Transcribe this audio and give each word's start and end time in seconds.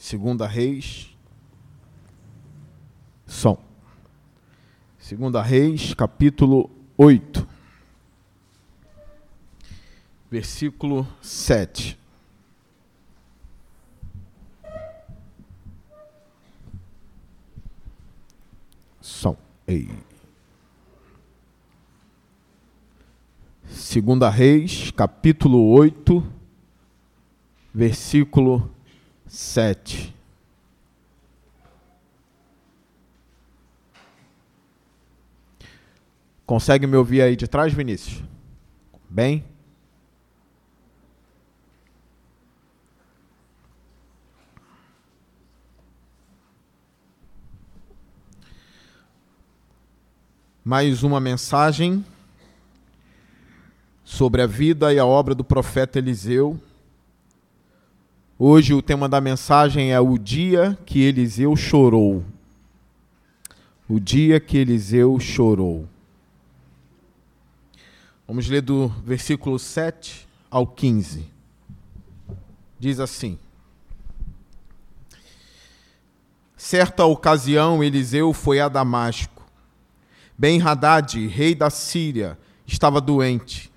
Segunda 0.00 0.46
Reis. 0.46 1.10
Som. 3.26 3.58
Segunda 4.98 5.42
Reis, 5.42 5.92
capítulo 5.92 6.70
8. 6.96 7.46
Versículo 10.30 11.06
7. 11.20 11.98
Som. 19.02 19.36
Ei. 19.66 19.90
Segunda 23.68 24.30
Reis, 24.30 24.90
capítulo 24.92 25.74
8, 25.74 26.24
versículo 27.72 28.79
7. 29.30 30.12
Consegue 36.44 36.84
me 36.84 36.96
ouvir 36.96 37.22
aí 37.22 37.36
de 37.36 37.46
trás, 37.46 37.72
Vinícius? 37.72 38.24
Bem? 39.08 39.44
Mais 50.64 51.04
uma 51.04 51.20
mensagem 51.20 52.04
sobre 54.02 54.42
a 54.42 54.46
vida 54.46 54.92
e 54.92 54.98
a 54.98 55.06
obra 55.06 55.36
do 55.36 55.44
profeta 55.44 56.00
Eliseu 56.00 56.60
Hoje 58.42 58.72
o 58.72 58.80
tema 58.80 59.06
da 59.06 59.20
mensagem 59.20 59.92
é 59.92 60.00
o 60.00 60.16
dia 60.16 60.78
que 60.86 61.02
Eliseu 61.02 61.54
chorou. 61.54 62.24
O 63.86 64.00
dia 64.00 64.40
que 64.40 64.56
Eliseu 64.56 65.20
chorou. 65.20 65.86
Vamos 68.26 68.48
ler 68.48 68.62
do 68.62 68.88
versículo 69.04 69.58
7 69.58 70.26
ao 70.50 70.66
15. 70.66 71.26
Diz 72.78 72.98
assim: 72.98 73.38
Certa 76.56 77.04
ocasião, 77.04 77.84
Eliseu 77.84 78.32
foi 78.32 78.58
a 78.58 78.70
Damasco. 78.70 79.44
Ben-Hadad, 80.38 81.26
rei 81.26 81.54
da 81.54 81.68
Síria, 81.68 82.38
estava 82.66 83.02
doente. 83.02 83.70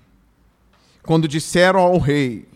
Quando 1.02 1.28
disseram 1.28 1.80
ao 1.80 1.98
rei: 1.98 2.48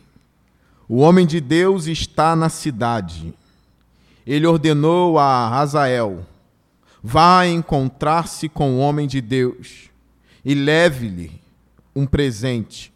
o 0.89 0.98
homem 0.98 1.27
de 1.27 1.41
Deus 1.41 1.86
está 1.86 2.34
na 2.34 2.48
cidade. 2.48 3.34
Ele 4.27 4.47
ordenou 4.47 5.19
a 5.19 5.48
Hazael: 5.48 6.27
vá 7.03 7.47
encontrar-se 7.47 8.48
com 8.48 8.75
o 8.75 8.78
homem 8.78 9.06
de 9.06 9.20
Deus 9.20 9.91
e 10.45 10.55
leve-lhe 10.55 11.41
um 11.95 12.06
presente. 12.06 12.92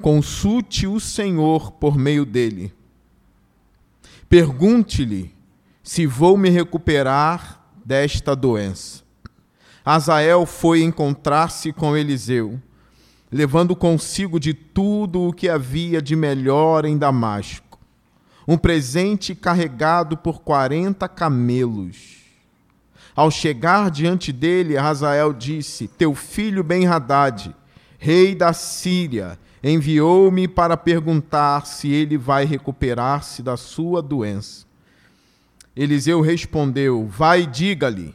Consulte 0.00 0.86
o 0.86 1.00
Senhor 1.00 1.72
por 1.72 1.96
meio 1.96 2.24
dele. 2.24 2.72
Pergunte-lhe 4.28 5.34
se 5.82 6.06
vou 6.06 6.36
me 6.36 6.48
recuperar 6.48 7.60
desta 7.84 8.36
doença. 8.36 9.02
Azael 9.84 10.46
foi 10.46 10.82
encontrar-se 10.82 11.72
com 11.72 11.96
Eliseu 11.96 12.60
levando 13.32 13.74
consigo 13.74 14.38
de 14.38 14.52
tudo 14.52 15.22
o 15.22 15.32
que 15.32 15.48
havia 15.48 16.02
de 16.02 16.14
melhor 16.14 16.84
em 16.84 16.98
Damasco, 16.98 17.78
um 18.46 18.58
presente 18.58 19.34
carregado 19.34 20.18
por 20.18 20.42
quarenta 20.42 21.08
camelos. 21.08 22.20
Ao 23.16 23.30
chegar 23.30 23.90
diante 23.90 24.32
dele, 24.32 24.76
Razael 24.76 25.32
disse: 25.32 25.88
Teu 25.88 26.14
filho 26.14 26.62
Ben-Hadad, 26.62 27.54
rei 27.98 28.34
da 28.34 28.52
Síria, 28.52 29.38
enviou-me 29.62 30.46
para 30.46 30.76
perguntar 30.76 31.66
se 31.66 31.90
ele 31.90 32.18
vai 32.18 32.44
recuperar-se 32.44 33.42
da 33.42 33.56
sua 33.56 34.02
doença. 34.02 34.66
Eliseu 35.74 36.20
respondeu: 36.20 37.06
Vai, 37.06 37.46
diga-lhe, 37.46 38.14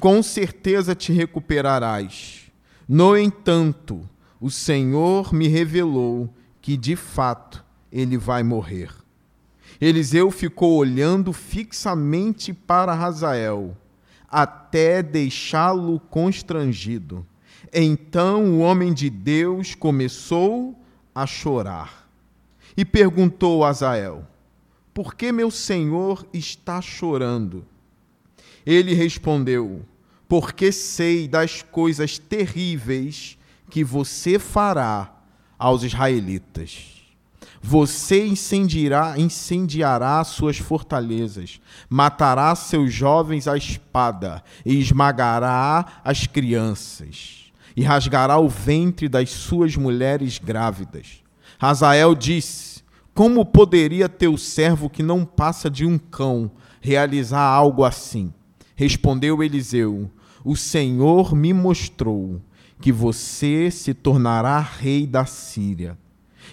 com 0.00 0.22
certeza 0.22 0.94
te 0.94 1.12
recuperarás. 1.12 2.42
No 2.88 3.16
entanto, 3.16 4.08
o 4.42 4.50
Senhor 4.50 5.32
me 5.32 5.46
revelou 5.46 6.28
que 6.60 6.76
de 6.76 6.96
fato 6.96 7.64
ele 7.92 8.18
vai 8.18 8.42
morrer. 8.42 8.92
Eliseu 9.80 10.32
ficou 10.32 10.74
olhando 10.74 11.32
fixamente 11.32 12.52
para 12.52 12.92
Razael, 12.92 13.76
até 14.28 15.00
deixá-lo 15.00 16.00
constrangido. 16.00 17.24
Então 17.72 18.54
o 18.54 18.58
homem 18.58 18.92
de 18.92 19.08
Deus 19.08 19.76
começou 19.76 20.76
a 21.14 21.24
chorar 21.24 22.10
e 22.76 22.84
perguntou 22.84 23.62
a 23.62 23.68
Azael: 23.68 24.26
Por 24.92 25.14
que 25.14 25.30
meu 25.30 25.52
senhor 25.52 26.26
está 26.32 26.80
chorando? 26.80 27.64
Ele 28.66 28.92
respondeu: 28.92 29.82
Porque 30.28 30.72
sei 30.72 31.28
das 31.28 31.62
coisas 31.62 32.18
terríveis 32.18 33.38
que 33.72 33.82
você 33.82 34.38
fará 34.38 35.10
aos 35.58 35.82
israelitas. 35.82 36.88
Você 37.62 38.26
incendiará, 38.26 39.18
incendiará 39.18 40.22
suas 40.24 40.58
fortalezas, 40.58 41.58
matará 41.88 42.54
seus 42.54 42.92
jovens 42.92 43.48
à 43.48 43.56
espada 43.56 44.44
e 44.66 44.78
esmagará 44.78 46.02
as 46.04 46.26
crianças, 46.26 47.50
e 47.74 47.82
rasgará 47.82 48.36
o 48.38 48.46
ventre 48.46 49.08
das 49.08 49.30
suas 49.30 49.74
mulheres 49.74 50.38
grávidas. 50.38 51.22
Razael 51.58 52.14
disse: 52.14 52.82
Como 53.14 53.42
poderia 53.42 54.06
teu 54.06 54.36
servo 54.36 54.90
que 54.90 55.02
não 55.02 55.24
passa 55.24 55.70
de 55.70 55.86
um 55.86 55.96
cão 55.96 56.50
realizar 56.78 57.40
algo 57.40 57.84
assim? 57.84 58.34
Respondeu 58.76 59.42
Eliseu: 59.42 60.10
O 60.44 60.56
Senhor 60.56 61.34
me 61.34 61.54
mostrou 61.54 62.38
que 62.82 62.90
você 62.90 63.70
se 63.70 63.94
tornará 63.94 64.58
rei 64.58 65.06
da 65.06 65.24
Síria. 65.24 65.96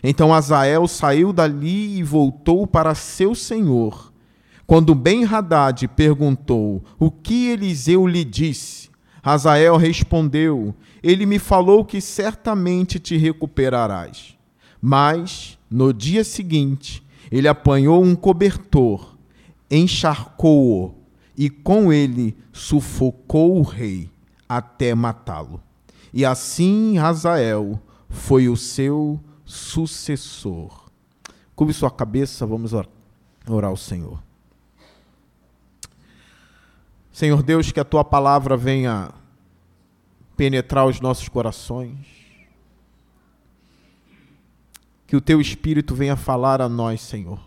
Então 0.03 0.31
Azael 0.31 0.87
saiu 0.87 1.33
dali 1.33 1.97
e 1.97 2.03
voltou 2.03 2.67
para 2.67 2.93
seu 2.93 3.33
senhor. 3.33 4.13
Quando 4.67 4.93
Ben-Hadad 4.93 5.87
perguntou 5.87 6.83
o 6.99 7.09
que 7.09 7.47
Eliseu 7.47 8.05
lhe 8.05 8.23
disse, 8.23 8.89
Azael 9.23 9.75
respondeu: 9.77 10.75
Ele 11.01 11.25
me 11.25 11.39
falou 11.39 11.83
que 11.83 11.99
certamente 11.99 12.99
te 12.99 13.17
recuperarás. 13.17 14.37
Mas, 14.79 15.57
no 15.69 15.91
dia 15.91 16.23
seguinte, 16.23 17.03
ele 17.31 17.47
apanhou 17.47 18.03
um 18.03 18.15
cobertor, 18.15 19.17
encharcou-o 19.69 20.95
e 21.35 21.49
com 21.49 21.91
ele 21.91 22.37
sufocou 22.53 23.57
o 23.57 23.63
rei 23.63 24.09
até 24.47 24.93
matá-lo. 24.93 25.61
E 26.13 26.25
assim 26.25 26.97
Razael 26.97 27.79
foi 28.09 28.49
o 28.49 28.57
seu 28.57 29.19
sucessor. 29.45 30.89
Cube 31.55 31.73
sua 31.73 31.91
cabeça, 31.91 32.45
vamos 32.45 32.73
orar, 32.73 32.89
ao 33.69 33.77
Senhor. 33.77 34.21
Senhor 37.11 37.43
Deus, 37.43 37.71
que 37.71 37.79
a 37.79 37.85
tua 37.85 38.03
palavra 38.03 38.55
venha 38.55 39.11
penetrar 40.37 40.85
os 40.85 41.01
nossos 41.01 41.27
corações. 41.27 41.97
Que 45.05 45.15
o 45.15 45.21
teu 45.21 45.41
espírito 45.41 45.93
venha 45.93 46.15
falar 46.15 46.61
a 46.61 46.69
nós, 46.69 47.01
Senhor, 47.01 47.39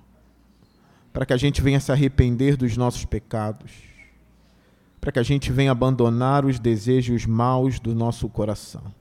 para 1.13 1.25
que 1.25 1.33
a 1.33 1.37
gente 1.37 1.63
venha 1.63 1.81
se 1.81 1.91
arrepender 1.91 2.57
dos 2.57 2.77
nossos 2.77 3.05
pecados 3.05 3.92
para 5.03 5.11
que 5.11 5.19
a 5.19 5.25
gente 5.25 5.51
venha 5.51 5.73
abandonar 5.73 6.47
os 6.47 6.61
desejos 6.61 7.27
maus 7.27 7.81
do 7.81 7.93
nosso 7.93 8.29
coração. 8.29 8.95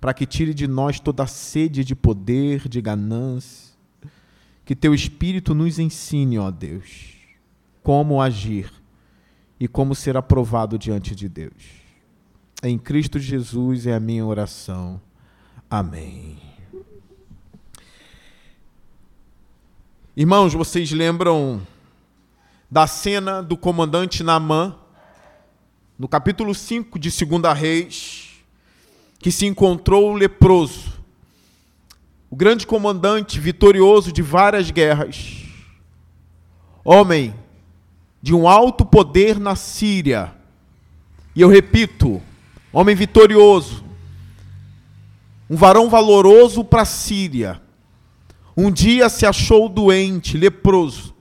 Para 0.00 0.14
que 0.14 0.24
tire 0.24 0.54
de 0.54 0.68
nós 0.68 1.00
toda 1.00 1.24
a 1.24 1.26
sede 1.26 1.82
de 1.82 1.96
poder, 1.96 2.68
de 2.68 2.80
ganância. 2.80 3.74
Que 4.64 4.76
teu 4.76 4.94
Espírito 4.94 5.52
nos 5.52 5.80
ensine, 5.80 6.38
ó 6.38 6.48
Deus, 6.48 7.16
como 7.82 8.22
agir 8.22 8.72
e 9.58 9.66
como 9.66 9.96
ser 9.96 10.16
aprovado 10.16 10.78
diante 10.78 11.16
de 11.16 11.28
Deus. 11.28 11.82
Em 12.62 12.78
Cristo 12.78 13.18
Jesus 13.18 13.84
é 13.88 13.96
a 13.96 14.00
minha 14.00 14.24
oração. 14.24 15.00
Amém. 15.68 16.38
Irmãos, 20.16 20.54
vocês 20.54 20.92
lembram 20.92 21.60
da 22.72 22.86
cena 22.86 23.42
do 23.42 23.54
comandante 23.54 24.22
Naamã, 24.22 24.74
no 25.98 26.08
capítulo 26.08 26.54
5 26.54 26.98
de 26.98 27.10
2 27.10 27.54
Reis, 27.54 28.30
que 29.18 29.30
se 29.30 29.44
encontrou 29.44 30.14
leproso, 30.14 30.90
o 32.30 32.34
grande 32.34 32.66
comandante 32.66 33.38
vitorioso 33.38 34.10
de 34.10 34.22
várias 34.22 34.70
guerras, 34.70 35.44
homem 36.82 37.34
de 38.22 38.34
um 38.34 38.48
alto 38.48 38.86
poder 38.86 39.38
na 39.38 39.54
Síria. 39.54 40.34
E 41.36 41.42
eu 41.42 41.50
repito, 41.50 42.22
homem 42.72 42.96
vitorioso, 42.96 43.84
um 45.50 45.56
varão 45.56 45.90
valoroso 45.90 46.64
para 46.64 46.80
a 46.80 46.86
Síria. 46.86 47.60
Um 48.56 48.70
dia 48.70 49.10
se 49.10 49.26
achou 49.26 49.68
doente, 49.68 50.38
leproso, 50.38 51.11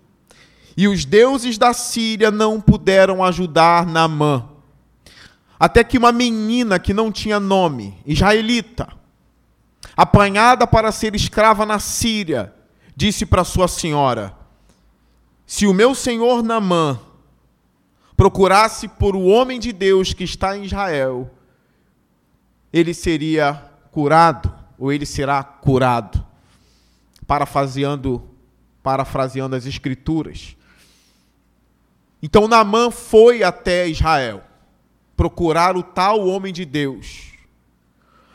e 0.76 0.88
os 0.88 1.06
deuses 1.06 1.58
da 1.58 1.74
Síria 1.74 2.32
não 2.32 2.60
puderam 2.62 3.24
ajudar 3.24 3.86
Naamã. 3.86 4.48
Até 5.60 5.84
que 5.84 5.98
uma 5.98 6.12
menina 6.12 6.80
que 6.80 6.94
não 6.94 7.12
tinha 7.12 7.40
nome, 7.40 7.98
israelita, 8.06 8.88
apanhada 9.96 10.66
para 10.66 10.92
ser 10.92 11.14
escrava 11.14 11.66
na 11.66 11.78
Síria, 11.78 12.54
disse 12.96 13.26
para 13.26 13.44
sua 13.44 13.68
senhora: 13.68 14.36
Se 15.46 15.68
o 15.68 15.74
meu 15.74 15.94
senhor 15.94 16.42
Naamã 16.42 17.00
procurasse 18.18 18.88
por 18.88 19.16
o 19.16 19.26
homem 19.26 19.60
de 19.60 19.72
Deus 19.72 20.14
que 20.14 20.24
está 20.24 20.58
em 20.58 20.64
Israel, 20.64 21.30
ele 22.72 22.94
seria 22.94 23.72
curado, 23.92 24.54
ou 24.78 24.92
ele 24.92 25.06
será 25.06 25.44
curado. 25.44 26.24
Parafraseando, 27.28 28.24
parafraseando 28.82 29.56
as 29.56 29.66
escrituras. 29.66 30.56
Então 32.22 32.48
Naamã 32.48 32.92
foi 32.92 33.44
até 33.44 33.88
Israel 33.88 34.44
procurar 35.16 35.76
o 35.76 35.84
tal 35.84 36.28
homem 36.28 36.52
de 36.54 36.66
Deus. 36.66 37.32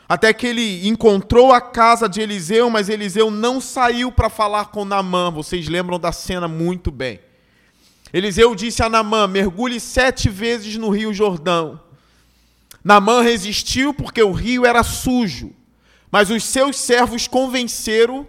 Até 0.07 0.33
que 0.33 0.47
ele 0.47 0.87
encontrou 0.87 1.51
a 1.51 1.59
casa 1.59 2.07
de 2.07 2.21
Eliseu, 2.21 2.69
mas 2.69 2.87
Eliseu 2.87 3.29
não 3.29 3.59
saiu 3.59 4.11
para 4.11 4.29
falar 4.29 4.65
com 4.65 4.85
Naamã. 4.85 5.29
Vocês 5.29 5.67
lembram 5.67 5.99
da 5.99 6.11
cena 6.11 6.47
muito 6.47 6.91
bem. 6.91 7.19
Eliseu 8.13 8.55
disse 8.55 8.81
a 8.81 8.89
Namã: 8.89 9.27
mergulhe 9.27 9.79
sete 9.79 10.29
vezes 10.29 10.77
no 10.77 10.89
rio 10.89 11.13
Jordão. 11.13 11.79
Namã 12.83 13.21
resistiu 13.21 13.93
porque 13.93 14.23
o 14.23 14.31
rio 14.31 14.65
era 14.65 14.81
sujo, 14.81 15.53
mas 16.09 16.29
os 16.29 16.43
seus 16.45 16.77
servos 16.77 17.27
convenceram 17.27 18.25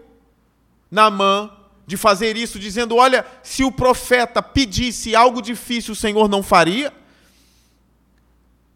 Namã 0.90 1.50
de 1.88 1.96
fazer 1.96 2.36
isso, 2.36 2.58
dizendo: 2.58 2.96
Olha, 2.96 3.24
se 3.42 3.64
o 3.64 3.72
profeta 3.72 4.42
pedisse 4.42 5.16
algo 5.16 5.40
difícil, 5.40 5.94
o 5.94 5.96
Senhor 5.96 6.28
não 6.28 6.42
faria. 6.42 6.92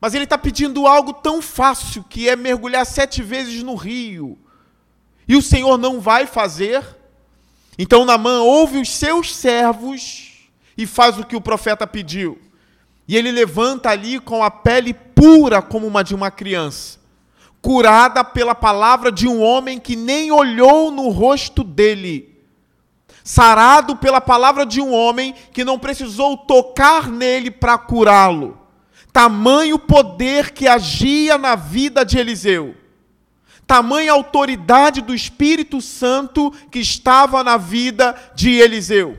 Mas 0.00 0.14
ele 0.14 0.24
está 0.24 0.38
pedindo 0.38 0.86
algo 0.86 1.12
tão 1.12 1.42
fácil, 1.42 2.02
que 2.08 2.26
é 2.26 2.34
mergulhar 2.34 2.86
sete 2.86 3.22
vezes 3.22 3.62
no 3.62 3.74
rio, 3.74 4.38
e 5.28 5.36
o 5.36 5.42
Senhor 5.42 5.76
não 5.76 6.00
vai 6.00 6.26
fazer. 6.26 6.82
Então 7.78 8.06
Namã 8.06 8.40
ouve 8.40 8.78
os 8.78 8.88
seus 8.88 9.34
servos 9.34 10.48
e 10.74 10.86
faz 10.86 11.18
o 11.18 11.24
que 11.24 11.36
o 11.36 11.40
profeta 11.40 11.86
pediu. 11.86 12.40
E 13.06 13.14
ele 13.14 13.30
levanta 13.30 13.90
ali 13.90 14.18
com 14.20 14.42
a 14.42 14.50
pele 14.50 14.94
pura 14.94 15.60
como 15.60 15.86
uma 15.86 16.02
de 16.02 16.14
uma 16.14 16.30
criança, 16.30 16.98
curada 17.60 18.24
pela 18.24 18.54
palavra 18.54 19.12
de 19.12 19.28
um 19.28 19.42
homem 19.42 19.78
que 19.78 19.96
nem 19.96 20.32
olhou 20.32 20.90
no 20.90 21.10
rosto 21.10 21.62
dele, 21.62 22.31
sarado 23.24 23.96
pela 23.96 24.20
palavra 24.20 24.66
de 24.66 24.80
um 24.80 24.92
homem 24.92 25.34
que 25.52 25.64
não 25.64 25.78
precisou 25.78 26.36
tocar 26.36 27.08
nele 27.08 27.50
para 27.50 27.78
curá-lo. 27.78 28.58
Tamanho 29.12 29.78
poder 29.78 30.52
que 30.52 30.66
agia 30.66 31.36
na 31.36 31.54
vida 31.54 32.04
de 32.04 32.18
Eliseu. 32.18 32.74
Tamanha 33.66 34.12
autoridade 34.12 35.00
do 35.00 35.14
Espírito 35.14 35.80
Santo 35.80 36.50
que 36.70 36.78
estava 36.78 37.44
na 37.44 37.56
vida 37.56 38.14
de 38.34 38.50
Eliseu. 38.50 39.18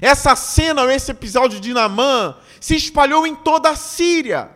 Essa 0.00 0.36
cena, 0.36 0.84
esse 0.92 1.10
episódio 1.10 1.58
de 1.58 1.72
Namã, 1.72 2.36
se 2.60 2.76
espalhou 2.76 3.26
em 3.26 3.34
toda 3.34 3.70
a 3.70 3.76
Síria. 3.76 4.50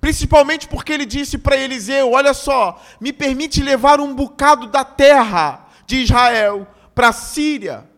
Principalmente 0.00 0.68
porque 0.68 0.92
ele 0.92 1.04
disse 1.04 1.36
para 1.36 1.56
Eliseu: 1.56 2.12
Olha 2.12 2.32
só, 2.32 2.80
me 3.00 3.12
permite 3.12 3.62
levar 3.62 4.00
um 4.00 4.14
bocado 4.14 4.66
da 4.68 4.84
terra 4.84 5.66
de 5.86 6.02
Israel 6.02 6.66
para 6.94 7.08
a 7.08 7.12
Síria, 7.12 7.88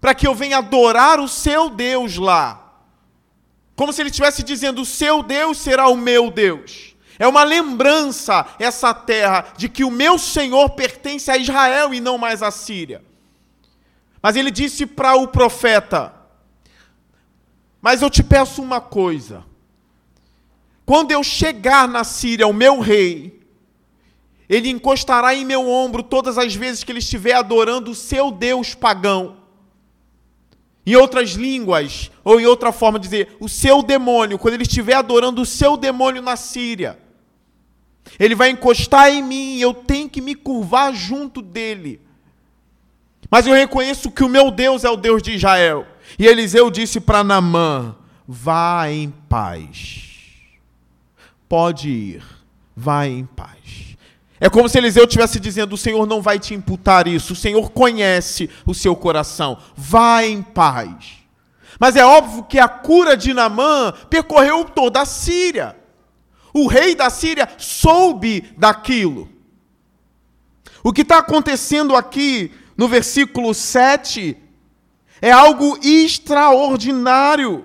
para 0.00 0.14
que 0.14 0.26
eu 0.26 0.34
venha 0.34 0.58
adorar 0.58 1.20
o 1.20 1.28
seu 1.28 1.70
Deus 1.70 2.16
lá. 2.16 2.62
Como 3.76 3.92
se 3.92 4.02
ele 4.02 4.10
estivesse 4.10 4.42
dizendo: 4.42 4.82
O 4.82 4.86
seu 4.86 5.22
Deus 5.22 5.58
será 5.58 5.88
o 5.88 5.96
meu 5.96 6.30
Deus. 6.30 6.94
É 7.18 7.26
uma 7.26 7.44
lembrança, 7.44 8.46
essa 8.58 8.92
terra, 8.92 9.52
de 9.56 9.68
que 9.68 9.84
o 9.84 9.90
meu 9.90 10.18
Senhor 10.18 10.70
pertence 10.70 11.30
a 11.30 11.36
Israel 11.36 11.94
e 11.94 12.00
não 12.00 12.18
mais 12.18 12.42
à 12.42 12.50
Síria. 12.50 13.02
Mas 14.20 14.36
ele 14.36 14.50
disse 14.50 14.86
para 14.86 15.14
o 15.14 15.28
profeta: 15.28 16.14
Mas 17.80 18.02
eu 18.02 18.10
te 18.10 18.22
peço 18.22 18.62
uma 18.62 18.80
coisa. 18.80 19.44
Quando 20.84 21.12
eu 21.12 21.22
chegar 21.22 21.86
na 21.88 22.04
Síria, 22.04 22.46
o 22.46 22.52
meu 22.52 22.80
rei, 22.80 23.41
ele 24.52 24.68
encostará 24.68 25.34
em 25.34 25.46
meu 25.46 25.66
ombro 25.66 26.02
todas 26.02 26.36
as 26.36 26.54
vezes 26.54 26.84
que 26.84 26.92
ele 26.92 26.98
estiver 26.98 27.32
adorando 27.32 27.90
o 27.90 27.94
seu 27.94 28.30
Deus 28.30 28.74
pagão. 28.74 29.38
Em 30.84 30.94
outras 30.94 31.30
línguas, 31.30 32.10
ou 32.22 32.38
em 32.38 32.44
outra 32.44 32.70
forma 32.70 32.98
dizer, 32.98 33.34
o 33.40 33.48
seu 33.48 33.82
demônio, 33.82 34.38
quando 34.38 34.52
ele 34.52 34.64
estiver 34.64 34.92
adorando 34.92 35.40
o 35.40 35.46
seu 35.46 35.74
demônio 35.74 36.20
na 36.20 36.36
Síria, 36.36 36.98
ele 38.18 38.34
vai 38.34 38.50
encostar 38.50 39.08
em 39.08 39.22
mim 39.22 39.54
e 39.54 39.62
eu 39.62 39.72
tenho 39.72 40.10
que 40.10 40.20
me 40.20 40.34
curvar 40.34 40.92
junto 40.92 41.40
dele. 41.40 41.98
Mas 43.30 43.46
eu 43.46 43.54
reconheço 43.54 44.10
que 44.10 44.22
o 44.22 44.28
meu 44.28 44.50
Deus 44.50 44.84
é 44.84 44.90
o 44.90 44.96
Deus 44.96 45.22
de 45.22 45.32
Israel. 45.32 45.86
E 46.18 46.26
Eliseu 46.26 46.70
disse 46.70 47.00
para 47.00 47.24
Namã: 47.24 47.96
Vá 48.28 48.90
em 48.90 49.08
paz. 49.30 50.10
Pode 51.48 51.88
ir, 51.88 52.24
vá 52.76 53.06
em 53.06 53.24
paz. 53.24 53.91
É 54.42 54.50
como 54.50 54.68
se 54.68 54.76
Eliseu 54.76 55.04
estivesse 55.04 55.38
dizendo: 55.38 55.74
O 55.74 55.78
Senhor 55.78 56.04
não 56.04 56.20
vai 56.20 56.38
te 56.38 56.52
imputar 56.52 57.06
isso, 57.06 57.32
o 57.32 57.36
Senhor 57.36 57.70
conhece 57.70 58.50
o 58.66 58.74
seu 58.74 58.96
coração. 58.96 59.56
Vá 59.76 60.24
em 60.24 60.42
paz. 60.42 61.22
Mas 61.78 61.94
é 61.94 62.04
óbvio 62.04 62.42
que 62.42 62.58
a 62.58 62.66
cura 62.66 63.16
de 63.16 63.32
Namã 63.32 63.94
percorreu 64.10 64.64
toda 64.64 65.00
a 65.00 65.06
Síria. 65.06 65.76
O 66.52 66.66
rei 66.66 66.96
da 66.96 67.08
Síria 67.08 67.48
soube 67.56 68.52
daquilo. 68.58 69.28
O 70.82 70.92
que 70.92 71.02
está 71.02 71.18
acontecendo 71.18 71.94
aqui 71.94 72.50
no 72.76 72.88
versículo 72.88 73.54
7, 73.54 74.36
é 75.20 75.30
algo 75.30 75.78
extraordinário. 75.82 77.64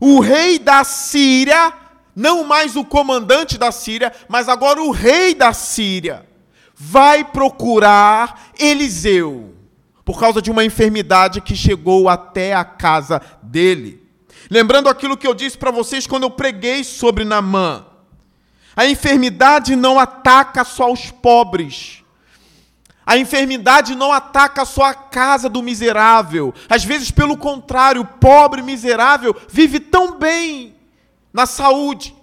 O 0.00 0.20
rei 0.20 0.58
da 0.58 0.82
Síria, 0.84 1.72
não 2.14 2.44
mais 2.44 2.76
o 2.76 2.84
comandante 2.84 3.58
da 3.58 3.72
Síria, 3.72 4.12
mas 4.28 4.48
agora 4.48 4.82
o 4.82 4.90
rei 4.90 5.34
da 5.34 5.52
Síria, 5.52 6.26
vai 6.74 7.24
procurar 7.24 8.50
Eliseu, 8.58 9.54
por 10.04 10.18
causa 10.18 10.42
de 10.42 10.50
uma 10.50 10.64
enfermidade 10.64 11.40
que 11.40 11.56
chegou 11.56 12.08
até 12.08 12.54
a 12.54 12.64
casa 12.64 13.20
dele. 13.42 14.02
Lembrando 14.50 14.88
aquilo 14.88 15.16
que 15.16 15.26
eu 15.26 15.34
disse 15.34 15.56
para 15.56 15.70
vocês 15.70 16.06
quando 16.06 16.24
eu 16.24 16.30
preguei 16.30 16.84
sobre 16.84 17.24
Namã. 17.24 17.86
A 18.76 18.86
enfermidade 18.86 19.76
não 19.76 19.98
ataca 19.98 20.64
só 20.64 20.92
os 20.92 21.10
pobres. 21.10 22.02
A 23.06 23.16
enfermidade 23.16 23.94
não 23.94 24.12
ataca 24.12 24.64
só 24.64 24.84
a 24.84 24.94
casa 24.94 25.48
do 25.48 25.62
miserável. 25.62 26.52
Às 26.68 26.84
vezes, 26.84 27.10
pelo 27.10 27.36
contrário, 27.36 28.02
o 28.02 28.06
pobre 28.06 28.62
miserável 28.62 29.34
vive 29.48 29.78
tão 29.78 30.18
bem 30.18 30.73
na 31.34 31.44
saúde, 31.46 32.14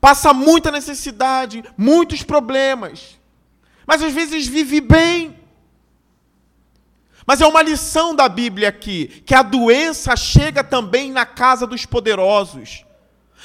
passa 0.00 0.32
muita 0.32 0.70
necessidade, 0.70 1.64
muitos 1.76 2.22
problemas, 2.22 3.18
mas 3.84 4.00
às 4.02 4.12
vezes 4.12 4.46
vive 4.46 4.80
bem. 4.80 5.36
Mas 7.26 7.40
é 7.40 7.46
uma 7.46 7.62
lição 7.62 8.14
da 8.14 8.28
Bíblia 8.28 8.68
aqui, 8.68 9.22
que 9.26 9.34
a 9.34 9.42
doença 9.42 10.14
chega 10.14 10.62
também 10.62 11.10
na 11.10 11.26
casa 11.26 11.66
dos 11.66 11.84
poderosos. 11.84 12.84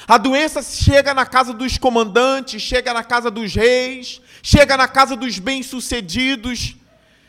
A 0.06 0.16
doença 0.18 0.62
chega 0.62 1.12
na 1.12 1.26
casa 1.26 1.52
dos 1.52 1.76
comandantes, 1.76 2.62
chega 2.62 2.92
na 2.92 3.02
casa 3.02 3.30
dos 3.30 3.54
reis, 3.54 4.20
chega 4.42 4.76
na 4.76 4.86
casa 4.86 5.16
dos 5.16 5.38
bem-sucedidos, 5.38 6.76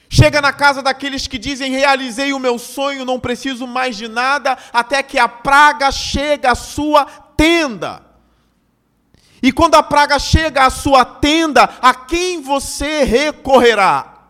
chega 0.10 0.42
na 0.42 0.52
casa 0.52 0.82
daqueles 0.82 1.26
que 1.26 1.38
dizem: 1.38 1.72
realizei 1.72 2.34
o 2.34 2.40
meu 2.40 2.60
sonho, 2.60 3.06
não 3.06 3.20
preciso 3.20 3.66
mais 3.66 3.96
de 3.96 4.08
nada, 4.08 4.58
até 4.74 5.02
que 5.02 5.18
a 5.18 5.28
praga 5.28 5.92
chega 5.92 6.52
à 6.52 6.56
sua 6.56 7.06
tenda. 7.42 8.04
E 9.42 9.52
quando 9.52 9.74
a 9.74 9.82
praga 9.82 10.20
chega 10.20 10.64
à 10.64 10.70
sua 10.70 11.04
tenda, 11.04 11.64
a 11.82 11.92
quem 11.92 12.40
você 12.40 13.04
recorrerá? 13.04 14.28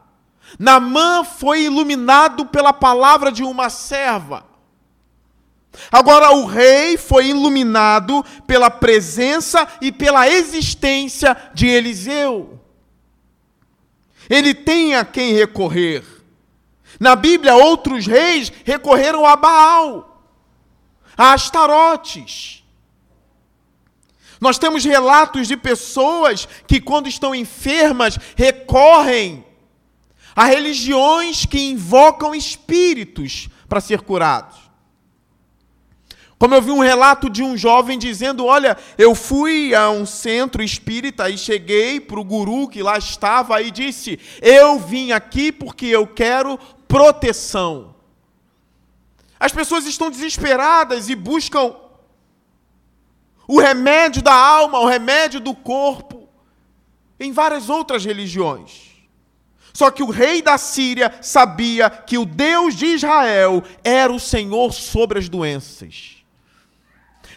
Namã 0.57 1.25
foi 1.25 1.63
iluminado 1.63 2.45
pela 2.45 2.71
palavra 2.71 3.29
de 3.29 3.43
uma 3.43 3.69
serva. 3.69 4.45
Agora 5.91 6.31
o 6.31 6.45
rei 6.45 6.97
foi 6.97 7.27
iluminado 7.27 8.23
pela 8.47 8.69
presença 8.69 9.67
e 9.81 9.91
pela 9.91 10.29
existência 10.29 11.35
de 11.53 11.67
Eliseu. 11.67 12.61
Ele 14.29 14.53
tem 14.53 14.95
a 14.95 15.03
quem 15.03 15.33
recorrer. 15.33 16.05
Na 16.97 17.13
Bíblia, 17.17 17.55
outros 17.55 18.07
reis 18.07 18.53
recorreram 18.63 19.25
a 19.25 19.35
Baal, 19.35 20.23
a 21.17 21.33
Astarotes. 21.33 22.60
Nós 24.41 24.57
temos 24.57 24.83
relatos 24.83 25.47
de 25.47 25.55
pessoas 25.55 26.47
que, 26.65 26.81
quando 26.81 27.07
estão 27.07 27.35
enfermas, 27.35 28.17
recorrem 28.35 29.45
a 30.35 30.45
religiões 30.45 31.45
que 31.45 31.69
invocam 31.69 32.33
espíritos 32.33 33.47
para 33.69 33.79
ser 33.79 34.01
curados. 34.01 34.57
Como 36.39 36.55
eu 36.55 36.61
vi 36.61 36.71
um 36.71 36.79
relato 36.79 37.29
de 37.29 37.43
um 37.43 37.55
jovem 37.55 37.99
dizendo: 37.99 38.47
Olha, 38.47 38.75
eu 38.97 39.13
fui 39.13 39.75
a 39.75 39.91
um 39.91 40.07
centro 40.07 40.63
espírita 40.63 41.29
e 41.29 41.37
cheguei 41.37 41.99
para 41.99 42.19
o 42.19 42.23
guru 42.23 42.67
que 42.67 42.81
lá 42.81 42.97
estava 42.97 43.61
e 43.61 43.69
disse: 43.69 44.19
Eu 44.41 44.79
vim 44.79 45.11
aqui 45.11 45.51
porque 45.51 45.85
eu 45.85 46.07
quero 46.07 46.57
proteção. 46.87 47.93
As 49.39 49.51
pessoas 49.51 49.85
estão 49.85 50.09
desesperadas 50.09 51.09
e 51.09 51.15
buscam 51.15 51.75
o 53.51 53.59
remédio 53.59 54.21
da 54.21 54.33
alma, 54.33 54.79
o 54.79 54.85
remédio 54.85 55.41
do 55.41 55.53
corpo, 55.53 56.29
em 57.19 57.33
várias 57.33 57.69
outras 57.69 58.05
religiões. 58.05 58.91
Só 59.73 59.91
que 59.91 60.01
o 60.01 60.09
rei 60.09 60.41
da 60.41 60.57
Síria 60.57 61.13
sabia 61.21 61.89
que 61.89 62.17
o 62.17 62.23
Deus 62.25 62.73
de 62.77 62.85
Israel 62.85 63.61
era 63.83 64.11
o 64.11 64.21
Senhor 64.21 64.71
sobre 64.71 65.19
as 65.19 65.27
doenças. 65.27 66.23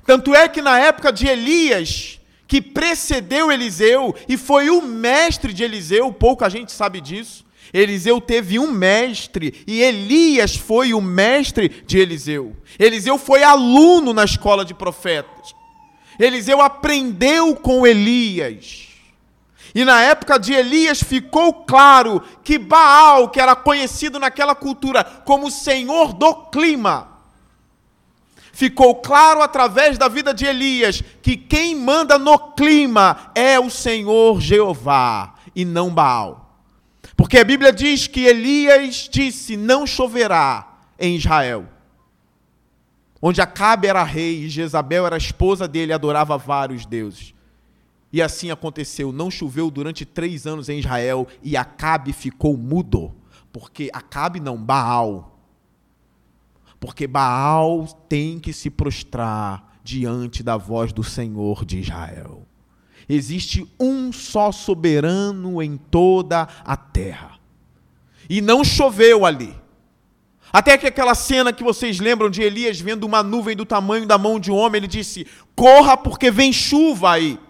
Tanto 0.06 0.32
é 0.32 0.48
que 0.48 0.62
na 0.62 0.78
época 0.78 1.12
de 1.12 1.26
Elias, 1.26 2.20
que 2.46 2.62
precedeu 2.62 3.50
Eliseu 3.50 4.14
e 4.28 4.36
foi 4.36 4.70
o 4.70 4.80
mestre 4.80 5.52
de 5.52 5.64
Eliseu, 5.64 6.12
pouca 6.12 6.48
gente 6.48 6.70
sabe 6.70 7.00
disso. 7.00 7.44
Eliseu 7.72 8.20
teve 8.20 8.56
um 8.56 8.70
mestre 8.70 9.64
e 9.66 9.82
Elias 9.82 10.54
foi 10.54 10.94
o 10.94 11.00
mestre 11.00 11.82
de 11.84 11.98
Eliseu. 11.98 12.56
Eliseu 12.78 13.18
foi 13.18 13.42
aluno 13.42 14.12
na 14.12 14.24
escola 14.24 14.64
de 14.64 14.74
profetas. 14.74 15.63
Eliseu 16.18 16.60
aprendeu 16.60 17.54
com 17.56 17.86
Elias. 17.86 18.88
E 19.74 19.84
na 19.84 20.02
época 20.02 20.38
de 20.38 20.52
Elias 20.52 21.02
ficou 21.02 21.52
claro 21.52 22.22
que 22.44 22.58
Baal, 22.58 23.28
que 23.28 23.40
era 23.40 23.56
conhecido 23.56 24.20
naquela 24.20 24.54
cultura 24.54 25.02
como 25.02 25.50
senhor 25.50 26.12
do 26.12 26.32
clima, 26.50 27.08
ficou 28.52 28.94
claro 28.94 29.42
através 29.42 29.98
da 29.98 30.06
vida 30.06 30.32
de 30.32 30.46
Elias 30.46 31.02
que 31.20 31.36
quem 31.36 31.74
manda 31.74 32.18
no 32.18 32.38
clima 32.52 33.32
é 33.34 33.58
o 33.58 33.68
Senhor 33.68 34.40
Jeová 34.40 35.34
e 35.56 35.64
não 35.64 35.92
Baal. 35.92 36.56
Porque 37.16 37.38
a 37.38 37.44
Bíblia 37.44 37.72
diz 37.72 38.06
que 38.06 38.24
Elias 38.24 39.08
disse: 39.10 39.56
Não 39.56 39.86
choverá 39.86 40.78
em 40.98 41.16
Israel. 41.16 41.73
Onde 43.26 43.40
Acabe 43.40 43.86
era 43.86 44.02
rei 44.02 44.44
e 44.44 44.48
Jezabel 44.50 45.06
era 45.06 45.16
esposa 45.16 45.66
dele 45.66 45.92
e 45.92 45.94
adorava 45.94 46.36
vários 46.36 46.84
deuses. 46.84 47.32
E 48.12 48.20
assim 48.20 48.50
aconteceu, 48.50 49.10
não 49.12 49.30
choveu 49.30 49.70
durante 49.70 50.04
três 50.04 50.46
anos 50.46 50.68
em 50.68 50.78
Israel 50.78 51.26
e 51.42 51.56
Acabe 51.56 52.12
ficou 52.12 52.56
mudo. 52.56 53.14
Porque 53.52 53.88
Acabe 53.92 54.40
não, 54.40 54.56
Baal 54.56 55.34
porque 56.84 57.06
Baal 57.06 57.86
tem 58.10 58.38
que 58.38 58.52
se 58.52 58.68
prostrar 58.68 59.78
diante 59.82 60.42
da 60.42 60.58
voz 60.58 60.92
do 60.92 61.02
Senhor 61.02 61.64
de 61.64 61.80
Israel. 61.80 62.46
Existe 63.08 63.66
um 63.80 64.12
só 64.12 64.52
soberano 64.52 65.62
em 65.62 65.78
toda 65.78 66.46
a 66.62 66.76
terra. 66.76 67.38
E 68.28 68.42
não 68.42 68.62
choveu 68.62 69.24
ali. 69.24 69.56
Até 70.54 70.78
que 70.78 70.86
aquela 70.86 71.16
cena 71.16 71.52
que 71.52 71.64
vocês 71.64 71.98
lembram 71.98 72.30
de 72.30 72.40
Elias 72.40 72.78
vendo 72.78 73.02
uma 73.02 73.24
nuvem 73.24 73.56
do 73.56 73.66
tamanho 73.66 74.06
da 74.06 74.16
mão 74.16 74.38
de 74.38 74.52
um 74.52 74.54
homem, 74.54 74.78
ele 74.78 74.86
disse: 74.86 75.26
Corra, 75.56 75.96
porque 75.96 76.30
vem 76.30 76.52
chuva 76.52 77.14
aí. 77.14 77.40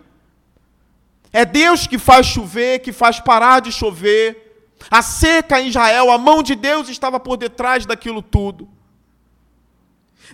É 1.31 1.45
Deus 1.45 1.87
que 1.87 1.99
faz 1.99 2.27
chover, 2.27 2.79
que 2.79 2.95
faz 2.95 3.21
parar 3.21 3.61
de 3.61 3.71
chover. 3.71 4.73
A 4.91 5.03
seca 5.03 5.61
em 5.61 5.69
Israel, 5.69 6.11
a 6.11 6.17
mão 6.17 6.43
de 6.43 6.55
Deus 6.55 6.89
estava 6.89 7.21
por 7.21 7.37
detrás 7.37 7.85
daquilo 7.85 8.23
tudo. 8.23 8.71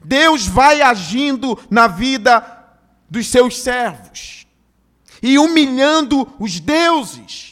Deus 0.04 0.46
vai 0.46 0.80
agindo 0.80 1.58
na 1.68 1.88
vida 1.88 2.40
dos 3.10 3.26
seus 3.26 3.58
servos 3.58 4.46
e 5.20 5.40
humilhando 5.40 6.32
os 6.38 6.60
deuses. 6.60 7.49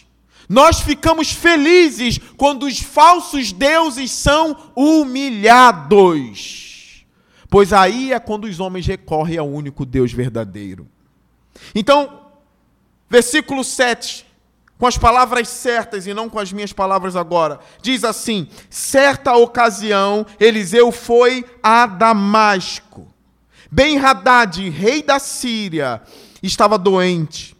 Nós 0.48 0.80
ficamos 0.80 1.30
felizes 1.30 2.18
quando 2.36 2.64
os 2.66 2.80
falsos 2.80 3.52
deuses 3.52 4.10
são 4.10 4.56
humilhados, 4.74 6.24
pois 7.50 7.72
aí 7.72 8.12
é 8.12 8.20
quando 8.20 8.44
os 8.44 8.58
homens 8.58 8.86
recorrem 8.86 9.38
ao 9.38 9.48
único 9.48 9.84
Deus 9.84 10.12
verdadeiro. 10.12 10.88
Então, 11.74 12.22
versículo 13.10 13.62
7 13.62 14.28
com 14.78 14.86
as 14.86 14.96
palavras 14.96 15.48
certas 15.48 16.06
e 16.06 16.14
não 16.14 16.30
com 16.30 16.38
as 16.38 16.52
minhas 16.52 16.72
palavras 16.72 17.16
agora. 17.16 17.58
Diz 17.82 18.04
assim: 18.04 18.48
certa 18.70 19.34
ocasião, 19.34 20.24
Eliseu 20.38 20.92
foi 20.92 21.44
a 21.60 21.84
Damasco. 21.84 23.12
Ben-Hadad, 23.70 24.70
rei 24.70 25.02
da 25.02 25.18
Síria, 25.18 26.00
estava 26.42 26.78
doente. 26.78 27.57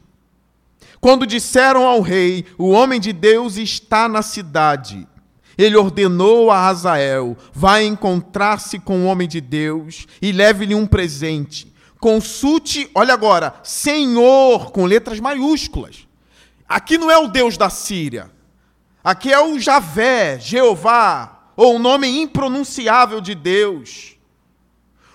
Quando 1.00 1.26
disseram 1.26 1.86
ao 1.86 2.00
rei: 2.00 2.44
O 2.56 2.70
homem 2.70 3.00
de 3.00 3.12
Deus 3.12 3.56
está 3.56 4.08
na 4.08 4.22
cidade. 4.22 5.06
Ele 5.56 5.76
ordenou 5.76 6.50
a 6.50 6.66
Azael: 6.66 7.36
Vá 7.52 7.82
encontrar-se 7.82 8.78
com 8.78 9.02
o 9.02 9.06
homem 9.06 9.26
de 9.28 9.40
Deus 9.40 10.06
e 10.22 10.32
leve-lhe 10.32 10.74
um 10.74 10.86
presente. 10.86 11.72
Consulte, 12.00 12.88
olha 12.94 13.12
agora, 13.12 13.54
Senhor, 13.64 14.70
com 14.70 14.84
letras 14.84 15.18
maiúsculas. 15.18 16.06
Aqui 16.68 16.96
não 16.96 17.10
é 17.10 17.18
o 17.18 17.28
Deus 17.28 17.56
da 17.56 17.70
Síria. 17.70 18.30
Aqui 19.02 19.32
é 19.32 19.40
o 19.40 19.58
Javé, 19.58 20.38
Jeová, 20.38 21.50
ou 21.56 21.76
o 21.76 21.78
nome 21.78 22.06
impronunciável 22.06 23.20
de 23.20 23.34
Deus. 23.34 24.16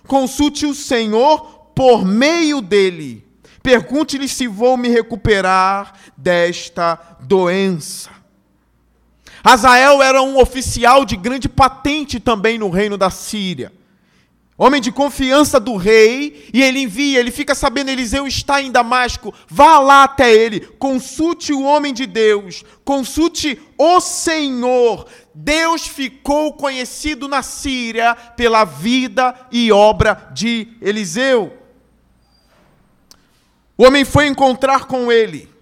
Consulte 0.07 0.65
o 0.65 0.73
Senhor 0.73 1.39
por 1.73 2.03
meio 2.05 2.61
dele. 2.61 3.22
Pergunte-lhe 3.63 4.27
se 4.27 4.45
vou 4.45 4.77
me 4.77 4.89
recuperar 4.89 5.93
desta 6.15 6.99
doença. 7.21 8.11
Azael 9.43 10.03
era 10.03 10.21
um 10.21 10.37
oficial 10.37 11.05
de 11.05 11.15
grande 11.15 11.49
patente 11.49 12.19
também 12.19 12.59
no 12.59 12.69
reino 12.69 12.97
da 12.97 13.09
Síria 13.09 13.71
homem 14.57 14.79
de 14.79 14.91
confiança 14.91 15.59
do 15.59 15.75
rei, 15.75 16.49
e 16.53 16.61
ele 16.61 16.79
envia, 16.79 17.19
ele 17.19 17.31
fica 17.31 17.55
sabendo, 17.55 17.89
Eliseu 17.89 18.27
está 18.27 18.61
em 18.61 18.71
Damasco, 18.71 19.33
vá 19.49 19.79
lá 19.79 20.03
até 20.03 20.33
ele, 20.33 20.61
consulte 20.79 21.51
o 21.51 21.63
homem 21.63 21.93
de 21.93 22.05
Deus, 22.05 22.63
consulte 22.85 23.59
o 23.77 23.99
Senhor. 23.99 25.07
Deus 25.33 25.87
ficou 25.87 26.53
conhecido 26.53 27.27
na 27.27 27.41
Síria 27.41 28.15
pela 28.15 28.63
vida 28.63 29.35
e 29.51 29.71
obra 29.71 30.29
de 30.33 30.67
Eliseu. 30.81 31.62
O 33.77 33.85
homem 33.85 34.05
foi 34.05 34.27
encontrar 34.27 34.85
com 34.85 35.11
ele 35.11 35.53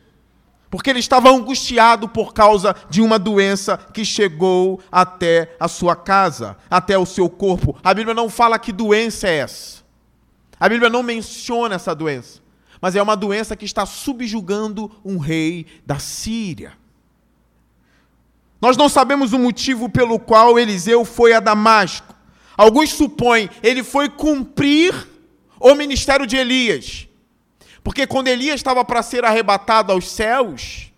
porque 0.72 0.90
ele 0.90 1.00
estava 1.00 1.30
angustiado 1.30 2.08
por 2.08 2.34
causa 2.34 2.74
de 2.90 3.02
uma 3.02 3.20
doença 3.20 3.78
que 3.78 4.06
chegou 4.06 4.82
até 4.90 5.54
a 5.60 5.68
sua 5.68 5.98
casa, 5.98 6.58
até 6.70 6.98
o 6.98 7.06
seu 7.06 7.30
corpo. 7.30 7.78
A 7.84 7.94
Bíblia 7.94 8.16
não 8.16 8.30
fala 8.30 8.58
que 8.58 8.72
doença 8.72 9.28
é 9.28 9.40
essa. 9.40 9.82
A 10.58 10.70
Bíblia 10.70 10.90
não 10.90 11.04
menciona 11.04 11.76
essa 11.76 11.94
doença, 11.94 12.40
mas 12.80 12.96
é 12.96 13.02
uma 13.02 13.18
doença 13.18 13.54
que 13.54 13.66
está 13.66 13.86
subjugando 13.86 14.90
um 15.04 15.18
rei 15.18 15.66
da 15.86 16.00
Síria. 16.00 16.72
Nós 18.62 18.78
não 18.78 18.88
sabemos 18.88 19.34
o 19.34 19.40
motivo 19.40 19.90
pelo 19.90 20.18
qual 20.20 20.58
Eliseu 20.58 21.04
foi 21.04 21.34
a 21.34 21.42
Damasco. 21.42 22.16
Alguns 22.56 22.92
supõem 22.92 23.50
ele 23.62 23.84
foi 23.84 24.08
cumprir 24.08 24.96
o 25.60 25.76
ministério 25.76 26.26
de 26.26 26.38
Elias. 26.38 27.10
Porque 27.84 28.06
quando 28.06 28.28
Elias 28.28 28.56
estava 28.56 28.86
para 28.86 29.02
ser 29.02 29.26
arrebatado 29.26 29.92
aos 29.92 30.10
céus, 30.10 30.92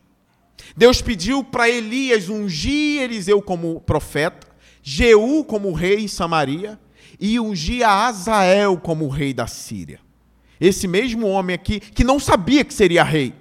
Deus 0.76 1.02
pediu 1.02 1.44
para 1.44 1.70
Elias 1.70 2.30
ungir 2.30 3.02
Eliseu 3.02 3.42
como 3.42 3.80
profeta, 3.82 4.48
Jeú 4.82 5.46
como 5.46 5.72
rei 5.72 6.04
em 6.04 6.08
Samaria 6.08 6.80
e 7.20 7.40
ungir 7.40 7.88
a 7.88 8.08
Azael 8.08 8.78
como 8.78 9.08
rei 9.08 9.34
da 9.34 9.48
Síria. 9.48 10.00
Esse 10.60 10.88
mesmo 10.88 11.28
homem 11.28 11.54
aqui 11.54 11.80
que 11.80 12.04
não 12.04 12.20
sabia 12.20 12.66
que 12.66 12.74
seria 12.74 13.04
rei. 13.04 13.34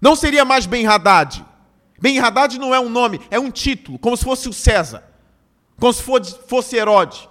Não 0.00 0.16
seria 0.16 0.44
mais 0.44 0.66
Ben-Hadad. 0.66 1.44
Ben-Hadad 2.00 2.58
não 2.58 2.74
é 2.74 2.80
um 2.80 2.88
nome, 2.88 3.20
é 3.30 3.38
um 3.38 3.50
título, 3.50 3.98
como 3.98 4.16
se 4.16 4.24
fosse 4.24 4.48
o 4.48 4.52
César, 4.52 5.02
como 5.78 5.92
se 5.92 6.02
fosse 6.46 6.76
Herodes. 6.76 7.28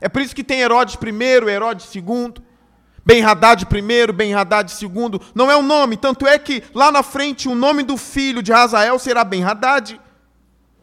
É 0.00 0.08
por 0.08 0.22
isso 0.22 0.34
que 0.34 0.44
tem 0.44 0.60
Herodes 0.60 0.94
I, 0.94 1.48
Herodes 1.48 1.94
II. 1.94 2.34
Ben-Hadad 3.08 3.64
primeiro, 3.64 4.12
Ben-Hadad 4.12 4.70
segundo, 4.70 5.18
não 5.34 5.50
é 5.50 5.56
o 5.56 5.60
um 5.60 5.62
nome, 5.62 5.96
tanto 5.96 6.26
é 6.26 6.38
que 6.38 6.62
lá 6.74 6.92
na 6.92 7.02
frente 7.02 7.48
o 7.48 7.54
nome 7.54 7.82
do 7.82 7.96
filho 7.96 8.42
de 8.42 8.52
Hazael 8.52 8.98
será 8.98 9.24
Ben-Hadad. 9.24 9.98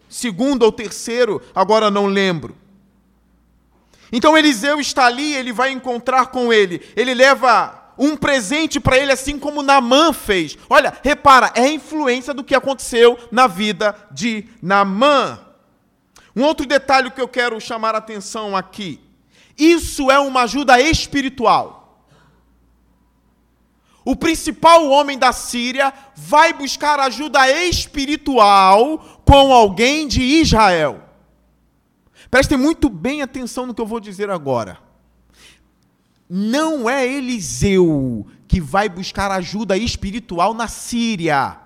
segundo 0.10 0.64
ou 0.64 0.72
terceiro, 0.72 1.40
agora 1.54 1.92
não 1.92 2.08
lembro. 2.08 2.58
Então 4.12 4.36
Eliseu 4.36 4.80
está 4.80 5.06
ali, 5.06 5.36
ele 5.36 5.54
vai 5.54 5.70
encontrar 5.70 6.28
com 6.28 6.52
ele. 6.52 6.82
Ele 6.96 7.14
leva 7.14 7.94
um 7.96 8.18
presente 8.18 8.80
para 8.80 8.98
ele, 8.98 9.12
assim 9.12 9.38
como 9.38 9.62
Namã 9.62 10.12
fez. 10.12 10.58
Olha, 10.68 10.98
repara, 11.04 11.52
é 11.54 11.62
a 11.62 11.72
influência 11.72 12.34
do 12.34 12.44
que 12.44 12.56
aconteceu 12.56 13.20
na 13.32 13.46
vida 13.46 13.96
de 14.12 14.46
Namã. 14.64 15.40
Um 16.36 16.42
outro 16.42 16.66
detalhe 16.66 17.12
que 17.12 17.22
eu 17.22 17.28
quero 17.28 17.62
chamar 17.62 17.94
a 17.94 18.00
atenção 18.00 18.58
aqui. 18.58 19.00
Isso 19.56 20.10
é 20.10 20.18
uma 20.18 20.42
ajuda 20.42 20.82
espiritual. 20.82 21.85
O 24.06 24.16
principal 24.16 24.88
homem 24.88 25.18
da 25.18 25.34
Síria 25.34 25.92
vai 26.16 26.54
buscar 26.54 27.00
ajuda 27.00 27.50
espiritual 27.50 29.00
com 29.26 29.52
alguém 29.52 30.08
de 30.08 30.22
Israel. 30.22 31.04
Prestem 32.30 32.56
muito 32.56 32.88
bem 32.88 33.24
atenção 33.24 33.66
no 33.66 33.74
que 33.74 33.82
eu 33.82 33.86
vou 33.88 34.00
dizer 34.00 34.30
agora. 34.30 34.78
Não 36.30 36.88
é 36.88 37.08
Eliseu 37.08 38.28
que 38.48 38.62
vai 38.62 38.88
buscar 38.88 39.32
ajuda 39.32 39.76
espiritual 39.76 40.54
na 40.54 40.68
Síria. 40.68 41.60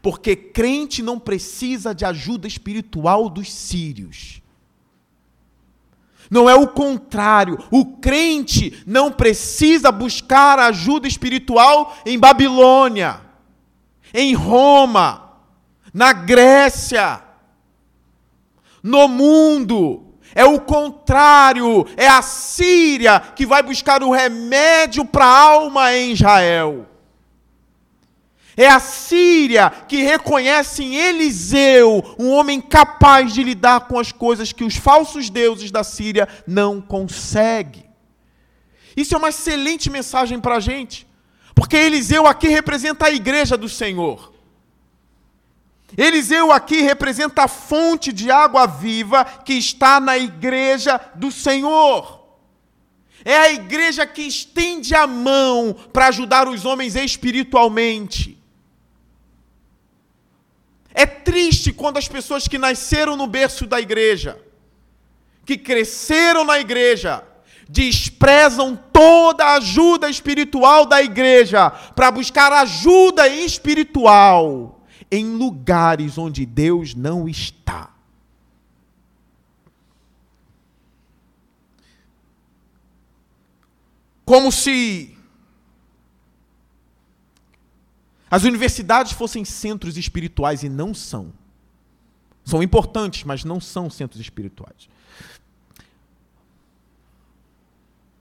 Porque 0.00 0.34
crente 0.34 1.02
não 1.02 1.18
precisa 1.18 1.94
de 1.94 2.06
ajuda 2.06 2.48
espiritual 2.48 3.28
dos 3.28 3.52
sírios. 3.52 4.39
Não 6.30 6.48
é 6.48 6.54
o 6.54 6.68
contrário. 6.68 7.58
O 7.70 7.96
crente 7.96 8.82
não 8.86 9.10
precisa 9.10 9.90
buscar 9.90 10.60
ajuda 10.60 11.08
espiritual 11.08 11.96
em 12.06 12.16
Babilônia, 12.16 13.20
em 14.14 14.32
Roma, 14.32 15.32
na 15.92 16.12
Grécia, 16.12 17.20
no 18.80 19.08
mundo. 19.08 20.06
É 20.32 20.44
o 20.44 20.60
contrário. 20.60 21.84
É 21.96 22.06
a 22.06 22.22
Síria 22.22 23.18
que 23.18 23.44
vai 23.44 23.62
buscar 23.62 24.00
o 24.02 24.12
remédio 24.12 25.04
para 25.04 25.24
a 25.24 25.38
alma 25.38 25.92
em 25.92 26.12
Israel. 26.12 26.89
É 28.56 28.68
a 28.68 28.80
Síria 28.80 29.70
que 29.70 30.02
reconhece 30.02 30.82
em 30.82 30.96
Eliseu 30.96 32.16
um 32.18 32.30
homem 32.30 32.60
capaz 32.60 33.32
de 33.32 33.42
lidar 33.42 33.80
com 33.88 33.98
as 33.98 34.12
coisas 34.12 34.52
que 34.52 34.64
os 34.64 34.76
falsos 34.76 35.30
deuses 35.30 35.70
da 35.70 35.84
Síria 35.84 36.28
não 36.46 36.80
conseguem. 36.80 37.88
Isso 38.96 39.14
é 39.14 39.18
uma 39.18 39.28
excelente 39.28 39.88
mensagem 39.88 40.40
para 40.40 40.56
a 40.56 40.60
gente, 40.60 41.06
porque 41.54 41.76
Eliseu 41.76 42.26
aqui 42.26 42.48
representa 42.48 43.06
a 43.06 43.10
igreja 43.10 43.56
do 43.56 43.68
Senhor. 43.68 44.32
Eliseu 45.96 46.52
aqui 46.52 46.82
representa 46.82 47.44
a 47.44 47.48
fonte 47.48 48.12
de 48.12 48.30
água 48.30 48.66
viva 48.66 49.24
que 49.24 49.54
está 49.54 50.00
na 50.00 50.16
igreja 50.18 51.00
do 51.14 51.32
Senhor. 51.32 52.20
É 53.24 53.36
a 53.36 53.52
igreja 53.52 54.06
que 54.06 54.22
estende 54.22 54.94
a 54.94 55.06
mão 55.06 55.74
para 55.92 56.06
ajudar 56.08 56.48
os 56.48 56.64
homens 56.64 56.96
espiritualmente. 56.96 58.39
É 60.92 61.06
triste 61.06 61.72
quando 61.72 61.96
as 61.96 62.08
pessoas 62.08 62.48
que 62.48 62.58
nasceram 62.58 63.16
no 63.16 63.26
berço 63.26 63.66
da 63.66 63.80
igreja, 63.80 64.38
que 65.44 65.56
cresceram 65.56 66.44
na 66.44 66.58
igreja, 66.58 67.24
desprezam 67.68 68.76
toda 68.92 69.44
a 69.44 69.54
ajuda 69.54 70.10
espiritual 70.10 70.84
da 70.84 71.00
igreja 71.02 71.70
para 71.70 72.10
buscar 72.10 72.52
ajuda 72.52 73.28
espiritual 73.28 74.80
em 75.10 75.36
lugares 75.36 76.18
onde 76.18 76.44
Deus 76.44 76.94
não 76.94 77.28
está. 77.28 77.90
Como 84.24 84.52
se 84.52 85.16
as 88.30 88.44
universidades 88.44 89.12
fossem 89.12 89.44
centros 89.44 89.96
espirituais 89.96 90.62
e 90.62 90.68
não 90.68 90.94
são. 90.94 91.32
São 92.44 92.62
importantes, 92.62 93.24
mas 93.24 93.44
não 93.44 93.60
são 93.60 93.90
centros 93.90 94.20
espirituais. 94.20 94.88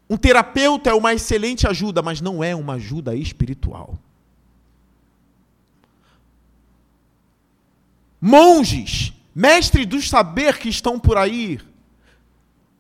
Um 0.09 0.17
terapeuta 0.17 0.89
é 0.89 0.93
uma 0.93 1.13
excelente 1.13 1.67
ajuda, 1.67 2.01
mas 2.01 2.19
não 2.19 2.43
é 2.43 2.55
uma 2.55 2.73
ajuda 2.73 3.15
espiritual. 3.15 3.97
Monges, 8.19 9.13
mestres 9.33 9.85
do 9.85 10.01
saber 10.01 10.57
que 10.57 10.67
estão 10.67 10.99
por 10.99 11.15
aí, 11.15 11.59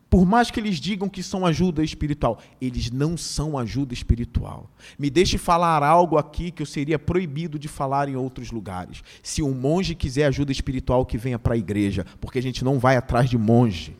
por 0.09 0.25
mais 0.25 0.49
que 0.49 0.59
eles 0.59 0.79
digam 0.79 1.07
que 1.07 1.21
são 1.21 1.45
ajuda 1.45 1.83
espiritual, 1.83 2.39
eles 2.59 2.89
não 2.89 3.15
são 3.15 3.57
ajuda 3.57 3.93
espiritual. 3.93 4.67
Me 4.97 5.07
deixe 5.09 5.37
falar 5.37 5.83
algo 5.83 6.17
aqui 6.17 6.49
que 6.49 6.63
eu 6.63 6.65
seria 6.65 6.97
proibido 6.97 7.59
de 7.59 7.67
falar 7.67 8.09
em 8.09 8.15
outros 8.15 8.49
lugares. 8.49 9.03
Se 9.21 9.43
um 9.43 9.53
monge 9.53 9.93
quiser 9.93 10.25
ajuda 10.25 10.51
espiritual, 10.51 11.05
que 11.05 11.17
venha 11.17 11.37
para 11.37 11.53
a 11.53 11.57
igreja, 11.57 12.05
porque 12.19 12.39
a 12.39 12.41
gente 12.41 12.63
não 12.63 12.79
vai 12.79 12.97
atrás 12.97 13.29
de 13.29 13.37
monge. 13.37 13.95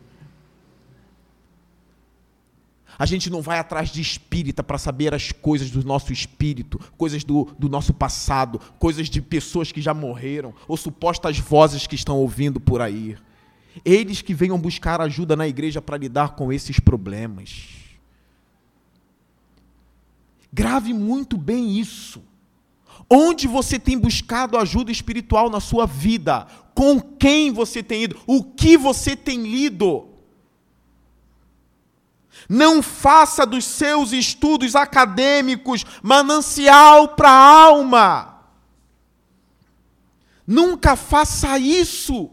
A 2.98 3.06
gente 3.06 3.30
não 3.30 3.42
vai 3.42 3.60
atrás 3.60 3.92
de 3.92 4.02
espírita 4.02 4.64
para 4.64 4.80
saber 4.80 5.14
as 5.14 5.32
coisas 5.32 5.70
do 5.70 5.86
nosso 5.86 6.12
espírito, 6.12 6.80
coisas 6.98 7.24
do, 7.24 7.48
do 7.58 7.70
nosso 7.70 7.94
passado, 7.94 8.60
coisas 8.80 9.10
de 9.10 9.22
pessoas 9.22 9.72
que 9.72 9.80
já 9.80 9.94
morreram, 9.94 10.56
ou 10.68 10.76
supostas 10.76 11.38
vozes 11.38 11.86
que 11.86 11.96
estão 11.96 12.18
ouvindo 12.18 12.60
por 12.60 12.82
aí. 12.82 13.16
Eles 13.84 14.22
que 14.22 14.34
venham 14.34 14.60
buscar 14.60 15.02
ajuda 15.02 15.36
na 15.36 15.48
igreja 15.48 15.82
para 15.82 15.98
lidar 15.98 16.36
com 16.36 16.52
esses 16.52 16.80
problemas. 16.80 17.68
Grave 20.52 20.94
muito 20.94 21.38
bem 21.38 21.78
isso. 21.78 22.24
Onde 23.10 23.48
você 23.48 23.80
tem 23.80 23.98
buscado 23.98 24.58
ajuda 24.58 24.92
espiritual 24.92 25.50
na 25.50 25.60
sua 25.60 25.86
vida? 25.86 26.46
Com 26.76 27.00
quem 27.00 27.52
você 27.52 27.82
tem 27.82 28.04
ido? 28.04 28.20
O 28.28 28.44
que 28.44 28.78
você 28.78 29.16
tem 29.16 29.44
lido? 29.44 30.08
Não 32.48 32.82
faça 32.82 33.46
dos 33.46 33.66
seus 33.66 34.12
estudos 34.12 34.76
acadêmicos 34.76 35.84
manancial 36.02 37.10
para 37.10 37.30
a 37.30 37.64
alma. 37.64 38.40
Nunca 40.46 40.96
faça 40.96 41.60
isso. 41.60 42.32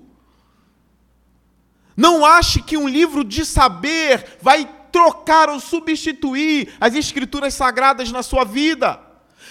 Não 1.96 2.24
ache 2.24 2.60
que 2.60 2.76
um 2.76 2.88
livro 2.88 3.24
de 3.24 3.44
saber 3.44 4.38
vai 4.42 4.68
trocar 4.92 5.48
ou 5.48 5.60
substituir 5.60 6.74
as 6.80 6.94
escrituras 6.94 7.54
sagradas 7.54 8.12
na 8.12 8.22
sua 8.22 8.44
vida. 8.44 9.00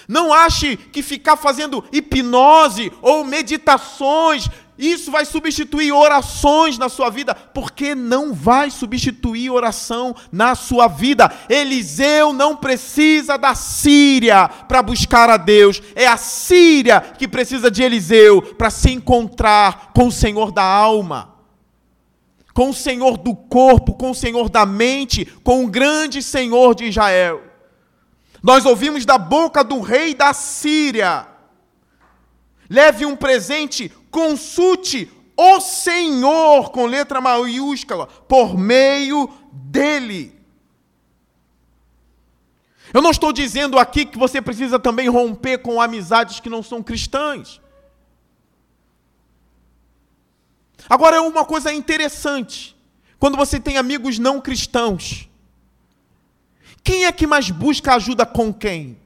Não 0.07 0.33
ache 0.33 0.77
que 0.77 1.01
ficar 1.01 1.35
fazendo 1.35 1.83
hipnose 1.91 2.91
ou 3.01 3.23
meditações, 3.23 4.47
isso 4.77 5.09
vai 5.09 5.23
substituir 5.23 5.91
orações 5.91 6.77
na 6.77 6.89
sua 6.89 7.09
vida, 7.09 7.33
porque 7.33 7.95
não 7.95 8.33
vai 8.33 8.69
substituir 8.69 9.49
oração 9.49 10.15
na 10.31 10.53
sua 10.53 10.87
vida. 10.87 11.31
Eliseu 11.49 12.33
não 12.33 12.55
precisa 12.55 13.37
da 13.37 13.55
Síria 13.55 14.47
para 14.47 14.83
buscar 14.83 15.29
a 15.29 15.37
Deus, 15.37 15.81
é 15.95 16.05
a 16.05 16.17
Síria 16.17 17.01
que 17.01 17.27
precisa 17.27 17.71
de 17.71 17.81
Eliseu 17.81 18.41
para 18.41 18.69
se 18.69 18.91
encontrar 18.91 19.91
com 19.95 20.07
o 20.07 20.11
Senhor 20.11 20.51
da 20.51 20.63
alma 20.63 21.34
com 22.55 22.69
o 22.69 22.73
Senhor 22.73 23.17
do 23.17 23.35
corpo, 23.35 23.93
com 23.95 24.11
o 24.11 24.15
Senhor 24.15 24.49
da 24.49 24.65
mente, 24.65 25.25
com 25.43 25.65
o 25.65 25.67
grande 25.67 26.23
Senhor 26.23 26.73
de 26.73 26.85
Israel. 26.85 27.43
Nós 28.41 28.65
ouvimos 28.65 29.05
da 29.05 29.17
boca 29.17 29.61
do 29.61 29.81
rei 29.81 30.15
da 30.15 30.33
Síria: 30.33 31.27
leve 32.69 33.05
um 33.05 33.13
presente, 33.13 33.91
consulte 34.09 35.11
o 35.35 35.59
Senhor, 35.59 36.71
com 36.71 36.85
letra 36.85 37.19
maiúscula, 37.19 38.07
por 38.07 38.57
meio 38.57 39.29
dele. 39.51 40.33
Eu 42.93 43.01
não 43.01 43.11
estou 43.11 43.33
dizendo 43.33 43.77
aqui 43.77 44.05
que 44.05 44.17
você 44.17 44.41
precisa 44.41 44.79
também 44.79 45.09
romper 45.09 45.57
com 45.57 45.81
amizades 45.81 46.39
que 46.39 46.49
não 46.49 46.63
são 46.63 46.81
cristãs. 46.81 47.59
Agora, 50.89 51.17
é 51.17 51.19
uma 51.19 51.45
coisa 51.45 51.73
interessante: 51.73 52.75
quando 53.19 53.37
você 53.37 53.59
tem 53.59 53.77
amigos 53.77 54.19
não 54.19 54.39
cristãos, 54.39 55.29
quem 56.83 57.05
é 57.05 57.11
que 57.11 57.25
mais 57.25 57.49
busca 57.49 57.95
ajuda 57.95 58.25
com 58.25 58.53
quem? 58.53 58.97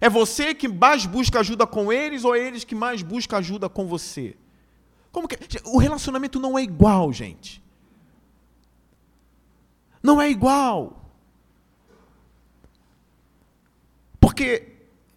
É 0.00 0.10
você 0.10 0.54
que 0.54 0.68
mais 0.68 1.06
busca 1.06 1.40
ajuda 1.40 1.66
com 1.66 1.90
eles 1.90 2.24
ou 2.24 2.36
é 2.36 2.40
eles 2.40 2.64
que 2.64 2.74
mais 2.74 3.02
busca 3.02 3.38
ajuda 3.38 3.68
com 3.68 3.86
você? 3.86 4.36
Como 5.10 5.26
que 5.26 5.38
o 5.64 5.78
relacionamento 5.78 6.38
não 6.38 6.58
é 6.58 6.62
igual, 6.62 7.12
gente? 7.12 7.62
Não 10.02 10.20
é 10.20 10.28
igual. 10.28 11.08
Porque 14.20 14.73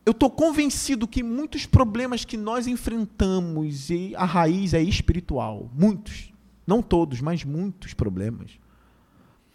eu 0.07 0.11
estou 0.11 0.29
convencido 0.29 1.05
que 1.05 1.21
muitos 1.21 1.65
problemas 1.65 2.23
que 2.23 2.37
nós 2.37 2.65
enfrentamos, 2.65 3.89
e 3.89 4.15
a 4.15 4.23
raiz 4.23 4.73
é 4.73 4.81
espiritual. 4.81 5.69
Muitos. 5.73 6.31
Não 6.65 6.81
todos, 6.81 7.19
mas 7.19 7.43
muitos 7.43 7.93
problemas. 7.93 8.51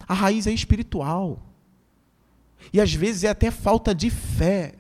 A 0.07 0.13
raiz 0.13 0.47
é 0.47 0.53
espiritual. 0.53 1.43
E 2.71 2.83
às 2.83 2.93
vezes 2.93 3.25
é 3.25 3.31
até 3.31 3.51
falta 3.51 3.95
de 3.95 4.11
fé. 4.11 4.75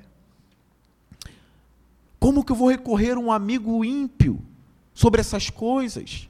Como 2.20 2.44
que 2.44 2.52
eu 2.52 2.56
vou 2.56 2.68
recorrer 2.68 3.16
a 3.16 3.18
um 3.18 3.32
amigo 3.32 3.82
ímpio 3.82 4.44
sobre 4.92 5.22
essas 5.22 5.48
coisas? 5.48 6.28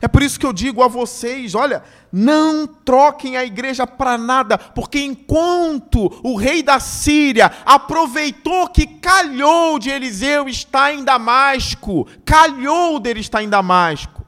É 0.00 0.08
por 0.08 0.22
isso 0.22 0.38
que 0.38 0.46
eu 0.46 0.52
digo 0.52 0.82
a 0.82 0.88
vocês: 0.88 1.54
olha, 1.54 1.82
não 2.12 2.66
troquem 2.66 3.36
a 3.36 3.44
igreja 3.44 3.86
para 3.86 4.16
nada, 4.16 4.56
porque 4.58 5.00
enquanto 5.00 6.20
o 6.22 6.36
rei 6.36 6.62
da 6.62 6.80
Síria 6.80 7.50
aproveitou 7.64 8.68
que 8.68 8.86
calhou 8.86 9.78
de 9.78 9.90
Eliseu 9.90 10.48
estar 10.48 10.92
em 10.92 11.04
Damasco, 11.04 12.06
calhou 12.24 12.98
dele 12.98 13.20
estar 13.20 13.42
em 13.42 13.48
Damasco. 13.48 14.26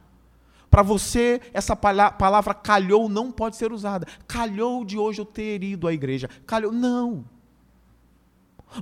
Para 0.71 0.83
você, 0.83 1.41
essa 1.55 1.75
palavra 1.75 2.53
calhou 2.53 3.09
não 3.09 3.33
pode 3.33 3.57
ser 3.57 3.73
usada. 3.73 4.07
Calhou 4.27 4.85
de 4.85 4.99
hoje 4.99 5.21
eu 5.21 5.25
ter 5.25 5.63
ido 5.63 5.89
à 5.89 5.93
igreja. 5.93 6.29
Calhou, 6.47 6.71
não. 6.71 7.25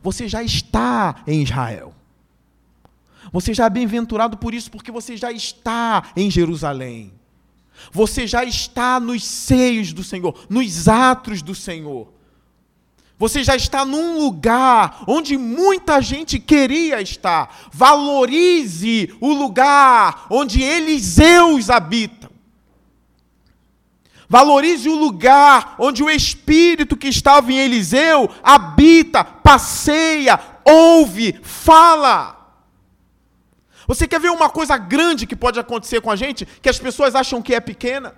Você 0.02 0.26
já 0.26 0.42
está 0.42 1.22
em 1.26 1.42
Israel. 1.42 1.94
Você 3.32 3.52
já 3.52 3.66
é 3.66 3.70
bem-aventurado 3.70 4.36
por 4.36 4.54
isso, 4.54 4.70
porque 4.70 4.90
você 4.90 5.16
já 5.16 5.32
está 5.32 6.10
em 6.16 6.30
Jerusalém. 6.30 7.12
Você 7.92 8.26
já 8.26 8.44
está 8.44 8.98
nos 8.98 9.24
seios 9.24 9.92
do 9.92 10.02
Senhor, 10.02 10.46
nos 10.48 10.88
atos 10.88 11.42
do 11.42 11.54
Senhor. 11.54 12.08
Você 13.18 13.42
já 13.42 13.56
está 13.56 13.84
num 13.84 14.18
lugar 14.18 15.04
onde 15.06 15.38
muita 15.38 16.02
gente 16.02 16.38
queria 16.38 17.00
estar. 17.00 17.68
Valorize 17.72 19.14
o 19.20 19.32
lugar 19.32 20.26
onde 20.28 20.62
Eliseus 20.62 21.70
habitam. 21.70 22.30
Valorize 24.28 24.88
o 24.88 24.96
lugar 24.96 25.76
onde 25.78 26.02
o 26.02 26.10
Espírito 26.10 26.96
que 26.96 27.08
estava 27.08 27.50
em 27.52 27.58
Eliseu 27.58 28.28
habita, 28.42 29.24
passeia, 29.24 30.38
ouve, 30.64 31.38
fala. 31.42 32.35
Você 33.86 34.06
quer 34.08 34.20
ver 34.20 34.30
uma 34.30 34.50
coisa 34.50 34.76
grande 34.76 35.26
que 35.26 35.36
pode 35.36 35.60
acontecer 35.60 36.00
com 36.00 36.10
a 36.10 36.16
gente, 36.16 36.46
que 36.60 36.68
as 36.68 36.78
pessoas 36.78 37.14
acham 37.14 37.40
que 37.40 37.54
é 37.54 37.60
pequena? 37.60 38.14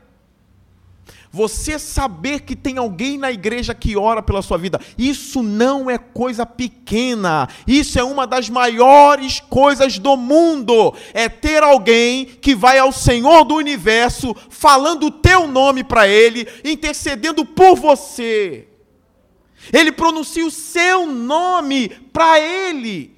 Você 1.30 1.78
saber 1.78 2.40
que 2.40 2.56
tem 2.56 2.78
alguém 2.78 3.18
na 3.18 3.30
igreja 3.30 3.74
que 3.74 3.98
ora 3.98 4.22
pela 4.22 4.40
sua 4.40 4.56
vida, 4.56 4.80
isso 4.96 5.42
não 5.42 5.90
é 5.90 5.98
coisa 5.98 6.46
pequena, 6.46 7.46
isso 7.66 7.98
é 7.98 8.02
uma 8.02 8.26
das 8.26 8.48
maiores 8.48 9.38
coisas 9.40 9.98
do 9.98 10.16
mundo. 10.16 10.94
É 11.12 11.28
ter 11.28 11.62
alguém 11.62 12.24
que 12.24 12.54
vai 12.54 12.78
ao 12.78 12.92
Senhor 12.92 13.44
do 13.44 13.56
universo, 13.56 14.34
falando 14.48 15.06
o 15.06 15.10
teu 15.10 15.46
nome 15.46 15.84
para 15.84 16.08
Ele, 16.08 16.48
intercedendo 16.64 17.44
por 17.44 17.76
você. 17.76 18.66
Ele 19.70 19.92
pronuncia 19.92 20.46
o 20.46 20.50
seu 20.50 21.04
nome 21.06 21.90
para 22.10 22.40
Ele. 22.40 23.17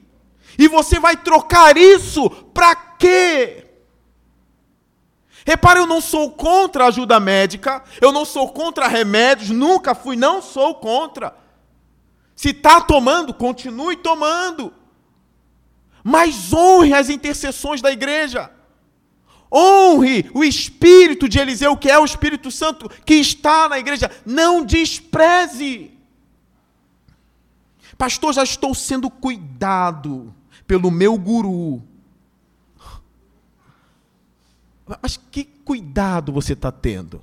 E 0.59 0.69
você 0.69 0.99
vai 0.99 1.17
trocar 1.17 1.77
isso 1.77 2.29
para 2.53 2.75
quê? 2.75 3.67
Repare, 5.47 5.81
eu 5.81 5.87
não 5.87 6.01
sou 6.01 6.31
contra 6.31 6.87
ajuda 6.87 7.19
médica, 7.19 7.83
eu 8.01 8.13
não 8.13 8.25
sou 8.25 8.53
contra 8.53 8.87
remédios, 8.87 9.51
nunca 9.51 9.95
fui, 9.95 10.17
não 10.17 10.43
sou 10.43 10.75
contra. 10.75 11.35
Se 12.37 12.51
está 12.51 12.81
tomando, 12.81 13.33
continue 13.35 13.97
tomando. 13.97 14.73
Mas 16.05 16.53
honre 16.53 16.95
as 16.95 17.09
intercessões 17.09 17.81
da 17.81 17.91
igreja. 17.91 18.51
Honre 19.53 20.31
o 20.33 20.45
Espírito 20.45 21.29
de 21.29 21.39
Eliseu, 21.39 21.77
que 21.77 21.91
é 21.91 21.99
o 21.99 22.05
Espírito 22.05 22.51
Santo 22.51 22.89
que 23.05 23.15
está 23.15 23.69
na 23.69 23.79
igreja. 23.79 24.11
Não 24.25 24.65
despreze. 24.65 25.99
Pastor, 27.99 28.33
já 28.33 28.43
estou 28.43 28.75
sendo 28.75 29.11
cuidado 29.11 30.35
pelo 30.71 30.89
meu 30.89 31.19
guru. 31.19 31.83
Mas 35.03 35.17
que 35.17 35.43
cuidado 35.43 36.33
você 36.33 36.53
está 36.53 36.71
tendo? 36.71 37.21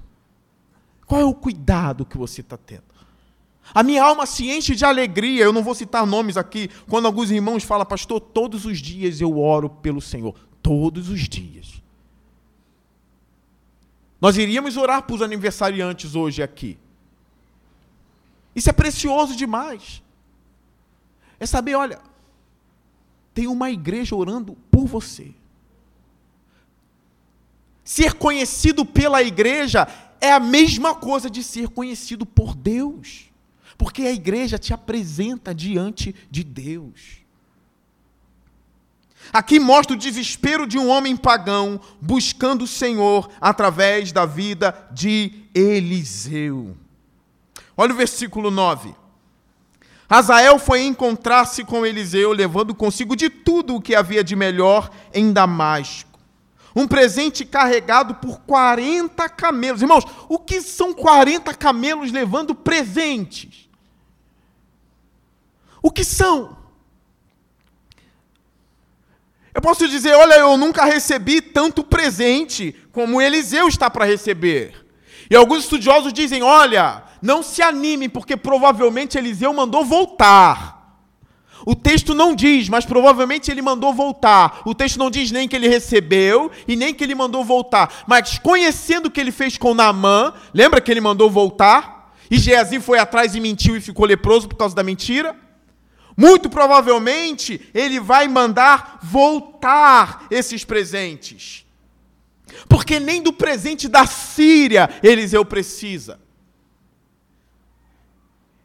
Qual 1.06 1.22
é 1.22 1.24
o 1.24 1.34
cuidado 1.34 2.06
que 2.06 2.18
você 2.18 2.42
está 2.42 2.58
tendo? 2.58 2.84
A 3.74 3.84
minha 3.84 4.04
alma 4.04 4.26
se 4.26 4.50
enche 4.50 4.76
de 4.76 4.84
alegria, 4.84 5.46
eu 5.46 5.54
não 5.54 5.64
vou 5.64 5.74
citar 5.74 6.06
nomes 6.06 6.36
aqui, 6.36 6.70
quando 6.90 7.06
alguns 7.06 7.32
irmãos 7.32 7.64
falam, 7.64 7.86
pastor, 7.86 8.20
todos 8.20 8.66
os 8.66 8.80
dias 8.80 9.22
eu 9.22 9.40
oro 9.40 9.70
pelo 9.70 10.02
Senhor. 10.02 10.36
Todos 10.62 11.08
os 11.08 11.22
dias. 11.22 11.82
Nós 14.20 14.38
iríamos 14.38 14.76
orar 14.76 15.04
para 15.04 15.16
os 15.16 15.22
aniversariantes 15.22 16.16
hoje 16.16 16.44
aqui. 16.44 16.78
Isso 18.54 18.70
é 18.70 18.74
precioso 18.74 19.38
demais. 19.38 20.04
É 21.40 21.46
saber, 21.46 21.76
olha, 21.76 22.02
tem 23.38 23.46
uma 23.46 23.70
igreja 23.70 24.16
orando 24.16 24.58
por 24.72 24.88
você. 24.88 25.30
Ser 27.84 28.14
conhecido 28.16 28.84
pela 28.84 29.22
igreja 29.22 29.88
é 30.20 30.32
a 30.32 30.40
mesma 30.40 30.96
coisa 30.96 31.30
de 31.30 31.44
ser 31.44 31.70
conhecido 31.70 32.26
por 32.26 32.56
Deus. 32.56 33.26
Porque 33.78 34.02
a 34.02 34.12
igreja 34.12 34.58
te 34.58 34.74
apresenta 34.74 35.54
diante 35.54 36.16
de 36.32 36.44
Deus. 36.44 37.20
Aqui 39.32 39.60
mostra 39.60 39.96
o 39.96 40.00
desespero 40.00 40.66
de 40.66 40.80
um 40.80 40.90
homem 40.90 41.16
pagão 41.16 41.80
buscando 42.02 42.64
o 42.64 42.68
Senhor 42.68 43.30
através 43.40 44.12
da 44.12 44.26
vida 44.26 44.74
de 44.92 45.44
Eliseu. 45.54 46.76
Olha 47.78 47.94
o 47.94 47.98
versículo 47.98 48.50
9. 48.50 48.96
Azael 50.10 50.58
foi 50.58 50.84
encontrar-se 50.84 51.64
com 51.66 51.86
Eliseu, 51.86 52.32
levando 52.32 52.74
consigo 52.74 53.16
de 53.16 53.30
tudo 53.30 53.76
o 53.76 53.82
que 53.82 53.94
havia 53.94 54.24
de 54.24 54.36
melhor 54.36 54.90
em 55.14 55.34
Damasco. 55.34 56.18
Um 56.74 56.88
presente 56.88 57.44
carregado 57.44 58.16
por 58.16 58.40
40 58.42 59.28
camelos. 59.30 59.82
Irmãos, 59.82 60.06
o 60.30 60.40
que 60.40 60.62
são 60.62 60.94
40 60.94 61.54
camelos 61.56 62.12
levando 62.12 62.56
presentes? 62.56 63.68
O 65.82 65.92
que 65.92 66.04
são? 66.04 66.56
Eu 69.54 69.62
posso 69.62 69.88
dizer, 69.88 70.14
olha, 70.14 70.36
eu 70.36 70.56
nunca 70.56 70.86
recebi 70.86 71.42
tanto 71.42 71.84
presente 71.84 72.76
como 72.92 73.20
Eliseu 73.20 73.68
está 73.68 73.90
para 73.90 74.06
receber. 74.06 74.86
E 75.30 75.36
alguns 75.36 75.64
estudiosos 75.64 76.14
dizem, 76.14 76.44
olha, 76.44 77.04
não 77.22 77.42
se 77.42 77.62
anime, 77.62 78.10
porque 78.10 78.38
provavelmente 78.38 79.18
Eliseu 79.18 79.54
mandou 79.54 79.84
voltar. 79.84 80.78
O 81.66 81.76
texto 81.76 82.14
não 82.14 82.36
diz, 82.36 82.70
mas 82.70 82.86
provavelmente 82.86 83.52
ele 83.52 83.62
mandou 83.62 83.94
voltar. 83.94 84.62
O 84.66 84.74
texto 84.74 84.98
não 84.98 85.10
diz 85.10 85.32
nem 85.32 85.48
que 85.48 85.56
ele 85.56 85.68
recebeu 85.68 86.52
e 86.68 86.76
nem 86.76 86.94
que 86.94 87.04
ele 87.04 87.16
mandou 87.16 87.44
voltar. 87.44 88.06
Mas 88.08 88.40
conhecendo 88.40 89.08
o 89.08 89.12
que 89.12 89.20
ele 89.20 89.32
fez 89.32 89.58
com 89.58 89.74
Naamã, 89.74 90.34
lembra 90.54 90.80
que 90.80 90.90
ele 90.90 91.02
mandou 91.02 91.30
voltar? 91.30 92.14
E 92.30 92.38
Geazi 92.38 92.80
foi 92.80 93.00
atrás 93.00 93.36
e 93.36 93.40
mentiu 93.40 93.76
e 93.76 93.82
ficou 93.82 94.06
leproso 94.06 94.48
por 94.48 94.56
causa 94.56 94.76
da 94.76 94.84
mentira? 94.84 95.36
Muito 96.16 96.50
provavelmente 96.50 97.70
ele 97.74 98.00
vai 98.00 98.28
mandar 98.28 99.00
voltar 99.04 100.26
esses 100.32 100.64
presentes. 100.64 101.66
Porque 102.70 103.00
nem 103.00 103.22
do 103.22 103.34
presente 103.34 103.88
da 103.88 104.06
Síria 104.06 104.90
Eliseu 105.04 105.44
precisa. 105.44 106.20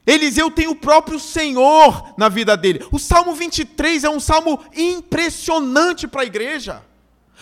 Eliseu 0.07 0.51
tem 0.51 0.67
o 0.67 0.75
próprio 0.75 1.19
Senhor 1.21 2.15
na 2.17 2.29
vida 2.29 2.57
dele. 2.57 2.85
O 2.91 2.99
Salmo 2.99 3.35
23 3.35 4.05
é 4.05 4.11
um 4.11 4.19
salmo 4.19 4.59
impressionante 4.77 6.09
para 6.09 6.23
a 6.23 6.27
igreja. 6.27 6.83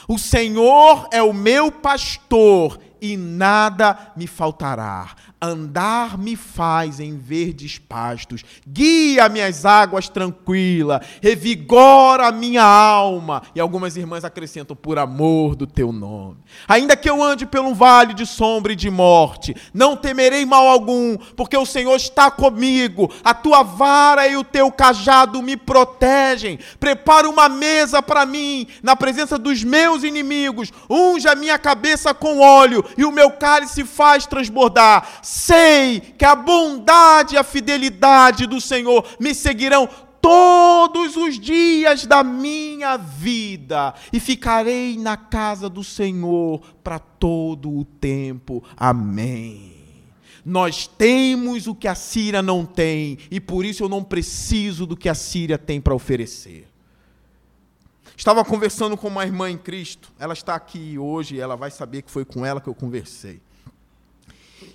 O 0.07 0.19
Senhor 0.19 1.09
é 1.11 1.23
o 1.23 1.33
meu 1.33 1.73
pastor 1.73 2.79
e 3.01 3.17
nada 3.17 4.13
me 4.17 4.27
faltará. 4.27 5.15
Andar 5.43 6.19
me 6.19 6.37
faz 6.37 7.01
em 7.01 7.17
verdes 7.17 7.79
pastos, 7.79 8.45
guia 8.69 9.27
minhas 9.27 9.65
águas 9.65 10.07
tranquila, 10.07 11.01
revigora 11.23 12.27
a 12.27 12.33
minha 12.33 12.63
alma. 12.63 13.41
E 13.55 13.61
algumas 13.61 13.97
irmãs 13.97 14.23
acrescentam, 14.23 14.77
por 14.77 14.99
amor 14.99 15.57
do 15.57 15.67
teu 15.67 15.93
nome. 15.93 16.37
Ainda 16.69 16.95
que 16.95 17.09
eu 17.09 17.23
ande 17.23 17.47
pelo 17.47 17.75
vale 17.75 18.13
de 18.13 18.27
sombra 18.27 18.75
e 18.75 18.77
de 18.77 18.91
morte, 18.91 19.57
não 19.73 19.97
temerei 19.97 20.45
mal 20.45 20.69
algum, 20.69 21.17
porque 21.35 21.57
o 21.57 21.65
Senhor 21.65 21.97
está 21.97 22.31
comigo. 22.31 23.11
A 23.25 23.33
tua 23.33 23.63
vara 23.63 24.29
e 24.29 24.37
o 24.37 24.45
teu 24.45 24.71
cajado 24.71 25.41
me 25.41 25.57
protegem. 25.57 26.59
Prepara 26.79 27.27
uma 27.31 27.49
mesa 27.49 28.03
para 28.03 28.27
mim, 28.27 28.67
na 28.83 28.95
presença 28.95 29.39
dos 29.39 29.65
meus 29.65 30.05
inimigos. 30.05 30.71
Unge 30.89 31.27
a 31.27 31.35
minha 31.35 31.59
cabeça 31.59 32.13
com 32.13 32.41
óleo 32.41 32.85
e 32.99 33.07
o 33.07 33.13
meu 33.13 33.31
cálice 33.31 33.85
faz 33.85 34.27
transbordar 34.27 35.21
sei 35.31 36.01
que 36.01 36.25
a 36.25 36.35
bondade 36.35 37.37
e 37.37 37.39
a 37.39 37.45
fidelidade 37.45 38.49
do 38.49 38.61
Senhor 38.61 39.07
me 39.21 39.33
seguirão 39.33 39.89
todos 40.21 41.17
os 41.17 41.39
dias 41.39 42.05
da 42.05 42.25
minha 42.25 42.97
vida 42.97 43.95
e 44.13 44.19
ficarei 44.19 44.99
na 44.99 45.17
casa 45.17 45.69
do 45.69 45.85
Senhor 45.85 46.61
para 46.83 46.99
todo 46.99 47.71
o 47.71 47.85
tempo. 47.85 48.63
Amém. 48.77 49.77
Nós 50.45 50.89
temos 50.89 51.69
o 51.69 51.77
que 51.77 51.87
a 51.87 51.95
Síria 51.95 52.43
não 52.43 52.67
tem 52.67 53.17
e 53.31 53.39
por 53.39 53.65
isso 53.65 53.85
eu 53.85 53.89
não 53.89 54.03
preciso 54.03 54.85
do 54.85 54.97
que 54.97 55.09
a 55.09 55.15
Síria 55.15 55.57
tem 55.57 55.81
para 55.81 55.95
oferecer. 55.95 56.67
Estava 58.17 58.45
conversando 58.45 58.97
com 58.97 59.07
uma 59.07 59.25
irmã 59.25 59.49
em 59.49 59.57
Cristo, 59.57 60.13
ela 60.19 60.35
está 60.35 60.57
aqui 60.57 60.99
hoje, 60.99 61.41
ela 61.41 61.57
vai 61.57 61.71
saber 61.71 62.03
que 62.03 62.11
foi 62.11 62.25
com 62.25 62.45
ela 62.45 62.61
que 62.61 62.69
eu 62.69 62.75
conversei. 62.75 63.41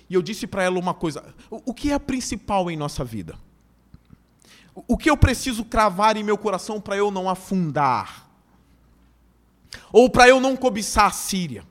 E 0.08 0.14
eu 0.14 0.22
disse 0.22 0.46
para 0.46 0.62
ela 0.62 0.78
uma 0.78 0.94
coisa: 0.94 1.34
o 1.50 1.74
que 1.74 1.90
é 1.90 1.98
principal 1.98 2.70
em 2.70 2.76
nossa 2.76 3.04
vida? 3.04 3.38
O 4.86 4.96
que 4.96 5.08
eu 5.08 5.16
preciso 5.16 5.64
cravar 5.64 6.16
em 6.16 6.22
meu 6.22 6.36
coração 6.36 6.80
para 6.80 6.96
eu 6.96 7.10
não 7.10 7.28
afundar? 7.28 8.28
Ou 9.92 10.10
para 10.10 10.28
eu 10.28 10.40
não 10.40 10.54
cobiçar 10.56 11.06
a 11.06 11.10
Síria? 11.10 11.64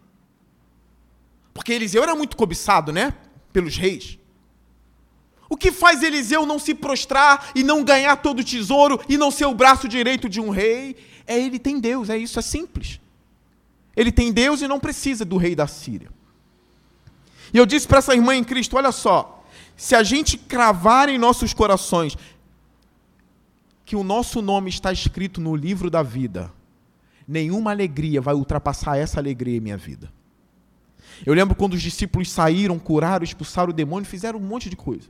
Porque 1.54 1.72
Eliseu 1.72 2.04
era 2.04 2.16
muito 2.16 2.36
cobiçado, 2.36 2.92
né? 2.92 3.14
Pelos 3.54 3.78
reis. 3.78 4.18
O 5.48 5.56
que 5.56 5.72
faz 5.72 6.02
Eliseu 6.02 6.46
não 6.46 6.58
se 6.58 6.74
prostrar 6.74 7.52
e 7.54 7.64
não 7.64 7.84
ganhar 7.84 8.18
todo 8.18 8.40
o 8.40 8.44
tesouro 8.44 9.00
e 9.08 9.18
não 9.18 9.30
ser 9.30 9.46
o 9.46 9.54
braço 9.54 9.88
direito 9.88 10.28
de 10.28 10.42
um 10.42 10.50
rei? 10.50 10.98
É 11.28 11.40
ele 11.40 11.60
tem 11.60 11.80
Deus, 11.80 12.10
é 12.10 12.18
isso, 12.18 12.40
é 12.40 12.42
simples. 12.42 13.00
Ele 13.96 14.12
tem 14.12 14.34
Deus 14.34 14.62
e 14.62 14.68
não 14.68 14.80
precisa 14.80 15.24
do 15.24 15.38
rei 15.38 15.56
da 15.56 15.68
Síria. 15.68 16.10
E 17.56 17.58
eu 17.58 17.66
disse 17.66 17.88
para 17.88 18.00
essa 18.00 18.14
irmã 18.14 18.36
em 18.36 18.44
Cristo: 18.44 18.76
olha 18.76 18.92
só, 18.92 19.42
se 19.78 19.96
a 19.96 20.04
gente 20.04 20.38
cravar 20.38 21.08
em 21.08 21.18
nossos 21.18 21.54
corações 21.54 22.18
que 23.86 23.96
o 23.96 24.04
nosso 24.04 24.42
nome 24.42 24.70
está 24.70 24.92
escrito 24.92 25.40
no 25.40 25.56
livro 25.56 25.90
da 25.90 26.04
vida, 26.04 26.52
nenhuma 27.26 27.72
alegria 27.72 28.20
vai 28.20 28.36
ultrapassar 28.36 28.98
essa 28.98 29.22
alegria 29.22 29.56
em 29.56 29.62
minha 29.62 29.78
vida. 29.78 30.12
Eu 31.26 31.34
lembro 31.34 31.56
quando 31.56 31.76
os 31.76 31.82
discípulos 31.82 32.30
saíram, 32.30 32.78
curaram, 32.78 33.24
expulsaram 33.24 33.70
o 33.70 33.74
demônio, 33.74 34.06
fizeram 34.06 34.38
um 34.38 34.44
monte 34.44 34.70
de 34.70 34.76
coisa. 34.76 35.08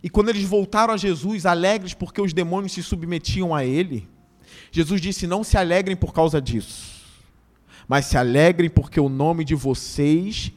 E 0.00 0.08
quando 0.08 0.28
eles 0.28 0.44
voltaram 0.44 0.94
a 0.94 0.96
Jesus, 0.96 1.44
alegres 1.44 1.92
porque 1.92 2.20
os 2.20 2.32
demônios 2.32 2.72
se 2.72 2.84
submetiam 2.84 3.52
a 3.52 3.64
ele, 3.64 4.08
Jesus 4.70 5.00
disse: 5.00 5.26
Não 5.26 5.42
se 5.42 5.58
alegrem 5.58 5.96
por 5.96 6.14
causa 6.14 6.40
disso, 6.40 7.02
mas 7.88 8.06
se 8.06 8.16
alegrem 8.16 8.70
porque 8.70 9.00
o 9.00 9.08
nome 9.08 9.44
de 9.44 9.56
vocês 9.56 10.52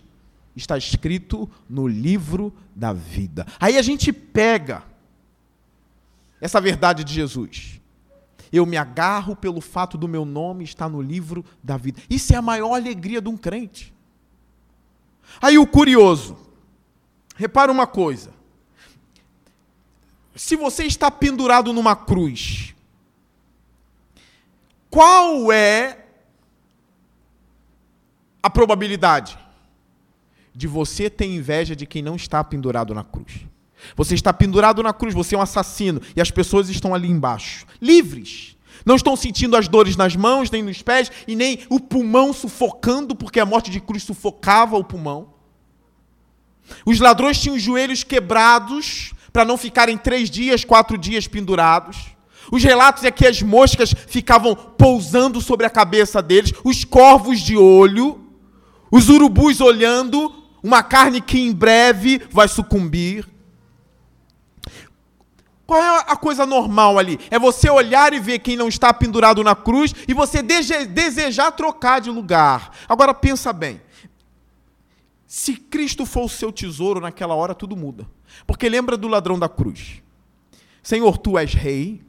está 0.56 0.78
escrito 0.78 1.50
no 1.70 1.88
livro 1.88 2.54
da 2.76 2.94
vida. 2.94 3.46
Aí 3.60 3.78
a 3.78 3.82
gente 3.82 4.14
pega 4.14 4.84
essa 6.40 6.62
verdade 6.62 7.04
de 7.04 7.14
Jesus. 7.14 7.82
Eu 8.52 8.66
me 8.66 8.78
agarro 8.78 9.36
pelo 9.36 9.60
fato 9.60 9.98
do 9.98 10.08
meu 10.08 10.24
nome 10.24 10.64
estar 10.64 10.88
no 10.88 11.02
livro 11.02 11.44
da 11.62 11.76
vida. 11.76 12.02
Isso 12.10 12.34
é 12.34 12.38
a 12.38 12.42
maior 12.42 12.74
alegria 12.74 13.22
de 13.22 13.28
um 13.28 13.36
crente. 13.36 13.94
Aí 15.42 15.58
o 15.58 15.68
curioso, 15.68 16.38
repara 17.36 17.72
uma 17.72 17.86
coisa. 17.86 18.32
Se 20.36 20.56
você 20.56 20.84
está 20.84 21.10
pendurado 21.10 21.74
numa 21.74 21.96
cruz, 21.96 22.74
qual 24.90 25.52
é 25.52 26.06
a 28.42 28.50
probabilidade 28.50 29.45
de 30.56 30.68
você 30.68 31.10
ter 31.10 31.26
inveja 31.26 31.76
de 31.76 31.86
quem 31.86 32.02
não 32.02 32.16
está 32.16 32.44
pendurado 32.44 32.94
na 32.94 33.04
cruz? 33.04 33.46
Você 33.96 34.16
está 34.16 34.34
pendurado 34.34 34.82
na 34.82 34.94
cruz, 34.94 35.14
você 35.14 35.36
é 35.36 35.38
um 35.38 35.42
assassino 35.42 36.02
e 36.16 36.22
as 36.22 36.32
pessoas 36.32 36.70
estão 36.70 36.94
ali 36.94 37.10
embaixo, 37.10 37.66
livres. 37.82 38.56
Não 38.86 38.96
estão 38.96 39.16
sentindo 39.16 39.56
as 39.56 39.68
dores 39.68 39.96
nas 39.96 40.16
mãos, 40.16 40.52
nem 40.52 40.64
nos 40.64 40.82
pés 40.82 41.12
e 41.28 41.36
nem 41.36 41.60
o 41.70 41.80
pulmão 41.80 42.34
sufocando, 42.34 43.16
porque 43.16 43.40
a 43.40 43.46
morte 43.46 43.72
de 43.72 43.80
cruz 43.80 44.04
sufocava 44.04 44.78
o 44.78 44.84
pulmão. 44.84 45.34
Os 46.86 47.00
ladrões 47.00 47.40
tinham 47.40 47.56
os 47.56 47.62
joelhos 47.62 48.04
quebrados 48.04 49.14
para 49.32 49.46
não 49.46 49.58
ficarem 49.58 49.98
três 49.98 50.30
dias, 50.30 50.64
quatro 50.64 50.98
dias 50.98 51.28
pendurados. 51.28 52.16
Os 52.52 52.64
relatos 52.64 53.04
é 53.04 53.12
que 53.12 53.26
as 53.26 53.42
moscas 53.42 53.94
ficavam 54.08 54.56
pousando 54.56 55.42
sobre 55.42 55.66
a 55.66 55.70
cabeça 55.70 56.22
deles, 56.22 56.54
os 56.64 56.84
corvos 56.84 57.40
de 57.40 57.58
olho, 57.58 58.24
os 58.92 59.10
urubus 59.10 59.62
olhando, 59.62 60.45
uma 60.66 60.82
carne 60.82 61.22
que 61.22 61.38
em 61.38 61.54
breve 61.54 62.28
vai 62.32 62.48
sucumbir. 62.48 63.28
Qual 65.68 65.80
é 65.80 66.06
a 66.08 66.16
coisa 66.16 66.44
normal 66.44 66.98
ali? 66.98 67.20
É 67.30 67.38
você 67.38 67.70
olhar 67.70 68.14
e 68.14 68.20
ver 68.20 68.40
quem 68.40 68.58
não 68.58 68.68
está 68.68 68.92
pendurado 68.92 69.44
na 69.44 69.56
cruz 69.56 69.94
e 70.08 70.14
você 70.14 70.42
desejar 70.42 71.52
trocar 71.52 72.02
de 72.02 72.10
lugar. 72.10 72.72
Agora 72.90 73.14
pensa 73.14 73.54
bem. 73.54 73.80
Se 75.28 75.56
Cristo 75.56 76.04
for 76.04 76.26
o 76.26 76.30
seu 76.30 76.52
tesouro 76.52 77.00
naquela 77.00 77.36
hora, 77.36 77.54
tudo 77.54 77.78
muda. 77.78 78.08
Porque 78.48 78.68
lembra 78.68 78.98
do 78.98 79.08
ladrão 79.08 79.38
da 79.38 79.48
cruz. 79.48 80.02
Senhor, 80.82 81.16
tu 81.20 81.38
és 81.38 81.54
rei. 81.54 82.02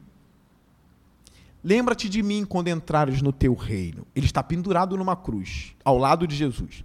Lembra-te 1.63 2.09
de 2.09 2.23
mim 2.23 2.43
quando 2.43 2.69
entrares 2.69 3.21
no 3.21 3.31
teu 3.31 3.53
reino. 3.53 4.07
Ele 4.15 4.25
está 4.25 4.41
pendurado 4.41 4.97
numa 4.97 5.15
cruz, 5.15 5.75
ao 5.85 5.97
lado 5.97 6.25
de 6.25 6.35
Jesus. 6.35 6.83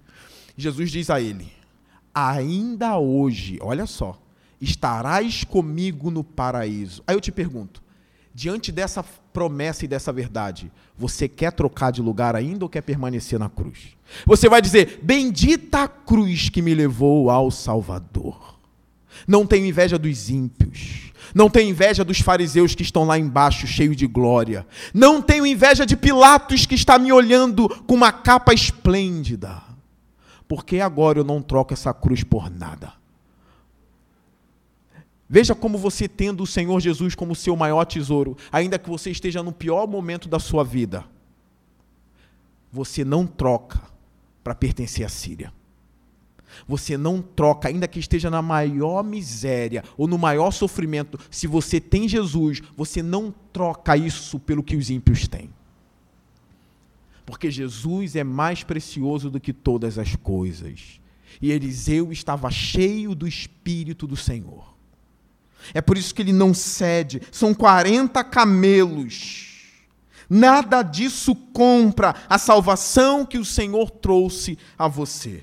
Jesus 0.55 0.91
diz 0.91 1.09
a 1.09 1.19
ele: 1.19 1.62
Ainda 2.15 2.99
hoje, 2.99 3.59
olha 3.61 3.87
só, 3.87 4.21
estarás 4.61 5.45
comigo 5.45 6.11
no 6.11 6.23
paraíso. 6.23 7.03
Aí 7.07 7.15
eu 7.15 7.21
te 7.21 7.33
pergunto, 7.33 7.83
diante 8.35 8.71
dessa 8.71 9.03
promessa 9.33 9.85
e 9.85 9.89
dessa 9.89 10.13
verdade, 10.13 10.71
você 10.97 11.27
quer 11.27 11.53
trocar 11.53 11.91
de 11.91 12.03
lugar 12.03 12.37
ainda 12.37 12.65
ou 12.65 12.69
quer 12.69 12.83
permanecer 12.83 13.39
na 13.39 13.49
cruz? 13.49 13.97
Você 14.27 14.49
vai 14.49 14.61
dizer: 14.61 15.01
Bendita 15.03 15.85
a 15.85 15.89
cruz 15.89 16.49
que 16.49 16.63
me 16.63 16.75
levou 16.75 17.31
ao 17.31 17.51
Salvador. 17.51 18.59
Não 19.27 19.47
tenho 19.47 19.67
inveja 19.67 19.99
dos 19.99 20.31
ímpios. 20.31 21.13
Não 21.35 21.49
tenho 21.49 21.71
inveja 21.71 22.05
dos 22.05 22.21
fariseus 22.21 22.75
que 22.75 22.83
estão 22.83 23.05
lá 23.05 23.19
embaixo, 23.19 23.67
cheios 23.67 23.97
de 23.97 24.07
glória. 24.07 24.67
Não 24.93 25.23
tenho 25.23 25.47
inveja 25.47 25.87
de 25.87 25.97
Pilatos 25.97 26.67
que 26.67 26.75
está 26.75 26.99
me 26.99 27.13
olhando 27.13 27.69
com 27.87 27.95
uma 27.95 28.13
capa 28.13 28.53
esplêndida. 28.53 29.72
Porque 30.53 30.81
agora 30.81 31.19
eu 31.19 31.25
não 31.25 31.41
troco 31.41 31.73
essa 31.73 31.95
cruz 31.95 32.23
por 32.23 32.51
nada. 32.51 32.93
Veja 35.27 35.55
como 35.55 35.79
você 35.79 36.07
tendo 36.07 36.43
o 36.43 36.47
Senhor 36.47 36.79
Jesus 36.79 37.15
como 37.15 37.35
seu 37.35 37.57
maior 37.57 37.87
tesouro, 37.87 38.37
ainda 38.53 38.79
que 38.79 38.91
você 38.91 39.11
esteja 39.11 39.43
no 39.43 39.51
pior 39.51 39.87
momento 39.87 40.29
da 40.29 40.39
sua 40.39 40.63
vida, 40.63 41.07
você 42.71 43.03
não 43.03 43.27
troca 43.27 43.81
para 44.45 44.55
pertencer 44.55 45.07
à 45.07 45.09
Síria. 45.09 45.51
Você 46.69 46.99
não 46.99 47.23
troca, 47.23 47.69
ainda 47.69 47.89
que 47.89 47.99
esteja 47.99 48.29
na 48.29 48.43
maior 48.43 49.03
miséria 49.03 49.83
ou 49.97 50.07
no 50.07 50.19
maior 50.19 50.51
sofrimento, 50.51 51.19
se 51.31 51.47
você 51.47 51.81
tem 51.81 52.07
Jesus, 52.07 52.61
você 52.77 53.03
não 53.03 53.35
troca 53.55 53.97
isso 53.97 54.39
pelo 54.39 54.63
que 54.63 54.77
os 54.77 54.91
ímpios 54.91 55.27
têm. 55.27 55.49
Porque 57.33 57.51
Jesus 57.51 58.15
é 58.15 58.23
mais 58.23 58.63
precioso 58.63 59.31
do 59.31 59.41
que 59.41 59.55
todas 59.55 59.97
as 59.97 60.15
coisas. 60.15 61.01
E 61.41 61.51
Eliseu 61.51 62.13
estava 62.13 62.51
cheio 62.51 63.15
do 63.15 63.27
Espírito 63.27 64.07
do 64.07 64.19
Senhor. 64.19 64.77
É 65.73 65.81
por 65.81 65.97
isso 65.97 66.15
que 66.15 66.21
ele 66.21 66.31
não 66.31 66.53
cede. 66.53 67.23
São 67.33 67.55
40 67.55 68.23
camelos. 68.25 69.49
Nada 70.29 70.83
disso 70.83 71.35
compra 71.35 72.15
a 72.29 72.37
salvação 72.37 73.25
que 73.25 73.39
o 73.39 73.47
Senhor 73.47 73.91
trouxe 73.91 74.59
a 74.77 74.87
você. 74.87 75.43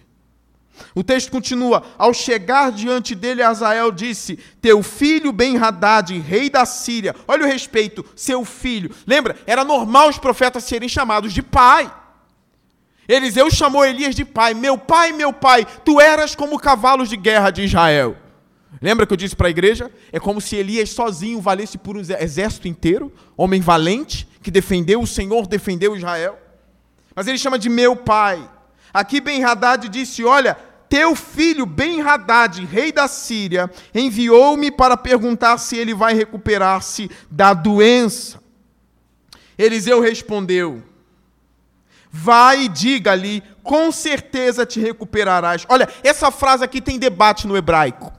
O 0.96 1.04
texto 1.04 1.32
continua: 1.32 1.84
Ao 1.98 2.14
chegar 2.14 2.72
diante 2.72 3.16
dele, 3.16 3.42
Azael 3.42 3.92
disse: 3.92 4.38
Teu 4.62 4.82
filho 4.84 5.32
Ben-Hadad, 5.32 6.18
rei 6.20 6.50
da 6.50 6.66
Síria. 6.66 7.16
Olha 7.28 7.46
o 7.46 7.48
respeito, 7.48 8.06
seu 8.16 8.44
filho. 8.46 8.92
Lembra? 9.06 9.38
Era 9.46 9.64
normal 9.64 10.10
os 10.10 10.18
profetas 10.18 10.64
serem 10.64 10.90
chamados 10.90 11.34
de 11.34 11.42
pai. 11.42 11.92
Eliseu 13.08 13.50
chamou 13.50 13.84
Elias 13.84 14.16
de 14.16 14.24
pai. 14.24 14.54
Meu 14.54 14.78
pai, 14.78 15.12
meu 15.12 15.34
pai, 15.34 15.66
tu 15.84 16.00
eras 16.00 16.36
como 16.36 16.60
cavalos 16.60 17.10
de 17.10 17.18
guerra 17.18 17.50
de 17.50 17.64
Israel. 17.64 18.16
Lembra 18.80 19.08
que 19.08 19.14
eu 19.14 19.18
disse 19.18 19.36
para 19.36 19.48
a 19.48 19.50
igreja? 19.50 19.92
É 20.12 20.20
como 20.20 20.40
se 20.40 20.56
Elias 20.56 20.92
sozinho 20.92 21.42
valesse 21.42 21.78
por 21.78 21.98
um 21.98 22.00
exército 22.00 22.68
inteiro, 22.68 23.12
homem 23.36 23.62
valente, 23.62 24.28
que 24.44 24.52
defendeu 24.52 25.02
o 25.02 25.08
Senhor, 25.08 25.48
defendeu 25.48 25.96
Israel. 25.96 26.38
Mas 27.16 27.28
ele 27.28 27.38
chama 27.38 27.58
de 27.58 27.68
meu 27.68 27.96
pai. 27.96 28.48
Aqui 28.94 29.20
Ben 29.20 29.44
Haddad 29.44 29.90
disse: 29.90 30.24
Olha, 30.24 30.56
teu 30.90 31.16
filho 31.16 31.66
Ben 31.66 32.02
Haddad, 32.02 32.66
rei 32.66 32.92
da 32.92 33.08
Síria, 33.08 33.72
enviou-me 33.94 34.72
para 34.72 34.98
perguntar 34.98 35.58
se 35.60 35.78
ele 35.78 35.94
vai 35.94 36.14
recuperar-se 36.14 37.10
da 37.30 37.54
doença. 37.54 38.42
Eliseu 39.58 40.02
respondeu: 40.02 40.84
Vai 42.12 42.64
e 42.64 42.68
diga-lhe, 42.68 43.44
com 43.62 43.92
certeza 43.92 44.66
te 44.66 44.80
recuperarás. 44.80 45.66
Olha, 45.70 45.88
essa 46.04 46.32
frase 46.32 46.64
aqui 46.64 46.82
tem 46.82 46.98
debate 46.98 47.46
no 47.46 47.56
hebraico. 47.56 48.12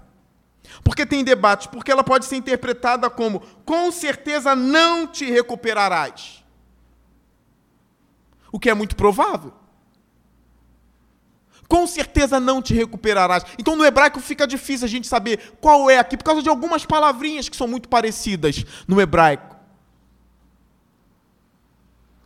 Por 0.85 0.95
que 0.95 1.05
tem 1.05 1.25
debate? 1.25 1.69
Porque 1.69 1.91
ela 1.91 2.05
pode 2.05 2.25
ser 2.25 2.37
interpretada 2.37 3.11
como: 3.11 3.41
com 3.65 3.91
certeza 3.91 4.55
não 4.55 5.07
te 5.07 5.29
recuperarás. 5.29 6.45
O 8.53 8.59
que 8.59 8.71
é 8.71 8.75
muito 8.75 8.95
provável. 8.97 9.60
Com 11.71 11.87
certeza 11.87 12.41
não 12.41 12.61
te 12.61 12.75
recuperarás. 12.75 13.45
Então 13.57 13.77
no 13.77 13.85
hebraico 13.85 14.19
fica 14.19 14.45
difícil 14.45 14.87
a 14.87 14.89
gente 14.89 15.07
saber 15.07 15.53
qual 15.61 15.89
é 15.89 16.01
aqui, 16.01 16.17
por 16.17 16.25
causa 16.25 16.43
de 16.43 16.49
algumas 16.49 16.85
palavrinhas 16.85 17.49
que 17.49 17.57
são 17.57 17.69
muito 17.69 17.89
parecidas 17.89 18.65
no 18.89 19.01
hebraico. 19.01 19.55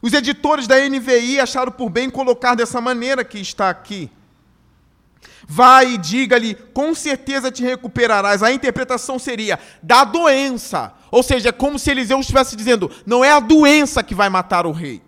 Os 0.00 0.14
editores 0.14 0.66
da 0.66 0.76
NVI 0.88 1.40
acharam 1.40 1.70
por 1.70 1.90
bem 1.90 2.08
colocar 2.08 2.54
dessa 2.54 2.80
maneira 2.80 3.22
que 3.22 3.38
está 3.38 3.68
aqui. 3.68 4.10
Vai 5.46 5.92
e 5.92 5.98
diga-lhe, 5.98 6.54
com 6.54 6.94
certeza 6.94 7.50
te 7.50 7.62
recuperarás. 7.62 8.42
A 8.42 8.50
interpretação 8.50 9.18
seria 9.18 9.58
da 9.82 10.04
doença. 10.04 10.94
Ou 11.10 11.22
seja, 11.22 11.50
é 11.50 11.52
como 11.52 11.78
se 11.78 11.90
Eliseu 11.90 12.18
estivesse 12.18 12.56
dizendo: 12.56 12.90
não 13.04 13.22
é 13.22 13.30
a 13.30 13.40
doença 13.40 14.02
que 14.02 14.14
vai 14.14 14.30
matar 14.30 14.64
o 14.64 14.72
rei. 14.72 15.02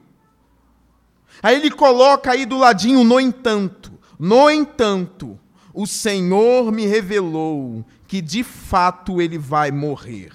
Aí 1.42 1.56
ele 1.56 1.70
coloca 1.70 2.32
aí 2.32 2.44
do 2.44 2.58
ladinho, 2.58 3.02
no 3.02 3.18
entanto. 3.18 3.95
No 4.18 4.50
entanto, 4.50 5.38
o 5.74 5.86
Senhor 5.86 6.72
me 6.72 6.86
revelou 6.86 7.84
que 8.08 8.22
de 8.22 8.42
fato 8.42 9.20
ele 9.20 9.36
vai 9.36 9.70
morrer. 9.70 10.32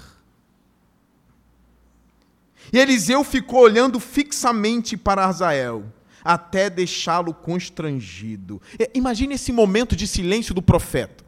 E 2.72 2.78
Eliseu 2.78 3.24
ficou 3.24 3.62
olhando 3.62 4.00
fixamente 4.00 4.96
para 4.96 5.26
Azael, 5.26 5.84
até 6.24 6.70
deixá-lo 6.70 7.34
constrangido. 7.34 8.62
Imagine 8.94 9.34
esse 9.34 9.52
momento 9.52 9.96
de 9.96 10.06
silêncio 10.06 10.54
do 10.54 10.62
profeta. 10.62 11.24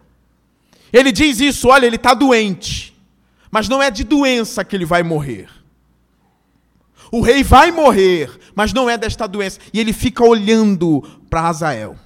Ele 0.92 1.12
diz 1.12 1.40
isso: 1.40 1.70
olha, 1.70 1.88
ele 1.88 1.96
está 1.96 2.14
doente, 2.14 2.96
mas 3.50 3.68
não 3.68 3.82
é 3.82 3.90
de 3.90 4.04
doença 4.04 4.64
que 4.64 4.76
ele 4.76 4.86
vai 4.86 5.02
morrer. 5.02 5.50
O 7.12 7.22
rei 7.22 7.44
vai 7.44 7.72
morrer, 7.72 8.30
mas 8.56 8.74
não 8.74 8.90
é 8.90 8.98
desta 8.98 9.28
doença. 9.28 9.60
E 9.74 9.80
ele 9.80 9.92
fica 9.92 10.24
olhando 10.24 11.02
para 11.30 11.48
Azael 11.48 11.98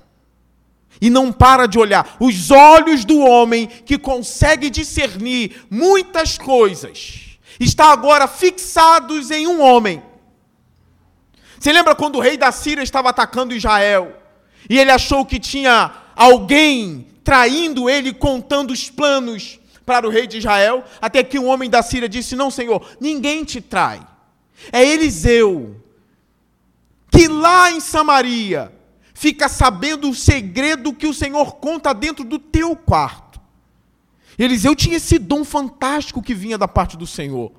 e 1.01 1.10
não 1.10 1.31
para 1.31 1.67
de 1.67 1.79
olhar. 1.79 2.17
Os 2.19 2.51
olhos 2.51 3.05
do 3.05 3.19
homem 3.19 3.67
que 3.67 3.97
consegue 3.97 4.69
discernir 4.69 5.65
muitas 5.69 6.38
coisas 6.38 7.38
está 7.60 7.91
agora 7.91 8.27
fixados 8.27 9.31
em 9.31 9.47
um 9.47 9.62
homem. 9.62 10.01
Você 11.60 11.71
lembra 11.71 11.95
quando 11.95 12.17
o 12.17 12.21
rei 12.21 12.38
da 12.38 12.51
Síria 12.51 12.83
estava 12.83 13.10
atacando 13.10 13.55
Israel 13.55 14.15
e 14.69 14.77
ele 14.77 14.91
achou 14.91 15.25
que 15.25 15.39
tinha 15.39 15.91
alguém 16.15 17.07
traindo 17.23 17.89
ele, 17.89 18.13
contando 18.13 18.71
os 18.71 18.89
planos 18.89 19.60
para 19.86 20.07
o 20.07 20.10
rei 20.10 20.27
de 20.27 20.38
Israel? 20.38 20.83
Até 21.01 21.23
que 21.23 21.39
um 21.39 21.47
homem 21.47 21.69
da 21.69 21.81
Síria 21.81 22.07
disse: 22.07 22.36
Não, 22.36 22.51
senhor, 22.51 22.86
ninguém 22.99 23.43
te 23.43 23.60
trai. 23.60 24.05
É 24.71 24.86
Eliseu, 24.86 25.75
que 27.12 27.27
lá 27.27 27.71
em 27.71 27.79
Samaria 27.79 28.71
fica 29.17 29.49
sabendo 29.49 30.08
o 30.08 30.13
segredo 30.13 30.93
que 30.93 31.08
o 31.08 31.13
Senhor 31.13 31.56
conta 31.56 31.91
dentro 31.91 32.23
do 32.23 32.38
teu 32.38 32.75
quarto. 32.75 33.41
Eliseu 34.38 34.75
tinha 34.75 34.97
esse 34.97 35.17
dom 35.17 35.43
fantástico 35.43 36.21
que 36.21 36.36
vinha 36.36 36.56
da 36.56 36.67
parte 36.67 36.95
do 36.95 37.08
Senhor. 37.08 37.51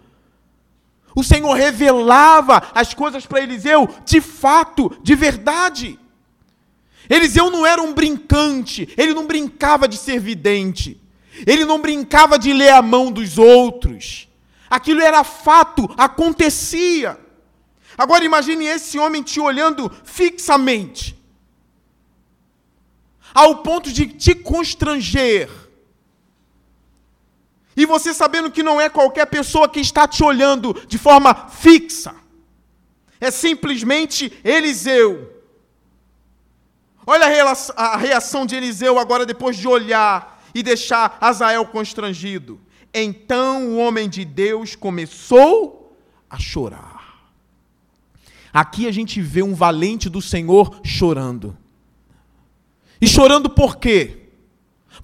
O 1.17 1.25
Senhor 1.25 1.53
revelava 1.55 2.63
as 2.73 2.95
coisas 2.95 3.27
para 3.27 3.43
Eliseu 3.43 3.89
de 4.05 4.21
fato, 4.21 4.97
de 5.03 5.17
verdade. 5.17 5.99
Eliseu 7.11 7.51
não 7.51 7.67
era 7.67 7.83
um 7.83 7.93
brincante, 7.93 8.89
ele 8.97 9.13
não 9.13 9.27
brincava 9.27 9.89
de 9.89 9.97
ser 9.97 10.21
vidente, 10.21 11.01
ele 11.45 11.65
não 11.65 11.81
brincava 11.81 12.39
de 12.39 12.53
ler 12.53 12.71
a 12.71 12.83
mão 12.83 13.11
dos 13.11 13.37
outros. 13.37 14.29
Aquilo 14.71 15.01
era 15.01 15.25
fato, 15.25 15.93
acontecia. 15.99 17.19
Agora 17.97 18.25
imagine 18.25 18.65
esse 18.65 18.97
homem 18.97 19.25
te 19.25 19.41
olhando 19.41 19.91
fixamente 20.05 21.18
ao 23.39 23.59
ponto 23.59 23.93
de 23.93 24.05
te 24.07 24.35
constranger. 24.35 25.49
E 27.77 27.87
você 27.87 28.13
sabendo 28.13 28.51
que 28.51 28.65
não 28.65 28.81
é 28.81 28.89
qualquer 28.89 29.27
pessoa 29.27 29.69
que 29.69 29.79
está 29.79 30.09
te 30.09 30.25
olhando 30.25 30.75
de 30.89 30.99
forma 30.99 31.33
fixa. 31.49 32.17
É 33.21 33.31
simplesmente 33.31 34.33
Eliseu. 34.43 35.33
Olha 37.07 37.27
a 37.77 37.97
reação 37.97 38.45
de 38.45 38.57
Eliseu 38.57 38.99
agora 38.99 39.25
depois 39.25 39.57
de 39.57 39.69
olhar 39.69 40.43
e 40.53 40.61
deixar 40.61 41.17
Azael 41.21 41.65
constrangido. 41.67 42.61
Então 42.93 43.69
o 43.69 43.79
homem 43.79 44.09
de 44.09 44.25
Deus 44.25 44.75
começou 44.75 45.97
a 46.29 46.41
chorar. 46.41 47.31
Aqui 48.53 48.89
a 48.89 48.93
gente 48.93 49.21
vê 49.21 49.45
um 49.45 49.55
valente 49.55 50.09
do 50.09 50.21
Senhor 50.21 50.81
chorando. 50.83 51.57
E 53.01 53.07
chorando 53.07 53.49
por 53.49 53.77
quê? 53.77 54.29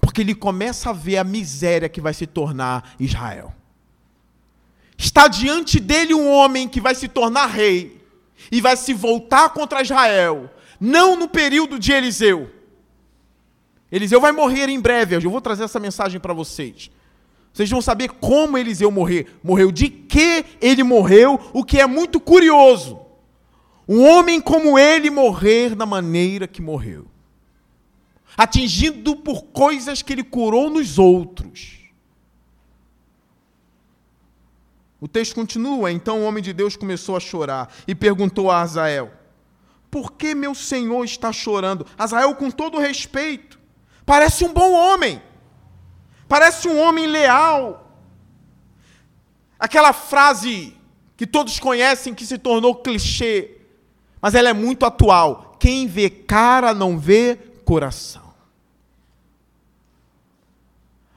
Porque 0.01 0.21
ele 0.21 0.35
começa 0.35 0.89
a 0.89 0.93
ver 0.93 1.17
a 1.17 1.23
miséria 1.23 1.87
que 1.87 2.01
vai 2.01 2.13
se 2.13 2.27
tornar 2.27 2.95
Israel. 2.99 3.53
Está 4.97 5.27
diante 5.27 5.79
dele 5.79 6.13
um 6.13 6.29
homem 6.29 6.67
que 6.67 6.81
vai 6.81 6.95
se 6.95 7.07
tornar 7.07 7.47
rei 7.47 8.01
e 8.51 8.59
vai 8.61 8.75
se 8.75 8.93
voltar 8.93 9.49
contra 9.49 9.81
Israel, 9.81 10.49
não 10.79 11.15
no 11.15 11.27
período 11.27 11.79
de 11.79 11.91
Eliseu. 11.91 12.49
Eliseu 13.91 14.19
vai 14.19 14.31
morrer 14.31 14.67
em 14.67 14.79
breve, 14.79 15.15
eu 15.15 15.31
vou 15.31 15.41
trazer 15.41 15.63
essa 15.63 15.79
mensagem 15.79 16.19
para 16.19 16.33
vocês. 16.33 16.91
Vocês 17.53 17.69
vão 17.69 17.81
saber 17.81 18.09
como 18.09 18.57
Eliseu 18.57 18.91
morrer. 18.91 19.37
Morreu 19.41 19.71
de 19.71 19.87
que 19.87 20.43
ele 20.59 20.83
morreu, 20.83 21.39
o 21.53 21.63
que 21.63 21.79
é 21.79 21.87
muito 21.87 22.19
curioso. 22.19 22.99
Um 23.87 24.03
homem 24.03 24.41
como 24.41 24.77
ele 24.77 25.09
morrer 25.09 25.73
da 25.73 25.85
maneira 25.85 26.47
que 26.47 26.61
morreu 26.61 27.07
atingido 28.37 29.15
por 29.15 29.43
coisas 29.45 30.01
que 30.01 30.13
ele 30.13 30.23
curou 30.23 30.69
nos 30.69 30.99
outros. 30.99 31.79
O 34.99 35.07
texto 35.07 35.35
continua: 35.35 35.91
então 35.91 36.21
o 36.21 36.25
homem 36.25 36.43
de 36.43 36.53
Deus 36.53 36.75
começou 36.75 37.15
a 37.15 37.19
chorar 37.19 37.73
e 37.87 37.93
perguntou 37.93 38.49
a 38.49 38.61
Azael: 38.61 39.11
Por 39.89 40.13
que 40.13 40.33
meu 40.33 40.55
senhor 40.55 41.03
está 41.03 41.31
chorando? 41.31 41.85
Azael, 41.97 42.33
com 42.35 42.49
todo 42.49 42.79
respeito, 42.79 43.59
parece 44.05 44.43
um 44.43 44.53
bom 44.53 44.73
homem, 44.73 45.21
parece 46.27 46.67
um 46.67 46.79
homem 46.79 47.07
leal. 47.07 47.83
Aquela 49.59 49.93
frase 49.93 50.75
que 51.15 51.25
todos 51.25 51.59
conhecem 51.59 52.13
que 52.13 52.25
se 52.25 52.37
tornou 52.37 52.75
clichê, 52.75 53.57
mas 54.21 54.33
ela 54.33 54.49
é 54.49 54.53
muito 54.53 54.85
atual: 54.85 55.55
quem 55.59 55.87
vê 55.87 56.09
cara 56.09 56.73
não 56.73 56.97
vê 56.97 57.37
coração. 57.63 58.24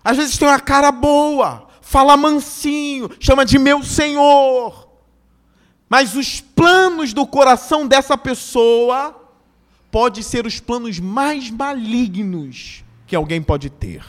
Às 0.09 0.16
vezes 0.16 0.38
tem 0.38 0.49
uma 0.49 0.59
cara 0.59 0.90
boa, 0.90 1.68
fala 1.83 2.16
mansinho, 2.16 3.11
chama 3.21 3.44
de 3.44 3.59
meu 3.59 3.83
Senhor. 3.83 4.88
Mas 5.87 6.16
os 6.16 6.40
planos 6.40 7.12
do 7.12 7.27
coração 7.27 7.87
dessa 7.87 8.16
pessoa 8.16 9.14
pode 9.90 10.25
ser 10.25 10.47
os 10.47 10.61
planos 10.61 10.99
mais 10.99 11.51
malignos 11.51 12.83
que 13.07 13.14
alguém 13.14 13.42
pode 13.42 13.68
ter. 13.68 14.03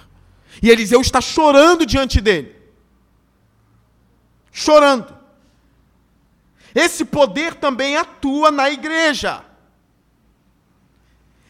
E 0.63 0.69
Eliseu 0.69 1.01
está 1.01 1.19
chorando 1.19 1.85
diante 1.85 2.21
dele. 2.21 2.55
Chorando. 4.53 5.13
Esse 6.73 7.03
poder 7.03 7.55
também 7.55 7.97
atua 7.97 8.51
na 8.51 8.69
igreja. 8.69 9.43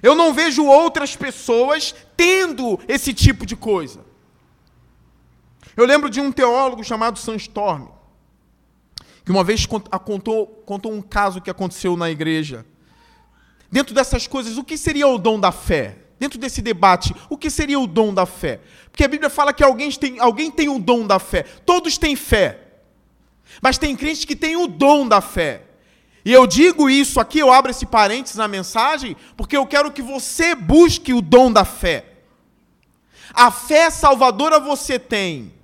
Eu 0.02 0.16
não 0.16 0.34
vejo 0.34 0.66
outras 0.66 1.16
pessoas 1.16 1.94
tendo 2.18 2.80
esse 2.88 3.14
tipo 3.14 3.46
de 3.46 3.56
coisa. 3.56 4.09
Eu 5.80 5.86
lembro 5.86 6.10
de 6.10 6.20
um 6.20 6.30
teólogo 6.30 6.84
chamado 6.84 7.18
Sandstorm, 7.18 7.88
que 9.24 9.32
uma 9.32 9.46
vez 9.46 9.66
contou, 9.66 10.46
contou 10.66 10.92
um 10.92 11.02
caso 11.02 11.40
que 11.40 11.50
aconteceu 11.50 11.96
na 11.96 12.12
igreja. 12.12 12.66
Dentro 13.72 13.96
dessas 13.96 14.28
coisas, 14.28 14.58
o 14.58 14.64
que 14.66 14.78
seria 14.78 15.08
o 15.08 15.18
dom 15.18 15.40
da 15.40 15.54
fé? 15.54 16.00
Dentro 16.20 16.38
desse 16.38 16.62
debate, 16.62 17.16
o 17.30 17.38
que 17.38 17.50
seria 17.50 17.80
o 17.80 17.88
dom 17.88 18.14
da 18.14 18.26
fé? 18.26 18.60
Porque 18.92 19.06
a 19.06 19.08
Bíblia 19.08 19.30
fala 19.30 19.54
que 19.54 19.64
alguém 19.64 19.90
tem, 19.90 20.20
alguém 20.20 20.52
tem 20.52 20.68
o 20.68 20.80
dom 20.80 21.08
da 21.08 21.18
fé. 21.18 21.44
Todos 21.66 21.98
têm 21.98 22.14
fé. 22.14 22.60
Mas 23.62 23.78
tem 23.78 23.96
crentes 23.96 24.26
que 24.26 24.36
têm 24.36 24.58
o 24.58 24.68
dom 24.68 25.08
da 25.08 25.22
fé. 25.22 25.62
E 26.26 26.34
eu 26.34 26.46
digo 26.46 26.90
isso 26.90 27.22
aqui, 27.22 27.40
eu 27.40 27.54
abro 27.54 27.72
esse 27.72 27.86
parênteses 27.86 28.36
na 28.36 28.50
mensagem, 28.50 29.16
porque 29.38 29.56
eu 29.56 29.66
quero 29.66 29.94
que 29.94 30.02
você 30.02 30.56
busque 30.56 31.14
o 31.14 31.22
dom 31.22 31.50
da 31.50 31.64
fé. 31.64 32.04
A 33.34 33.50
fé 33.50 33.90
salvadora 33.90 34.60
você 34.60 35.00
tem. 35.00 35.58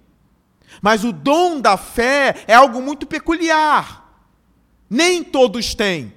Mas 0.81 1.03
o 1.03 1.11
dom 1.11 1.59
da 1.59 1.77
fé 1.77 2.43
é 2.47 2.53
algo 2.53 2.81
muito 2.81 3.05
peculiar. 3.05 4.05
Nem 4.89 5.23
todos 5.23 5.73
têm. 5.73 6.13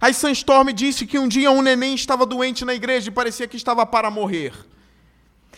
Aí 0.00 0.12
Sandstorm 0.12 0.68
disse 0.72 1.06
que 1.06 1.18
um 1.18 1.26
dia 1.26 1.50
um 1.50 1.62
neném 1.62 1.94
estava 1.94 2.26
doente 2.26 2.64
na 2.64 2.74
igreja 2.74 3.08
e 3.08 3.12
parecia 3.12 3.48
que 3.48 3.56
estava 3.56 3.84
para 3.86 4.10
morrer. 4.10 4.52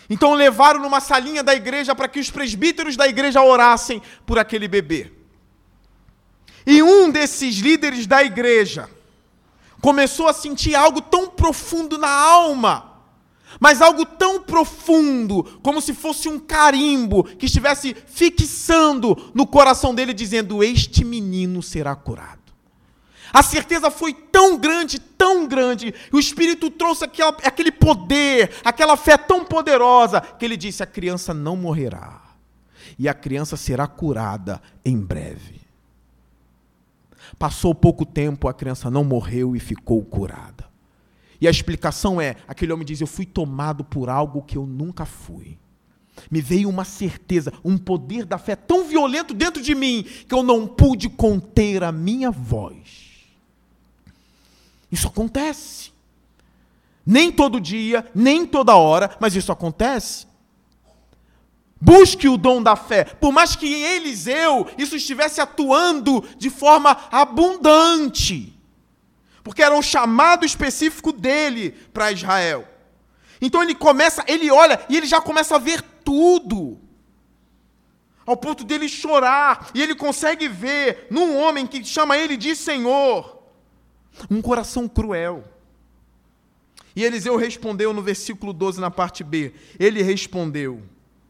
Então 0.09 0.33
levaram 0.35 0.81
numa 0.81 1.01
salinha 1.01 1.43
da 1.43 1.55
igreja 1.55 1.95
para 1.95 2.09
que 2.09 2.21
os 2.21 2.31
presbíteros 2.31 2.97
da 2.97 3.07
igreja 3.07 3.43
orassem 3.43 4.01
por 4.25 4.39
aquele 4.39 4.67
bebê. 4.67 5.13
E 6.67 6.83
um 6.83 7.11
desses 7.11 7.57
líderes 7.57 8.07
da 8.07 8.23
igreja 8.23 8.89
começou 9.81 10.29
a 10.29 10.33
sentir 10.33 10.75
algo 10.75 11.01
tão 11.01 11.29
profundo 11.29 11.99
na 11.99 12.11
alma, 12.11 12.88
mas 13.61 13.81
algo 13.81 14.05
tão 14.05 14.43
profundo, 14.43 15.43
como 15.63 15.81
se 15.81 15.95
fosse 15.95 16.29
um 16.29 16.39
carimbo 16.39 17.25
que 17.25 17.47
estivesse 17.47 17.95
fixando 18.07 19.31
no 19.35 19.47
coração 19.47 19.95
dele, 19.95 20.13
dizendo: 20.13 20.63
Este 20.63 21.05
menino 21.05 21.63
será 21.63 21.95
curado. 21.97 22.39
A 23.33 23.43
certeza 23.43 23.91
foi 23.91 24.13
tão 24.13 24.57
grande, 24.57 24.99
tão 24.99 25.47
grande, 25.47 25.95
e 26.13 26.17
o 26.17 26.19
Espírito 26.19 26.71
trouxe 26.71 27.05
aquele 27.05 27.71
poder, 27.71 28.53
aquela 28.65 28.97
fé 28.97 29.17
tão 29.17 29.45
poderosa, 29.45 30.21
que 30.21 30.45
ele 30.45 30.57
disse: 30.57 30.83
a 30.83 30.87
criança 30.87 31.35
não 31.35 31.57
morrerá, 31.57 32.23
e 32.99 33.09
a 33.09 33.15
criança 33.15 33.57
será 33.57 33.87
curada 33.87 34.63
em 34.85 34.99
breve. 34.99 35.61
Passou 37.39 37.75
pouco 37.75 38.07
tempo, 38.07 38.49
a 38.49 38.55
criança 38.55 38.91
não 38.91 39.05
morreu 39.05 39.55
e 39.55 39.61
ficou 39.61 40.03
curada. 40.03 40.58
E 41.41 41.47
a 41.47 41.51
explicação 41.51 42.21
é: 42.21 42.37
aquele 42.47 42.73
homem 42.73 42.87
diz, 42.87 43.01
eu 43.01 43.07
fui 43.07 43.27
tomado 43.27 43.85
por 43.85 44.09
algo 44.09 44.43
que 44.43 44.57
eu 44.57 44.67
nunca 44.67 45.05
fui. 45.05 45.59
Me 46.31 46.41
veio 46.41 46.69
uma 46.69 46.85
certeza, 46.85 47.53
um 47.65 47.79
poder 47.79 48.25
da 48.25 48.39
fé 48.39 48.57
tão 48.57 48.89
violento 48.89 49.33
dentro 49.33 49.63
de 49.63 49.75
mim, 49.75 50.05
que 50.27 50.35
eu 50.35 50.43
não 50.43 50.67
pude 50.67 51.09
conter 51.09 51.85
a 51.85 51.93
minha 51.93 52.31
voz 52.31 53.09
isso 54.91 55.07
acontece. 55.07 55.93
Nem 57.05 57.31
todo 57.33 57.61
dia, 57.61 58.11
nem 58.15 58.47
toda 58.47 58.77
hora, 58.77 59.17
mas 59.21 59.35
isso 59.35 59.53
acontece. 59.53 60.27
Busque 61.81 62.29
o 62.29 62.37
dom 62.37 62.63
da 62.63 62.75
fé. 62.75 63.05
Por 63.05 63.33
mais 63.33 63.55
que 63.55 63.67
em 63.67 63.83
Eliseu 63.97 64.67
isso 64.77 64.97
estivesse 64.97 65.41
atuando 65.41 66.25
de 66.37 66.51
forma 66.51 66.91
abundante. 67.11 68.58
Porque 69.43 69.63
era 69.63 69.75
um 69.75 69.83
chamado 69.83 70.45
específico 70.45 71.13
dele 71.13 71.71
para 71.93 72.13
Israel. 72.13 72.67
Então 73.41 73.63
ele 73.63 73.75
começa, 73.75 74.25
ele 74.27 74.51
olha 74.51 74.81
e 74.89 74.97
ele 74.97 75.07
já 75.07 75.21
começa 75.21 75.57
a 75.57 75.59
ver 75.59 75.83
tudo. 76.05 76.79
Ao 78.27 78.37
ponto 78.37 78.65
dele 78.65 78.89
chorar. 78.89 79.71
E 79.75 79.83
ele 79.83 79.95
consegue 79.95 80.49
ver 80.49 81.07
num 81.11 81.37
homem 81.37 81.67
que 81.67 81.85
chama 81.85 82.17
ele 82.17 82.37
de 82.37 82.55
Senhor 82.55 83.39
um 84.31 84.43
coração 84.43 84.89
cruel. 84.89 85.45
E 86.97 87.05
Eliseu 87.05 87.37
respondeu 87.37 87.93
no 87.93 88.03
versículo 88.03 88.53
12, 88.53 88.81
na 88.81 88.91
parte 88.91 89.23
B. 89.23 89.55
Ele 89.79 90.03
respondeu, 90.03 90.83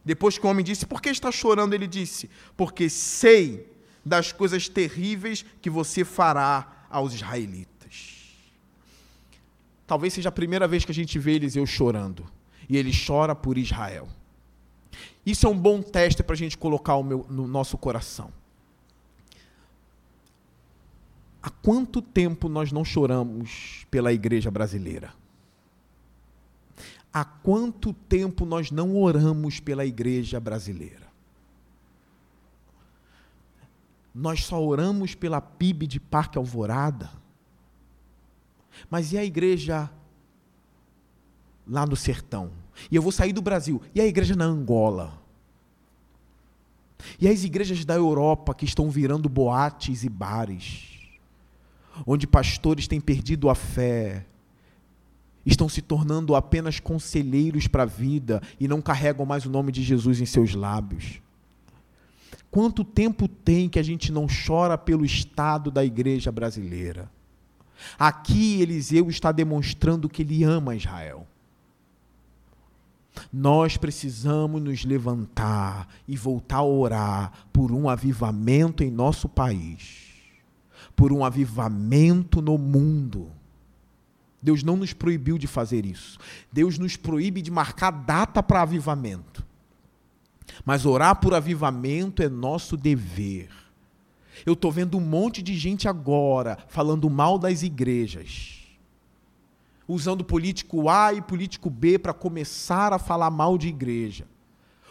depois 0.05 0.39
que 0.39 0.47
o 0.47 0.49
homem 0.49 0.65
disse: 0.65 0.87
Por 0.87 1.03
que 1.03 1.11
está 1.11 1.31
chorando? 1.31 1.75
Ele 1.75 1.87
disse: 1.87 2.31
Porque 2.57 2.89
sei 2.89 3.71
das 4.03 4.33
coisas 4.33 4.67
terríveis 4.67 5.45
que 5.61 5.69
você 5.69 6.05
fará 6.05 6.87
aos 6.89 7.13
israelitas. 7.13 7.78
Talvez 9.89 10.13
seja 10.13 10.29
a 10.29 10.33
primeira 10.33 10.69
vez 10.69 10.85
que 10.85 10.93
a 10.93 10.95
gente 10.95 11.19
vê 11.19 11.33
Eliseu 11.33 11.65
chorando. 11.65 12.27
E 12.69 12.77
ele 12.77 12.93
chora 12.93 13.35
por 13.35 13.57
Israel. 13.57 14.07
Isso 15.25 15.47
é 15.47 15.49
um 15.49 15.59
bom 15.59 15.81
teste 15.81 16.23
para 16.23 16.35
a 16.35 16.37
gente 16.37 16.59
colocar 16.59 17.03
meu, 17.03 17.27
no 17.31 17.49
nosso 17.49 17.79
coração. 17.79 18.31
Há 21.43 21.49
quanto 21.49 22.03
tempo 22.03 22.51
nós 22.51 22.71
não 22.71 22.85
choramos 22.85 23.87
pela 23.91 24.13
igreja 24.13 24.51
brasileira? 24.51 25.15
Há 27.11 27.25
quanto 27.25 27.95
tempo 27.95 28.45
nós 28.45 28.71
não 28.71 28.95
oramos 28.95 29.59
pela 29.59 29.87
igreja 29.87 30.39
brasileira? 30.39 31.09
Nós 34.15 34.45
só 34.45 34.63
oramos 34.63 35.15
pela 35.15 35.41
PIB 35.41 35.87
de 35.87 35.99
Parque 35.99 36.37
Alvorada. 36.37 37.11
Mas 38.91 39.13
e 39.13 39.19
a 39.19 39.25
igreja 39.25 39.91
lá 41.67 41.87
no 41.87 41.97
sertão? 41.97 42.51
E 42.91 42.97
eu 42.97 43.03
vou 43.03 43.13
sair 43.13 43.33
do 43.33 43.43
Brasil. 43.43 43.83
E 43.95 44.01
a 44.01 44.07
igreja 44.07 44.37
na 44.37 44.45
Angola? 44.45 45.21
E 47.21 47.29
as 47.29 47.45
igrejas 47.45 47.85
da 47.85 47.95
Europa 47.95 48.55
que 48.55 48.65
estão 48.65 48.91
virando 48.91 49.29
boates 49.29 50.05
e 50.05 50.09
bares? 50.09 50.99
onde 52.07 52.27
pastores 52.27 52.87
têm 52.87 53.01
perdido 53.01 53.49
a 53.49 53.55
fé, 53.55 54.27
estão 55.45 55.69
se 55.69 55.81
tornando 55.81 56.35
apenas 56.35 56.79
conselheiros 56.79 57.67
para 57.67 57.85
a 57.85 57.87
vida 57.87 58.43
e 58.61 58.69
não 58.69 58.83
carregam 58.83 59.25
mais 59.25 59.47
o 59.47 59.51
nome 59.51 59.73
de 59.73 59.83
Jesus 59.83 60.21
em 60.21 60.27
seus 60.27 60.55
lábios. 60.55 61.21
Quanto 62.51 62.85
tempo 62.85 63.29
tem 63.29 63.69
que 63.69 63.79
a 63.79 63.83
gente 63.83 64.11
não 64.11 64.27
chora 64.27 64.77
pelo 64.77 65.05
estado 65.05 65.71
da 65.71 65.85
igreja 65.85 66.33
brasileira? 66.33 67.11
Aqui 67.99 68.61
Eliseu 68.61 69.09
está 69.09 69.33
demonstrando 69.33 70.09
que 70.09 70.23
ele 70.23 70.45
ama 70.45 70.77
Israel. 70.77 71.27
Nós 73.33 73.77
precisamos 73.77 74.63
nos 74.63 74.85
levantar 74.85 75.89
e 76.07 76.17
voltar 76.17 76.59
a 76.59 76.65
orar 76.65 77.33
por 77.53 77.73
um 77.73 77.89
avivamento 77.89 78.85
em 78.85 78.91
nosso 78.91 79.29
país 79.29 80.09
por 80.99 81.13
um 81.13 81.25
avivamento 81.25 82.43
no 82.43 82.59
mundo. 82.59 83.31
Deus 84.43 84.65
não 84.65 84.77
nos 84.77 84.93
proibiu 84.93 85.39
de 85.39 85.47
fazer 85.47 85.87
isso. 85.87 86.19
Deus 86.53 86.77
nos 86.77 86.97
proíbe 86.97 87.41
de 87.41 87.53
marcar 87.53 87.93
data 87.93 88.43
para 88.43 88.63
avivamento. 88.63 89.47
Mas 90.65 90.85
orar 90.85 91.15
por 91.21 91.35
avivamento 91.35 92.21
é 92.21 92.29
nosso 92.29 92.77
dever. 92.77 93.49
Eu 94.45 94.55
estou 94.55 94.71
vendo 94.71 94.97
um 94.97 95.01
monte 95.01 95.43
de 95.43 95.57
gente 95.57 95.89
agora 95.89 96.59
falando 96.69 97.09
mal 97.09 97.39
das 97.39 97.63
igrejas, 97.63 98.59
usando 99.87 100.25
político 100.25 100.89
A 100.89 101.13
e 101.13 101.21
político 101.21 101.71
B 101.71 101.99
para 101.99 102.13
começar 102.13 102.93
a 102.93 102.99
falar 102.99 103.31
mal 103.31 103.57
de 103.57 103.69
igreja. 103.69 104.27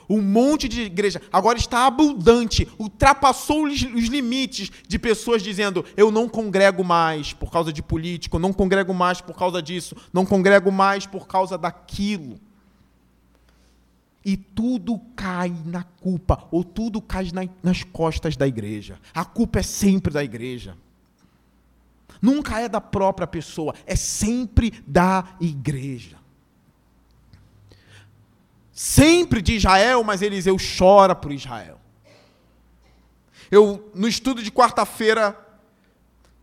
Um 0.10 0.22
monte 0.22 0.70
de 0.70 0.84
igreja 0.84 1.22
agora 1.34 1.58
está 1.58 1.86
abundante, 1.86 2.68
ultrapassou 2.80 3.66
os 3.66 4.08
limites 4.08 4.72
de 4.88 4.98
pessoas 4.98 5.44
dizendo: 5.44 5.84
eu 5.98 6.10
não 6.10 6.30
congrego 6.30 6.84
mais 6.84 7.34
por 7.34 7.52
causa 7.52 7.74
de 7.74 7.84
político, 7.84 8.40
não 8.40 8.54
congrego 8.54 8.94
mais 8.94 9.20
por 9.20 9.36
causa 9.36 9.62
disso, 9.62 9.96
não 10.14 10.26
congrego 10.26 10.72
mais 10.72 11.06
por 11.06 11.28
causa 11.28 11.58
daquilo. 11.58 12.40
E 14.28 14.36
tudo 14.36 15.00
cai 15.16 15.56
na 15.66 15.84
culpa, 15.84 16.48
ou 16.52 16.64
tudo 16.64 17.02
cai 17.02 17.32
nas 17.64 17.84
costas 17.84 18.36
da 18.36 18.46
igreja. 18.46 19.00
A 19.14 19.24
culpa 19.24 19.60
é 19.60 19.64
sempre 19.64 20.14
da 20.14 20.24
igreja. 20.24 20.78
Nunca 22.22 22.60
é 22.60 22.68
da 22.68 22.82
própria 22.82 23.26
pessoa, 23.26 23.74
é 23.86 23.96
sempre 23.96 24.74
da 24.86 25.24
igreja 25.40 26.18
sempre 28.78 29.42
de 29.42 29.56
Israel, 29.56 30.04
mas 30.04 30.22
Eliseu 30.22 30.56
chora 30.56 31.16
por 31.16 31.32
Israel. 31.32 31.80
Eu 33.50 33.90
no 33.96 34.08
estudo 34.08 34.44
de 34.44 34.52
quarta-feira 34.52 35.36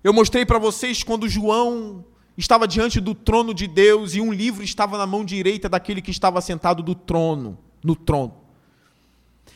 eu 0.03 0.13
mostrei 0.13 0.45
para 0.45 0.59
vocês 0.59 1.05
quando 1.05 1.29
João 1.29 2.05
estava 2.37 2.67
diante 2.67 3.01
do 3.01 3.15
trono 3.15 3.55
de 3.55 3.69
Deus 3.69 4.17
e 4.17 4.21
um 4.21 4.33
livro 4.33 4.65
estava 4.65 4.99
na 4.99 5.07
mão 5.07 5.25
direita 5.25 5.69
daquele 5.69 6.03
que 6.03 6.11
estava 6.11 6.41
sentado 6.41 6.83
do 6.83 6.93
trono, 6.93 7.57
no 7.85 7.95
trono. 7.95 8.35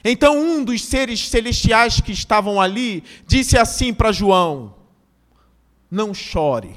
Então 0.05 0.39
um 0.39 0.63
dos 0.63 0.85
seres 0.85 1.29
celestiais 1.29 2.01
que 2.01 2.13
estavam 2.13 2.61
ali 2.61 3.03
disse 3.27 3.59
assim 3.59 3.93
para 3.93 4.13
João: 4.13 4.75
Não 5.91 6.13
chore. 6.13 6.77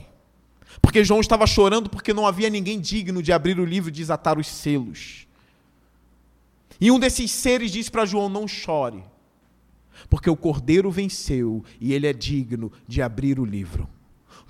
Porque 0.81 1.03
João 1.03 1.19
estava 1.19 1.45
chorando 1.45 1.89
porque 1.89 2.13
não 2.13 2.25
havia 2.25 2.49
ninguém 2.49 2.79
digno 2.79 3.21
de 3.21 3.31
abrir 3.31 3.59
o 3.59 3.65
livro 3.65 3.89
e 3.89 3.93
desatar 3.93 4.39
os 4.39 4.47
selos. 4.47 5.27
E 6.79 6.89
um 6.89 6.97
desses 6.97 7.29
seres 7.29 7.71
disse 7.71 7.91
para 7.91 8.05
João: 8.05 8.29
Não 8.29 8.47
chore, 8.47 9.03
porque 10.09 10.29
o 10.29 10.35
cordeiro 10.35 10.89
venceu 10.89 11.63
e 11.79 11.93
ele 11.93 12.07
é 12.07 12.13
digno 12.13 12.71
de 12.87 13.01
abrir 13.01 13.39
o 13.39 13.45
livro. 13.45 13.87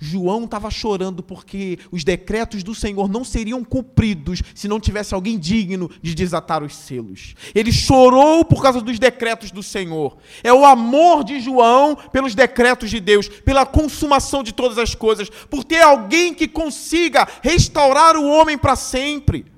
João 0.02 0.44
estava 0.44 0.68
chorando 0.68 1.22
porque 1.22 1.78
os 1.92 2.02
decretos 2.02 2.64
do 2.64 2.74
Senhor 2.74 3.08
não 3.08 3.22
seriam 3.22 3.62
cumpridos 3.62 4.42
se 4.52 4.66
não 4.66 4.80
tivesse 4.80 5.14
alguém 5.14 5.38
digno 5.38 5.88
de 6.02 6.12
desatar 6.12 6.64
os 6.64 6.74
selos. 6.74 7.36
Ele 7.54 7.70
chorou 7.70 8.44
por 8.44 8.60
causa 8.60 8.80
dos 8.80 8.98
decretos 8.98 9.52
do 9.52 9.62
Senhor. 9.62 10.16
É 10.42 10.52
o 10.52 10.64
amor 10.64 11.22
de 11.22 11.38
João 11.40 11.94
pelos 11.94 12.34
decretos 12.34 12.90
de 12.90 12.98
Deus, 12.98 13.28
pela 13.28 13.64
consumação 13.64 14.42
de 14.42 14.52
todas 14.52 14.76
as 14.76 14.92
coisas, 14.92 15.30
por 15.48 15.62
ter 15.62 15.82
alguém 15.82 16.34
que 16.34 16.48
consiga 16.48 17.28
restaurar 17.40 18.16
o 18.16 18.26
homem 18.26 18.58
para 18.58 18.74
sempre 18.74 19.51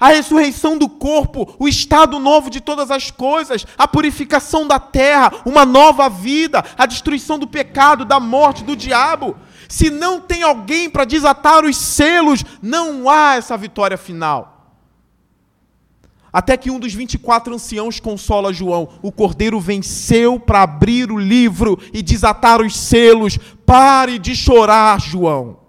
a 0.00 0.08
ressurreição 0.08 0.78
do 0.78 0.88
corpo, 0.88 1.54
o 1.58 1.68
estado 1.68 2.18
novo 2.18 2.48
de 2.48 2.58
todas 2.58 2.90
as 2.90 3.10
coisas, 3.10 3.66
a 3.76 3.86
purificação 3.86 4.66
da 4.66 4.80
terra, 4.80 5.30
uma 5.44 5.66
nova 5.66 6.08
vida, 6.08 6.64
a 6.78 6.86
destruição 6.86 7.38
do 7.38 7.46
pecado, 7.46 8.06
da 8.06 8.18
morte, 8.18 8.64
do 8.64 8.74
diabo. 8.74 9.36
Se 9.68 9.90
não 9.90 10.18
tem 10.18 10.42
alguém 10.42 10.88
para 10.88 11.04
desatar 11.04 11.64
os 11.64 11.76
selos, 11.76 12.42
não 12.62 13.10
há 13.10 13.36
essa 13.36 13.56
vitória 13.58 13.98
final. 13.98 14.56
Até 16.32 16.56
que 16.56 16.70
um 16.70 16.78
dos 16.78 16.94
24 16.94 17.54
anciãos 17.54 18.00
consola 18.00 18.52
João. 18.52 18.88
O 19.02 19.12
cordeiro 19.12 19.60
venceu 19.60 20.38
para 20.40 20.62
abrir 20.62 21.10
o 21.10 21.18
livro 21.18 21.78
e 21.92 22.02
desatar 22.02 22.60
os 22.62 22.76
selos. 22.76 23.36
Pare 23.66 24.18
de 24.18 24.34
chorar, 24.34 25.00
João. 25.00 25.59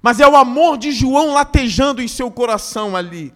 Mas 0.00 0.20
é 0.20 0.28
o 0.28 0.36
amor 0.36 0.78
de 0.78 0.92
João 0.92 1.32
latejando 1.32 2.00
em 2.00 2.08
seu 2.08 2.30
coração 2.30 2.94
ali. 2.94 3.32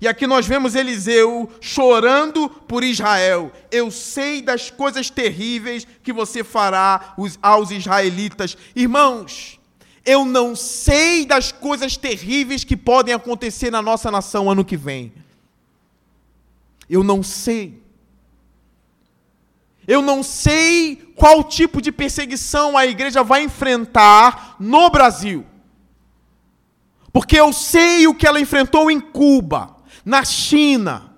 E 0.00 0.06
aqui 0.06 0.26
nós 0.26 0.46
vemos 0.46 0.74
Eliseu 0.74 1.50
chorando 1.60 2.48
por 2.48 2.84
Israel. 2.84 3.50
Eu 3.70 3.90
sei 3.90 4.40
das 4.40 4.70
coisas 4.70 5.10
terríveis 5.10 5.86
que 6.02 6.12
você 6.12 6.44
fará 6.44 7.14
aos 7.42 7.70
israelitas. 7.70 8.56
Irmãos, 8.76 9.58
eu 10.04 10.24
não 10.24 10.54
sei 10.54 11.26
das 11.26 11.50
coisas 11.50 11.96
terríveis 11.96 12.62
que 12.62 12.76
podem 12.76 13.12
acontecer 13.12 13.70
na 13.70 13.82
nossa 13.82 14.10
nação 14.10 14.48
ano 14.48 14.64
que 14.64 14.76
vem. 14.76 15.12
Eu 16.88 17.02
não 17.02 17.22
sei. 17.22 17.82
Eu 19.86 20.00
não 20.00 20.22
sei 20.22 21.07
qual 21.18 21.42
tipo 21.42 21.82
de 21.82 21.90
perseguição 21.90 22.76
a 22.78 22.86
igreja 22.86 23.22
vai 23.22 23.42
enfrentar 23.42 24.56
no 24.58 24.88
Brasil. 24.88 25.44
Porque 27.12 27.38
eu 27.38 27.52
sei 27.52 28.06
o 28.06 28.14
que 28.14 28.26
ela 28.26 28.40
enfrentou 28.40 28.90
em 28.90 29.00
Cuba, 29.00 29.76
na 30.04 30.24
China. 30.24 31.12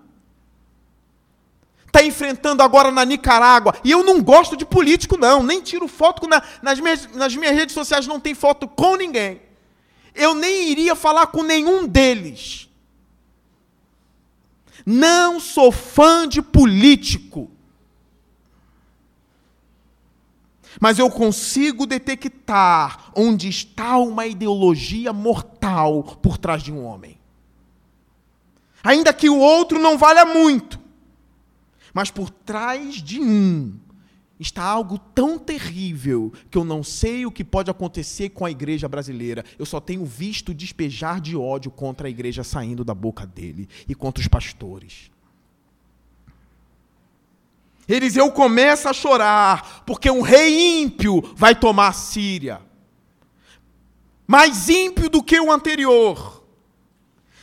Está 1.86 2.02
enfrentando 2.02 2.62
agora 2.62 2.90
na 2.90 3.04
Nicarágua. 3.04 3.74
E 3.84 3.90
eu 3.90 4.02
não 4.02 4.22
gosto 4.22 4.56
de 4.56 4.64
político, 4.64 5.18
não. 5.18 5.42
Nem 5.42 5.60
tiro 5.60 5.86
foto 5.86 6.26
na, 6.26 6.42
nas, 6.62 6.80
minhas, 6.80 7.06
nas 7.14 7.34
minhas 7.36 7.54
redes 7.54 7.74
sociais, 7.74 8.06
não 8.06 8.20
tem 8.20 8.34
foto 8.34 8.66
com 8.66 8.96
ninguém. 8.96 9.42
Eu 10.14 10.34
nem 10.34 10.70
iria 10.70 10.94
falar 10.94 11.26
com 11.26 11.42
nenhum 11.42 11.86
deles. 11.86 12.68
Não 14.86 15.38
sou 15.38 15.70
fã 15.70 16.26
de 16.26 16.40
político. 16.40 17.50
Mas 20.78 20.98
eu 20.98 21.10
consigo 21.10 21.86
detectar 21.86 23.10
onde 23.16 23.48
está 23.48 23.98
uma 23.98 24.26
ideologia 24.26 25.12
mortal 25.12 26.02
por 26.22 26.36
trás 26.36 26.62
de 26.62 26.72
um 26.72 26.84
homem. 26.84 27.18
Ainda 28.84 29.12
que 29.12 29.28
o 29.28 29.38
outro 29.38 29.78
não 29.78 29.98
valha 29.98 30.24
muito, 30.24 30.78
mas 31.92 32.10
por 32.10 32.30
trás 32.30 33.02
de 33.02 33.20
um 33.20 33.78
está 34.38 34.62
algo 34.62 34.98
tão 34.98 35.38
terrível 35.38 36.32
que 36.50 36.56
eu 36.56 36.64
não 36.64 36.82
sei 36.82 37.26
o 37.26 37.30
que 37.30 37.44
pode 37.44 37.70
acontecer 37.70 38.30
com 38.30 38.46
a 38.46 38.50
igreja 38.50 38.88
brasileira. 38.88 39.44
Eu 39.58 39.66
só 39.66 39.80
tenho 39.80 40.04
visto 40.04 40.54
despejar 40.54 41.20
de 41.20 41.36
ódio 41.36 41.70
contra 41.70 42.06
a 42.08 42.10
igreja 42.10 42.42
saindo 42.42 42.82
da 42.82 42.94
boca 42.94 43.26
dele 43.26 43.68
e 43.86 43.94
contra 43.94 44.22
os 44.22 44.28
pastores. 44.28 45.10
Eliseu 47.94 48.30
começa 48.30 48.90
a 48.90 48.92
chorar, 48.92 49.82
porque 49.84 50.10
um 50.10 50.20
rei 50.20 50.80
ímpio 50.80 51.22
vai 51.34 51.54
tomar 51.54 51.88
a 51.88 51.92
Síria. 51.92 52.60
Mais 54.26 54.68
ímpio 54.68 55.10
do 55.10 55.22
que 55.22 55.40
o 55.40 55.50
anterior. 55.50 56.44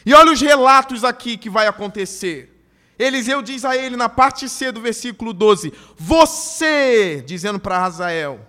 E 0.06 0.14
olha 0.14 0.32
os 0.32 0.40
relatos 0.40 1.04
aqui 1.04 1.36
que 1.36 1.50
vai 1.50 1.68
acontecer. 1.68 2.54
Eliseu 2.98 3.42
diz 3.42 3.66
a 3.66 3.76
ele 3.76 3.98
na 3.98 4.08
parte 4.08 4.48
C 4.48 4.72
do 4.72 4.80
versículo 4.80 5.34
12: 5.34 5.74
Você, 5.98 7.22
dizendo 7.28 7.60
para 7.60 7.84
Hazael, 7.84 8.40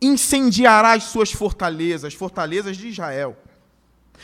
incendiará 0.00 0.94
as 0.94 1.04
suas 1.04 1.30
fortalezas, 1.30 2.14
fortalezas 2.14 2.76
de 2.76 2.88
Israel. 2.88 3.36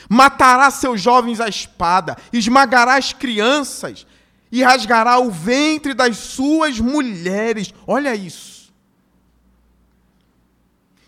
Matará 0.09 0.71
seus 0.71 1.01
jovens 1.01 1.41
à 1.41 1.49
espada, 1.49 2.17
esmagará 2.33 2.97
as 2.97 3.13
crianças 3.13 4.05
e 4.51 4.63
rasgará 4.63 5.19
o 5.19 5.31
ventre 5.31 5.95
das 5.95 6.17
suas 6.17 6.81
mulheres. 6.81 7.73
Olha 7.87 8.15
isso. 8.15 8.73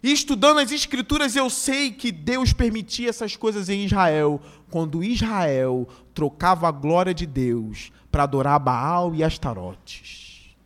E 0.03 0.13
estudando 0.13 0.59
as 0.59 0.73
Escrituras, 0.73 1.37
eu 1.37 1.51
sei 1.51 1.93
que 1.93 2.11
Deus 2.11 2.53
permitia 2.53 3.11
essas 3.11 3.37
coisas 3.37 3.69
em 3.69 3.85
Israel, 3.85 4.41
quando 4.71 5.05
Israel 5.05 5.87
trocava 6.15 6.69
a 6.69 6.71
glória 6.71 7.13
de 7.13 7.27
Deus 7.27 7.93
para 8.11 8.23
adorar 8.23 8.59
Baal 8.59 9.15
e 9.15 9.23
Astarotes. 9.23 10.57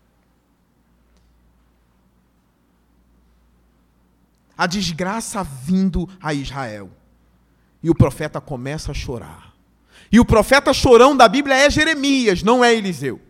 A 4.56 4.68
desgraça 4.68 5.42
vindo 5.42 6.08
a 6.22 6.32
Israel. 6.32 6.90
E 7.82 7.90
o 7.90 7.94
profeta 7.94 8.40
começa 8.40 8.92
a 8.92 8.94
chorar. 8.94 9.53
E 10.14 10.20
o 10.20 10.24
profeta 10.24 10.72
chorão 10.72 11.16
da 11.16 11.26
Bíblia 11.26 11.56
é 11.56 11.68
Jeremias, 11.68 12.40
não 12.40 12.64
é 12.64 12.72
Eliseu. 12.72 13.20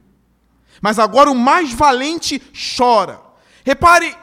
Mas 0.82 0.98
agora 0.98 1.30
o 1.30 1.34
mais 1.34 1.72
valente 1.72 2.38
chora. 2.76 3.22
Repare, 3.64 4.14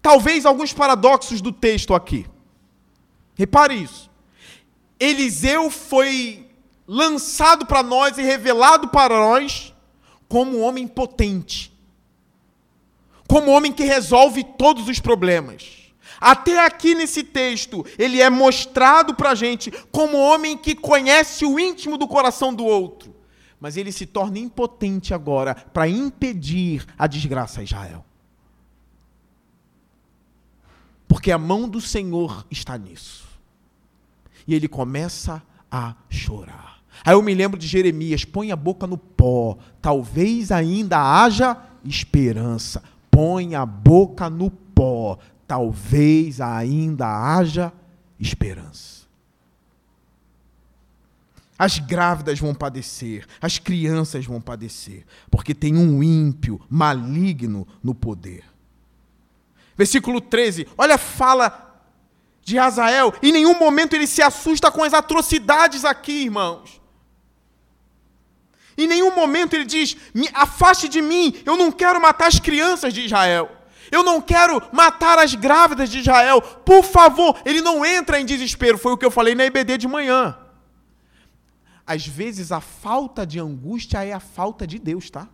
talvez 0.00 0.46
alguns 0.46 0.72
paradoxos 0.72 1.42
do 1.42 1.52
texto 1.52 1.94
aqui. 1.94 2.24
Repare 3.34 3.74
isso. 3.74 4.10
Eliseu 4.98 5.70
foi 5.70 6.48
lançado 6.88 7.66
para 7.66 7.82
nós 7.82 8.16
e 8.16 8.22
revelado 8.22 8.88
para 8.88 9.14
nós 9.14 9.74
como 10.30 10.56
um 10.56 10.62
homem 10.62 10.88
potente, 10.88 11.70
como 13.28 13.50
um 13.50 13.54
homem 13.54 13.70
que 13.70 13.84
resolve 13.84 14.42
todos 14.56 14.88
os 14.88 14.98
problemas. 14.98 15.81
Até 16.22 16.64
aqui 16.64 16.94
nesse 16.94 17.24
texto, 17.24 17.84
ele 17.98 18.20
é 18.20 18.30
mostrado 18.30 19.12
para 19.12 19.30
a 19.30 19.34
gente 19.34 19.72
como 19.90 20.16
homem 20.16 20.56
que 20.56 20.72
conhece 20.72 21.44
o 21.44 21.58
íntimo 21.58 21.98
do 21.98 22.06
coração 22.06 22.54
do 22.54 22.64
outro. 22.64 23.12
Mas 23.58 23.76
ele 23.76 23.90
se 23.90 24.06
torna 24.06 24.38
impotente 24.38 25.12
agora 25.12 25.52
para 25.52 25.88
impedir 25.88 26.86
a 26.96 27.08
desgraça 27.08 27.60
a 27.60 27.64
Israel. 27.64 28.04
Porque 31.08 31.32
a 31.32 31.38
mão 31.38 31.68
do 31.68 31.80
Senhor 31.80 32.46
está 32.48 32.78
nisso. 32.78 33.26
E 34.46 34.54
ele 34.54 34.68
começa 34.68 35.42
a 35.68 35.96
chorar. 36.08 36.80
Aí 37.04 37.14
eu 37.14 37.22
me 37.22 37.34
lembro 37.34 37.58
de 37.58 37.66
Jeremias: 37.66 38.24
põe 38.24 38.52
a 38.52 38.56
boca 38.56 38.86
no 38.86 38.96
pó, 38.96 39.58
talvez 39.80 40.52
ainda 40.52 40.98
haja 40.98 41.56
esperança. 41.84 42.80
Põe 43.10 43.56
a 43.56 43.66
boca 43.66 44.30
no 44.30 44.50
pó, 44.50 45.18
talvez 45.52 46.40
ainda 46.40 47.06
haja 47.06 47.70
esperança. 48.18 49.02
As 51.58 51.78
grávidas 51.78 52.38
vão 52.38 52.54
padecer, 52.54 53.26
as 53.38 53.58
crianças 53.58 54.24
vão 54.24 54.40
padecer, 54.40 55.04
porque 55.30 55.54
tem 55.54 55.76
um 55.76 56.02
ímpio 56.02 56.58
maligno 56.70 57.68
no 57.84 57.94
poder. 57.94 58.44
Versículo 59.76 60.22
13, 60.22 60.66
olha 60.78 60.94
a 60.94 60.98
fala 60.98 61.84
de 62.42 62.58
Azael, 62.58 63.12
em 63.22 63.30
nenhum 63.30 63.58
momento 63.58 63.92
ele 63.92 64.06
se 64.06 64.22
assusta 64.22 64.70
com 64.70 64.82
as 64.82 64.94
atrocidades 64.94 65.84
aqui, 65.84 66.24
irmãos. 66.24 66.80
Em 68.78 68.86
nenhum 68.86 69.14
momento 69.14 69.52
ele 69.52 69.66
diz: 69.66 69.98
afaste 70.32 70.88
de 70.88 71.02
mim, 71.02 71.42
eu 71.44 71.58
não 71.58 71.70
quero 71.70 72.00
matar 72.00 72.28
as 72.28 72.40
crianças 72.40 72.94
de 72.94 73.02
Israel. 73.02 73.61
Eu 73.92 74.02
não 74.02 74.22
quero 74.22 74.60
matar 74.72 75.18
as 75.18 75.34
grávidas 75.34 75.90
de 75.90 75.98
Israel. 75.98 76.40
Por 76.40 76.82
favor, 76.82 77.38
ele 77.44 77.60
não 77.60 77.84
entra 77.84 78.18
em 78.18 78.24
desespero. 78.24 78.78
Foi 78.78 78.92
o 78.92 78.96
que 78.96 79.04
eu 79.04 79.10
falei 79.10 79.34
na 79.34 79.44
IBD 79.44 79.76
de 79.76 79.86
manhã. 79.86 80.38
Às 81.86 82.06
vezes 82.06 82.50
a 82.50 82.60
falta 82.60 83.26
de 83.26 83.38
angústia 83.38 84.02
é 84.02 84.14
a 84.14 84.20
falta 84.20 84.66
de 84.66 84.78
Deus, 84.78 85.10
tá? 85.10 85.28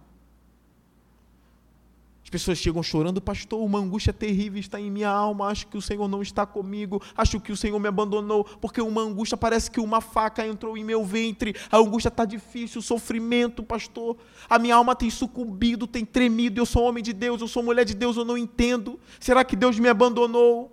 As 2.28 2.30
pessoas 2.30 2.58
chegam 2.58 2.82
chorando, 2.82 3.22
pastor, 3.22 3.58
uma 3.64 3.78
angústia 3.78 4.12
terrível 4.12 4.60
está 4.60 4.78
em 4.78 4.90
minha 4.90 5.08
alma, 5.08 5.46
acho 5.46 5.66
que 5.66 5.78
o 5.78 5.80
Senhor 5.80 6.06
não 6.08 6.20
está 6.20 6.44
comigo, 6.44 7.02
acho 7.16 7.40
que 7.40 7.50
o 7.50 7.56
Senhor 7.56 7.80
me 7.80 7.88
abandonou, 7.88 8.44
porque 8.44 8.82
uma 8.82 9.00
angústia 9.00 9.34
parece 9.34 9.70
que 9.70 9.80
uma 9.80 10.02
faca 10.02 10.46
entrou 10.46 10.76
em 10.76 10.84
meu 10.84 11.02
ventre, 11.02 11.56
a 11.72 11.78
angústia 11.78 12.10
está 12.10 12.26
difícil, 12.26 12.80
o 12.80 12.82
sofrimento, 12.82 13.62
pastor, 13.62 14.14
a 14.46 14.58
minha 14.58 14.74
alma 14.74 14.94
tem 14.94 15.08
sucumbido, 15.08 15.86
tem 15.86 16.04
tremido, 16.04 16.60
eu 16.60 16.66
sou 16.66 16.82
homem 16.82 17.02
de 17.02 17.14
Deus, 17.14 17.40
eu 17.40 17.48
sou 17.48 17.62
mulher 17.62 17.86
de 17.86 17.94
Deus, 17.94 18.18
eu 18.18 18.26
não 18.26 18.36
entendo, 18.36 19.00
será 19.18 19.42
que 19.42 19.56
Deus 19.56 19.78
me 19.78 19.88
abandonou? 19.88 20.70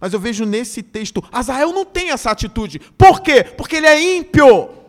Mas 0.00 0.14
eu 0.14 0.18
vejo 0.18 0.46
nesse 0.46 0.82
texto, 0.82 1.22
Azael 1.30 1.74
não 1.74 1.84
tem 1.84 2.08
essa 2.08 2.30
atitude, 2.30 2.78
por 2.96 3.20
quê? 3.20 3.44
Porque 3.44 3.76
ele 3.76 3.86
é 3.86 4.16
ímpio. 4.16 4.79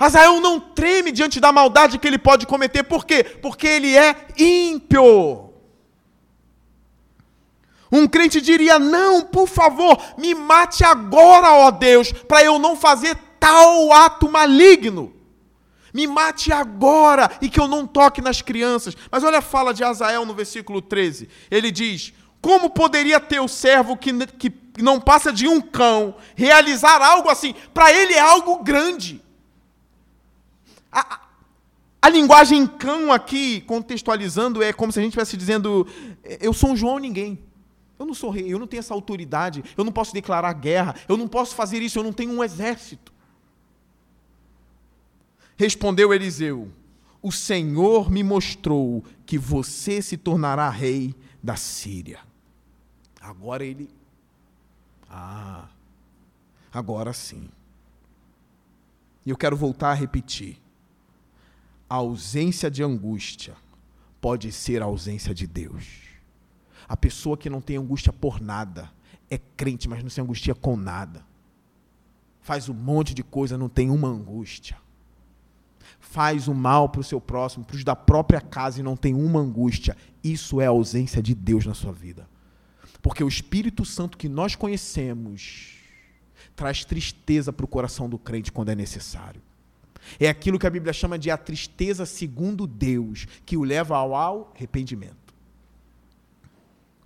Azael 0.00 0.40
não 0.40 0.58
treme 0.58 1.12
diante 1.12 1.38
da 1.38 1.52
maldade 1.52 1.98
que 1.98 2.08
ele 2.08 2.16
pode 2.16 2.46
cometer, 2.46 2.82
por 2.82 3.04
quê? 3.04 3.22
Porque 3.22 3.66
ele 3.66 3.94
é 3.94 4.16
ímpio. 4.38 5.50
Um 7.92 8.08
crente 8.08 8.40
diria: 8.40 8.78
Não, 8.78 9.20
por 9.20 9.46
favor, 9.46 10.02
me 10.16 10.34
mate 10.34 10.82
agora, 10.82 11.52
ó 11.52 11.70
Deus, 11.70 12.12
para 12.12 12.42
eu 12.42 12.58
não 12.58 12.76
fazer 12.76 13.14
tal 13.38 13.92
ato 13.92 14.30
maligno. 14.30 15.12
Me 15.92 16.06
mate 16.06 16.50
agora 16.50 17.30
e 17.42 17.50
que 17.50 17.60
eu 17.60 17.68
não 17.68 17.86
toque 17.86 18.22
nas 18.22 18.40
crianças. 18.40 18.96
Mas 19.10 19.22
olha 19.22 19.38
a 19.38 19.42
fala 19.42 19.74
de 19.74 19.84
Azael 19.84 20.24
no 20.24 20.32
versículo 20.32 20.80
13. 20.80 21.28
Ele 21.50 21.70
diz: 21.70 22.14
Como 22.40 22.70
poderia 22.70 23.20
ter 23.20 23.40
o 23.40 23.48
servo 23.48 23.98
que, 23.98 24.12
que 24.26 24.50
não 24.78 24.98
passa 24.98 25.30
de 25.30 25.46
um 25.46 25.60
cão 25.60 26.14
realizar 26.34 27.02
algo 27.02 27.28
assim? 27.28 27.54
Para 27.74 27.92
ele 27.92 28.14
é 28.14 28.20
algo 28.20 28.62
grande. 28.62 29.20
A, 30.92 31.20
a 32.02 32.08
linguagem 32.08 32.66
cão 32.66 33.12
aqui, 33.12 33.60
contextualizando, 33.62 34.62
é 34.62 34.72
como 34.72 34.92
se 34.92 34.98
a 34.98 35.02
gente 35.02 35.10
estivesse 35.10 35.36
dizendo: 35.36 35.86
eu 36.40 36.52
sou 36.52 36.70
um 36.70 36.76
João 36.76 36.98
ninguém. 36.98 37.38
Eu 37.98 38.06
não 38.06 38.14
sou 38.14 38.30
rei, 38.30 38.50
eu 38.50 38.58
não 38.58 38.66
tenho 38.66 38.80
essa 38.80 38.94
autoridade, 38.94 39.62
eu 39.76 39.84
não 39.84 39.92
posso 39.92 40.14
declarar 40.14 40.54
guerra, 40.54 40.94
eu 41.06 41.18
não 41.18 41.28
posso 41.28 41.54
fazer 41.54 41.82
isso, 41.82 41.98
eu 41.98 42.02
não 42.02 42.14
tenho 42.14 42.32
um 42.32 42.42
exército. 42.42 43.12
Respondeu 45.56 46.14
Eliseu: 46.14 46.72
O 47.20 47.30
Senhor 47.30 48.10
me 48.10 48.22
mostrou 48.22 49.04
que 49.26 49.36
você 49.36 50.00
se 50.00 50.16
tornará 50.16 50.70
rei 50.70 51.14
da 51.42 51.56
Síria. 51.56 52.20
Agora 53.20 53.64
ele. 53.64 53.90
Ah, 55.10 55.68
agora 56.72 57.12
sim. 57.12 57.50
E 59.26 59.30
eu 59.30 59.36
quero 59.36 59.56
voltar 59.56 59.90
a 59.90 59.94
repetir. 59.94 60.59
A 61.90 61.96
ausência 61.96 62.70
de 62.70 62.84
angústia 62.84 63.56
pode 64.20 64.52
ser 64.52 64.80
a 64.80 64.84
ausência 64.84 65.34
de 65.34 65.44
Deus. 65.44 66.02
A 66.88 66.96
pessoa 66.96 67.36
que 67.36 67.50
não 67.50 67.60
tem 67.60 67.76
angústia 67.76 68.12
por 68.12 68.40
nada 68.40 68.92
é 69.28 69.36
crente, 69.36 69.88
mas 69.88 70.00
não 70.00 70.08
se 70.08 70.20
angustia 70.20 70.54
com 70.54 70.76
nada. 70.76 71.26
Faz 72.40 72.68
um 72.68 72.74
monte 72.74 73.12
de 73.12 73.24
coisa, 73.24 73.58
não 73.58 73.68
tem 73.68 73.90
uma 73.90 74.06
angústia. 74.06 74.76
Faz 75.98 76.46
o 76.46 76.54
mal 76.54 76.88
para 76.88 77.00
o 77.00 77.04
seu 77.04 77.20
próximo, 77.20 77.64
para 77.64 77.74
os 77.74 77.82
da 77.82 77.96
própria 77.96 78.40
casa 78.40 78.78
e 78.78 78.84
não 78.84 78.96
tem 78.96 79.12
uma 79.12 79.40
angústia. 79.40 79.96
Isso 80.22 80.60
é 80.60 80.66
a 80.66 80.70
ausência 80.70 81.20
de 81.20 81.34
Deus 81.34 81.66
na 81.66 81.74
sua 81.74 81.92
vida. 81.92 82.28
Porque 83.02 83.24
o 83.24 83.28
Espírito 83.28 83.84
Santo 83.84 84.16
que 84.16 84.28
nós 84.28 84.54
conhecemos 84.54 85.76
traz 86.54 86.84
tristeza 86.84 87.52
para 87.52 87.64
o 87.64 87.68
coração 87.68 88.08
do 88.08 88.16
crente 88.16 88.52
quando 88.52 88.68
é 88.68 88.76
necessário. 88.76 89.42
É 90.18 90.28
aquilo 90.28 90.58
que 90.58 90.66
a 90.66 90.70
Bíblia 90.70 90.92
chama 90.92 91.18
de 91.18 91.30
a 91.30 91.36
tristeza 91.36 92.06
segundo 92.06 92.66
Deus, 92.66 93.26
que 93.44 93.56
o 93.56 93.62
leva 93.62 93.96
ao 93.96 94.14
arrependimento. 94.54 95.34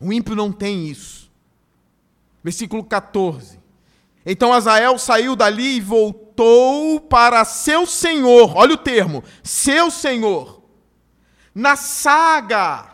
O 0.00 0.12
ímpio 0.12 0.34
não 0.34 0.52
tem 0.52 0.86
isso. 0.86 1.30
Versículo 2.42 2.84
14. 2.84 3.58
Então 4.26 4.52
Azael 4.52 4.98
saiu 4.98 5.36
dali 5.36 5.76
e 5.76 5.80
voltou 5.80 7.00
para 7.00 7.44
seu 7.44 7.86
senhor. 7.86 8.56
Olha 8.56 8.74
o 8.74 8.78
termo, 8.78 9.22
seu 9.42 9.90
senhor. 9.90 10.62
Na 11.54 11.76
saga 11.76 12.93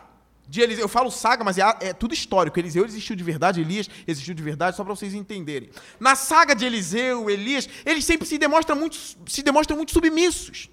de 0.51 0.59
Eliseu, 0.59 0.83
eu 0.83 0.89
falo 0.89 1.09
saga, 1.09 1.45
mas 1.45 1.57
é, 1.57 1.63
é, 1.79 1.93
tudo 1.93 2.13
histórico. 2.13 2.59
Eliseu 2.59 2.83
existiu 2.83 3.15
de 3.15 3.23
verdade, 3.23 3.61
Elias 3.61 3.89
existiu 4.05 4.33
de 4.33 4.43
verdade, 4.43 4.75
só 4.75 4.83
para 4.83 4.93
vocês 4.93 5.13
entenderem. 5.13 5.69
Na 5.97 6.13
saga 6.13 6.53
de 6.53 6.65
Eliseu, 6.65 7.29
Elias, 7.29 7.69
eles 7.85 8.03
sempre 8.03 8.27
se 8.27 8.37
demonstram 8.37 8.75
muito, 8.75 8.97
se 9.27 9.41
demonstram 9.43 9.77
muito 9.77 9.93
submissos. 9.93 10.69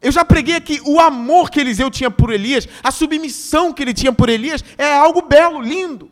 Eu 0.00 0.12
já 0.12 0.24
preguei 0.24 0.54
aqui, 0.54 0.80
o 0.86 1.00
amor 1.00 1.50
que 1.50 1.58
Eliseu 1.58 1.90
tinha 1.90 2.08
por 2.08 2.32
Elias, 2.32 2.68
a 2.84 2.92
submissão 2.92 3.72
que 3.72 3.82
ele 3.82 3.92
tinha 3.92 4.12
por 4.12 4.28
Elias, 4.28 4.64
é 4.78 4.94
algo 4.94 5.22
belo, 5.22 5.60
lindo. 5.60 6.08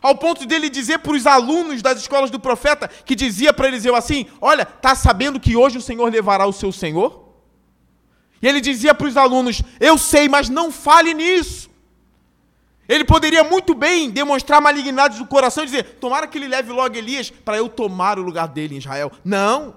Ao 0.00 0.14
ponto 0.14 0.46
dele 0.46 0.70
dizer 0.70 1.00
para 1.00 1.16
os 1.16 1.26
alunos 1.26 1.82
das 1.82 1.98
escolas 1.98 2.30
do 2.30 2.38
profeta, 2.38 2.86
que 2.86 3.16
dizia 3.16 3.52
para 3.52 3.66
Eliseu 3.66 3.96
assim: 3.96 4.26
Olha, 4.40 4.62
está 4.62 4.94
sabendo 4.94 5.40
que 5.40 5.56
hoje 5.56 5.76
o 5.76 5.82
Senhor 5.82 6.08
levará 6.08 6.46
o 6.46 6.52
seu 6.52 6.70
Senhor? 6.70 7.25
E 8.40 8.46
ele 8.46 8.60
dizia 8.60 8.94
para 8.94 9.06
os 9.06 9.16
alunos: 9.16 9.62
Eu 9.80 9.96
sei, 9.96 10.28
mas 10.28 10.48
não 10.48 10.70
fale 10.70 11.14
nisso. 11.14 11.70
Ele 12.88 13.04
poderia 13.04 13.42
muito 13.42 13.74
bem 13.74 14.10
demonstrar 14.10 14.60
malignidade 14.60 15.18
do 15.18 15.26
coração 15.26 15.64
e 15.64 15.66
dizer: 15.66 15.96
Tomara 16.00 16.26
que 16.26 16.38
ele 16.38 16.48
leve 16.48 16.70
logo 16.70 16.96
Elias 16.96 17.30
para 17.30 17.56
eu 17.56 17.68
tomar 17.68 18.18
o 18.18 18.22
lugar 18.22 18.48
dele 18.48 18.74
em 18.74 18.78
Israel. 18.78 19.10
Não. 19.24 19.74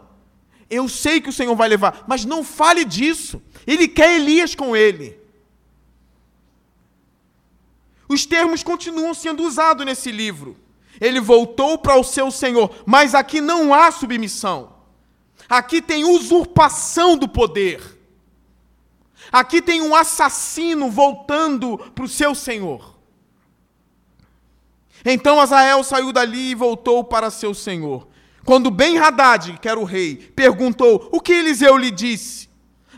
Eu 0.69 0.87
sei 0.87 1.19
que 1.19 1.29
o 1.29 1.33
Senhor 1.33 1.55
vai 1.55 1.67
levar, 1.67 2.05
mas 2.07 2.25
não 2.25 2.43
fale 2.43 2.85
disso. 2.85 3.41
Ele 3.65 3.87
quer 3.87 4.15
Elias 4.15 4.53
com 4.53 4.75
ele. 4.75 5.19
Os 8.07 8.25
termos 8.25 8.61
continuam 8.61 9.13
sendo 9.13 9.43
usados 9.43 9.85
nesse 9.85 10.11
livro. 10.11 10.55
Ele 11.01 11.19
voltou 11.19 11.77
para 11.77 11.95
o 11.95 12.03
seu 12.03 12.29
Senhor, 12.29 12.83
mas 12.85 13.15
aqui 13.15 13.41
não 13.41 13.73
há 13.73 13.91
submissão. 13.91 14.73
Aqui 15.47 15.81
tem 15.81 16.03
usurpação 16.05 17.17
do 17.17 17.27
poder. 17.27 17.98
Aqui 19.31 19.61
tem 19.61 19.81
um 19.81 19.95
assassino 19.95 20.89
voltando 20.89 21.77
para 21.77 22.03
o 22.03 22.07
seu 22.07 22.33
Senhor. 22.33 22.97
Então 25.05 25.39
Azael 25.39 25.83
saiu 25.83 26.11
dali 26.11 26.51
e 26.51 26.55
voltou 26.55 27.03
para 27.03 27.29
seu 27.29 27.53
Senhor. 27.53 28.07
Quando 28.45 28.71
Ben-Hadad, 28.71 29.57
que 29.59 29.69
era 29.69 29.79
o 29.79 29.83
rei, 29.83 30.15
perguntou 30.15 31.07
o 31.11 31.21
que 31.21 31.33
Eliseu 31.33 31.77
lhe 31.77 31.91
disse, 31.91 32.49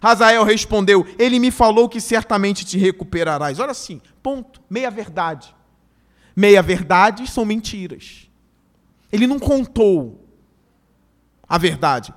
Hazael 0.01 0.43
respondeu: 0.43 1.05
Ele 1.19 1.37
me 1.37 1.51
falou 1.51 1.87
que 1.87 2.01
certamente 2.01 2.65
te 2.65 2.77
recuperarás. 2.77 3.59
Olha 3.59 3.71
assim, 3.71 4.01
ponto, 4.23 4.61
meia 4.69 4.89
verdade. 4.89 5.53
Meia 6.35 6.61
verdade 6.61 7.29
são 7.29 7.45
mentiras. 7.45 8.27
Ele 9.11 9.27
não 9.27 9.37
contou 9.37 10.27
a 11.47 11.57
verdade. 11.57 12.13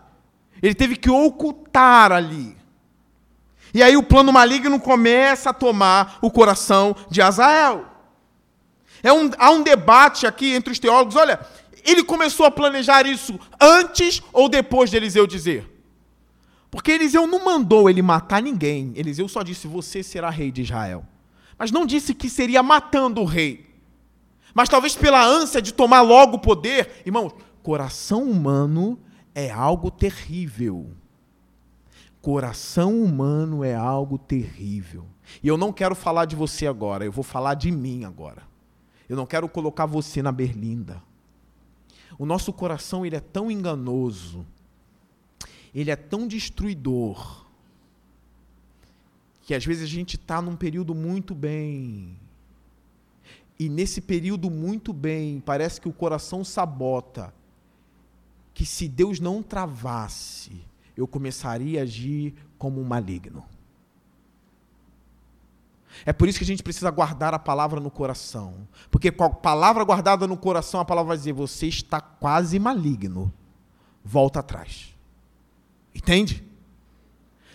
Ele 0.63 0.75
teve 0.75 0.97
que 0.97 1.11
ocultar 1.11 2.11
ali. 2.13 2.57
E 3.75 3.83
aí 3.83 3.97
o 3.97 4.03
plano 4.05 4.33
maligno 4.33 4.79
começa 4.79 5.51
a 5.51 5.53
tomar 5.53 6.19
o 6.23 6.31
coração 6.31 6.95
de 7.11 7.21
Azael. 7.21 7.85
É 9.03 9.13
um, 9.13 9.31
há 9.37 9.51
um 9.51 9.65
debate 9.65 10.29
aqui 10.29 10.55
entre 10.55 10.73
os 10.73 10.79
teólogos. 10.79 11.17
Olha, 11.17 11.45
ele 11.85 12.05
começou 12.05 12.47
a 12.47 12.53
planejar 12.53 13.05
isso 13.05 13.39
antes 13.61 14.23
ou 14.33 14.49
depois 14.49 14.91
de 14.91 14.97
Eliseu 14.97 15.27
dizer? 15.27 15.69
Porque 16.71 16.93
Eliseu 16.93 17.27
não 17.27 17.45
mandou 17.45 17.91
ele 17.91 18.01
matar 18.01 18.41
ninguém. 18.41 18.93
Eliseu 18.95 19.29
só 19.29 19.43
disse: 19.43 19.67
Você 19.67 20.05
será 20.05 20.31
rei 20.31 20.53
de 20.53 20.63
Israel. 20.63 21.05
Mas 21.59 21.73
não 21.73 21.85
disse 21.85 22.15
que 22.15 22.31
seria 22.31 22.63
matando 22.63 23.21
o 23.21 23.25
rei. 23.25 23.67
Mas 24.55 24.69
talvez 24.69 24.95
pela 24.95 25.25
ânsia 25.25 25.61
de 25.61 25.75
tomar 25.75 26.01
logo 26.01 26.37
o 26.37 26.41
poder. 26.41 27.03
Irmãos, 27.05 27.33
coração 27.63 28.23
humano 28.23 28.99
é 29.35 29.51
algo 29.51 29.91
terrível. 29.91 30.91
Coração 32.25 33.03
humano 33.03 33.63
é 33.63 33.75
algo 33.75 34.17
terrível. 34.17 35.05
E 35.43 35.47
eu 35.47 35.59
não 35.59 35.71
quero 35.71 35.95
falar 35.95 36.25
de 36.25 36.35
você 36.35 36.67
agora, 36.67 37.05
eu 37.05 37.13
vou 37.13 37.23
falar 37.23 37.53
de 37.53 37.71
mim 37.71 38.07
agora. 38.07 38.45
Eu 39.07 39.15
não 39.15 39.27
quero 39.27 39.47
colocar 39.47 39.85
você 39.85 40.23
na 40.23 40.33
berlinda. 40.33 41.03
O 42.19 42.25
nosso 42.25 42.51
coração 42.51 43.05
ele 43.05 43.15
é 43.15 43.21
tão 43.21 43.51
enganoso, 43.51 44.47
ele 45.75 45.91
é 45.91 45.97
tão 45.97 46.27
destruidor, 46.27 47.45
que 49.43 49.55
às 49.55 49.67
vezes 49.67 49.83
a 49.83 49.87
gente 49.87 50.17
está 50.17 50.41
num 50.41 50.57
período 50.57 50.95
muito 50.95 51.35
bem. 51.35 52.17
E 53.59 53.69
nesse 53.69 54.01
período 54.01 54.51
muito 54.51 54.95
bem, 54.95 55.41
parece 55.41 55.79
que 55.79 55.91
o 55.91 55.93
coração 55.93 56.43
sabota. 56.43 57.35
Que 58.55 58.65
se 58.65 58.89
Deus 58.89 59.21
não 59.21 59.43
travasse, 59.43 60.65
eu 60.97 61.07
começaria 61.07 61.81
a 61.81 61.83
agir 61.83 62.35
como 62.59 62.81
um 62.81 62.85
maligno. 62.85 63.45
É 66.05 66.13
por 66.13 66.29
isso 66.29 66.39
que 66.39 66.45
a 66.45 66.47
gente 66.47 66.63
precisa 66.63 66.91
guardar 66.91 67.35
a 67.35 67.39
palavra 67.39 67.81
no 67.81 67.91
coração. 67.91 68.67
Porque 68.91 69.11
com 69.11 69.25
a 69.25 69.31
palavra 69.31 69.85
guardada 69.85 70.27
no 70.27 70.37
coração, 70.37 70.81
a 70.81 70.85
palavra 70.85 71.09
vai 71.09 71.17
dizer: 71.17 71.33
você 71.33 71.67
está 71.67 72.01
quase 72.01 72.59
maligno. 72.59 73.33
Volta 74.05 74.41
atrás. 74.41 74.95
Entende? 75.95 76.45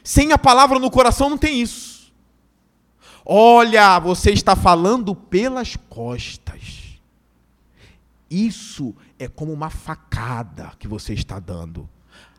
Sem 0.03 0.31
a 0.31 0.37
palavra 0.37 0.79
no 0.79 0.89
coração 0.89 1.29
não 1.29 1.37
tem 1.37 1.61
isso. 1.61 2.11
Olha, 3.25 3.99
você 3.99 4.31
está 4.31 4.55
falando 4.55 5.13
pelas 5.13 5.75
costas. 5.75 6.99
Isso 8.29 8.95
é 9.17 9.27
como 9.27 9.51
uma 9.51 9.69
facada 9.69 10.71
que 10.79 10.87
você 10.87 11.13
está 11.13 11.39
dando. 11.39 11.89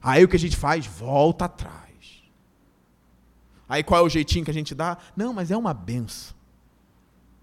Aí 0.03 0.25
o 0.25 0.29
que 0.29 0.37
a 0.37 0.39
gente 0.39 0.57
faz? 0.57 0.87
Volta 0.87 1.45
atrás. 1.45 1.81
Aí 3.69 3.83
qual 3.83 4.01
é 4.01 4.05
o 4.05 4.09
jeitinho 4.09 4.45
que 4.45 4.51
a 4.51 4.55
gente 4.55 4.75
dá? 4.75 4.99
Não, 5.17 5.33
mas 5.33 5.51
é 5.51 5.57
uma 5.57 5.73
benção. 5.73 6.35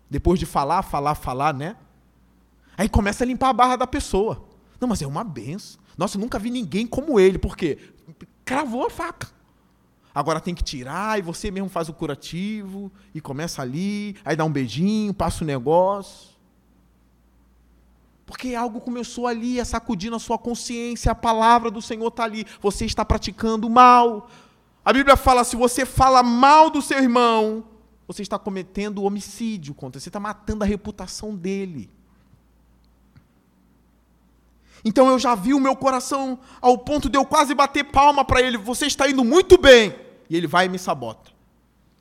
Depois 0.10 0.40
de 0.40 0.46
falar, 0.46 0.82
falar, 0.82 1.16
falar, 1.16 1.54
né? 1.54 1.76
Aí 2.78 2.90
começa 2.90 3.24
a 3.24 3.28
limpar 3.28 3.50
a 3.50 3.54
barra 3.54 3.76
da 3.76 3.88
pessoa. 3.88 4.46
Não, 4.80 4.88
mas 4.88 5.02
é 5.02 5.08
uma 5.08 5.24
benção. 5.24 5.80
Nossa, 5.98 6.18
eu 6.18 6.22
nunca 6.22 6.38
vi 6.38 6.52
ninguém 6.52 6.86
como 6.86 7.20
ele, 7.20 7.38
porque 7.38 7.78
cravou 8.46 8.86
a 8.86 8.90
faca. 8.90 9.28
Agora 10.14 10.40
tem 10.40 10.56
que 10.56 10.64
tirar, 10.64 11.20
e 11.20 11.22
você 11.22 11.52
mesmo 11.52 11.70
faz 11.70 11.90
o 11.90 11.94
curativo, 11.94 12.92
e 13.14 13.22
começa 13.22 13.62
ali, 13.62 14.16
aí 14.26 14.36
dá 14.36 14.44
um 14.46 14.52
beijinho, 14.52 15.14
passa 15.14 15.44
o 15.44 15.48
negócio. 15.48 16.37
Porque 18.28 18.54
algo 18.54 18.82
começou 18.82 19.26
ali 19.26 19.60
a 19.60 19.66
sacudir 19.66 20.12
na 20.12 20.20
sua 20.20 20.38
consciência, 20.38 21.12
a 21.12 21.16
palavra 21.16 21.72
do 21.72 21.82
Senhor 21.82 22.10
está 22.10 22.26
ali. 22.26 22.46
Você 22.62 22.86
está 22.86 23.06
praticando 23.06 23.70
mal, 23.70 24.30
a 24.84 24.92
Bíblia 24.92 25.16
fala: 25.16 25.46
se 25.46 25.56
você 25.56 25.86
fala 25.86 26.22
mal 26.22 26.70
do 26.70 26.82
seu 26.82 27.00
irmão, 27.00 27.64
você 28.06 28.22
está 28.22 28.38
cometendo 28.38 29.04
homicídio 29.04 29.74
contra, 29.74 30.00
você 30.00 30.10
está 30.10 30.20
matando 30.20 30.64
a 30.64 30.68
reputação 30.68 31.34
dele. 31.34 31.90
Então 34.84 35.08
eu 35.08 35.18
já 35.18 35.34
vi 35.34 35.54
o 35.54 35.60
meu 35.60 35.76
coração 35.76 36.38
ao 36.62 36.78
ponto 36.78 37.10
de 37.10 37.18
eu 37.18 37.26
quase 37.26 37.56
bater 37.56 37.86
palma 37.86 38.24
para 38.24 38.42
ele. 38.42 38.58
Você 38.58 38.86
está 38.86 39.10
indo 39.10 39.24
muito 39.24 39.58
bem. 39.58 39.96
E 40.30 40.36
ele 40.36 40.48
vai 40.48 40.68
e 40.68 40.70
me 40.70 40.78
sabota. 40.78 41.32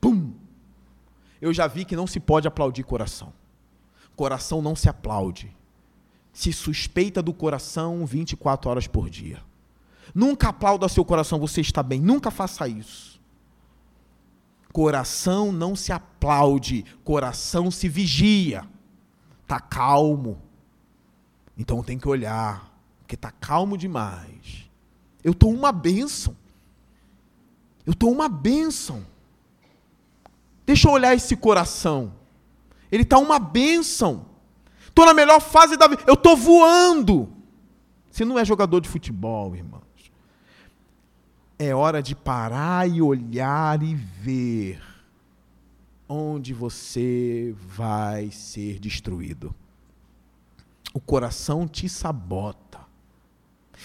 Pum! 0.01 0.33
Eu 1.41 1.55
já 1.55 1.67
vi 1.69 1.85
que 1.85 1.97
não 1.97 2.07
se 2.07 2.19
pode 2.21 2.49
aplaudir 2.49 2.83
coração. 2.83 3.33
Coração 4.15 4.61
não 4.61 4.75
se 4.77 4.89
aplaude. 4.89 5.56
Se 6.37 6.53
suspeita 6.53 7.23
do 7.23 7.33
coração 7.33 8.05
24 8.05 8.69
horas 8.69 8.87
por 8.87 9.09
dia. 9.09 9.43
Nunca 10.15 10.51
aplauda 10.51 10.87
seu 10.87 11.03
coração, 11.03 11.39
você 11.39 11.63
está 11.63 11.83
bem. 11.83 11.99
Nunca 11.99 12.31
faça 12.31 12.69
isso. 12.69 13.19
Coração 14.71 15.51
não 15.51 15.75
se 15.75 15.93
aplaude, 15.93 16.85
coração 17.03 17.71
se 17.71 17.89
vigia. 17.89 18.69
Tá 19.47 19.59
calmo. 19.59 20.39
Então 21.57 21.83
tem 21.83 21.99
que 21.99 22.07
olhar, 22.07 22.71
porque 22.99 23.15
está 23.15 23.31
calmo 23.31 23.79
demais. 23.79 24.69
Eu 25.25 25.33
estou 25.33 25.51
uma 25.51 25.73
bênção. 25.73 26.37
Eu 27.87 27.95
estou 27.95 28.13
uma 28.13 28.29
bênção. 28.29 29.07
Deixa 30.67 30.87
eu 30.87 30.93
olhar 30.93 31.15
esse 31.15 31.35
coração. 31.35 32.13
Ele 32.93 33.05
está 33.05 33.17
uma 33.17 33.39
bênção. 33.39 34.36
Estou 34.97 35.05
na 35.05 35.13
melhor 35.13 35.41
fase 35.41 35.77
da 35.77 35.87
vida. 35.87 36.03
Eu 36.07 36.15
estou 36.15 36.35
voando. 36.35 37.29
Você 38.11 38.25
não 38.25 38.39
é 38.39 38.45
jogador 38.45 38.81
de 38.81 38.89
futebol, 38.89 39.55
irmãos. 39.55 39.83
É 41.59 41.75
hora 41.75 42.03
de 42.03 42.15
parar 42.15 42.89
e 42.89 43.03
olhar 43.03 43.83
e 43.83 43.95
ver 43.95 44.83
onde 46.09 46.55
você 46.55 47.55
vai 47.59 48.31
ser 48.31 48.79
destruído 48.79 49.55
o 50.97 51.01
coração 51.01 51.69
te 51.69 51.91
sabota. 51.91 52.81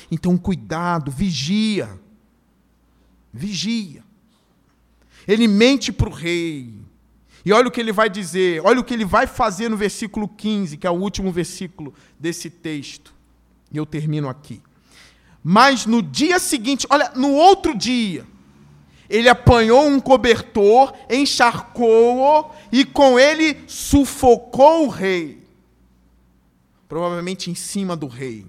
Então, 0.10 0.38
cuidado, 0.38 1.12
vigia. 1.12 2.00
Vigia. 3.34 4.02
Ele 5.28 5.46
mente 5.46 5.92
para 5.92 6.08
o 6.08 6.14
rei. 6.14 6.81
E 7.44 7.52
olha 7.52 7.68
o 7.68 7.72
que 7.72 7.80
ele 7.80 7.92
vai 7.92 8.10
dizer, 8.10 8.62
olha 8.64 8.80
o 8.80 8.84
que 8.84 8.94
ele 8.94 9.06
vai 9.06 9.26
fazer 9.26 9.70
no 9.70 9.78
versículo 9.78 10.28
15, 10.28 10.78
que 10.78 10.86
é 10.86 10.90
o 10.90 10.96
último 10.96 11.32
versículo 11.32 11.94
desse 12.20 12.50
texto. 12.50 13.14
E 13.72 13.78
eu 13.78 13.86
termino 13.86 14.30
aqui. 14.30 14.62
Mas 15.44 15.86
no 15.86 16.02
dia 16.02 16.40
seguinte, 16.40 16.86
olha, 16.90 17.12
no 17.16 17.34
outro 17.34 17.76
dia, 17.76 18.26
ele 19.10 19.28
apanhou 19.28 19.88
um 19.88 20.00
cobertor, 20.00 20.94
encharcou-o 21.10 22.52
e 22.72 22.86
com 22.86 23.20
ele 23.20 23.64
sufocou 23.68 24.86
o 24.86 24.90
rei 24.90 25.42
provavelmente 26.92 27.50
em 27.50 27.56
cima 27.56 27.96
do 27.96 28.06
rei. 28.06 28.46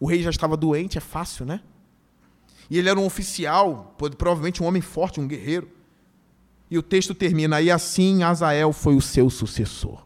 O 0.00 0.06
rei 0.06 0.20
já 0.20 0.28
estava 0.28 0.56
doente, 0.56 0.98
é 0.98 1.00
fácil, 1.00 1.46
né? 1.46 1.60
E 2.68 2.76
ele 2.76 2.88
era 2.88 2.98
um 2.98 3.06
oficial, 3.06 3.94
provavelmente 4.18 4.60
um 4.60 4.66
homem 4.66 4.82
forte, 4.82 5.20
um 5.20 5.28
guerreiro. 5.28 5.70
E 6.70 6.78
o 6.78 6.82
texto 6.82 7.14
termina: 7.14 7.60
E 7.60 7.70
assim 7.70 8.22
Azael 8.22 8.72
foi 8.72 8.96
o 8.96 9.00
seu 9.00 9.28
sucessor, 9.30 10.04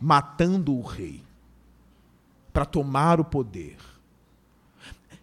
matando 0.00 0.74
o 0.74 0.82
rei, 0.82 1.22
para 2.52 2.64
tomar 2.64 3.20
o 3.20 3.24
poder. 3.24 3.76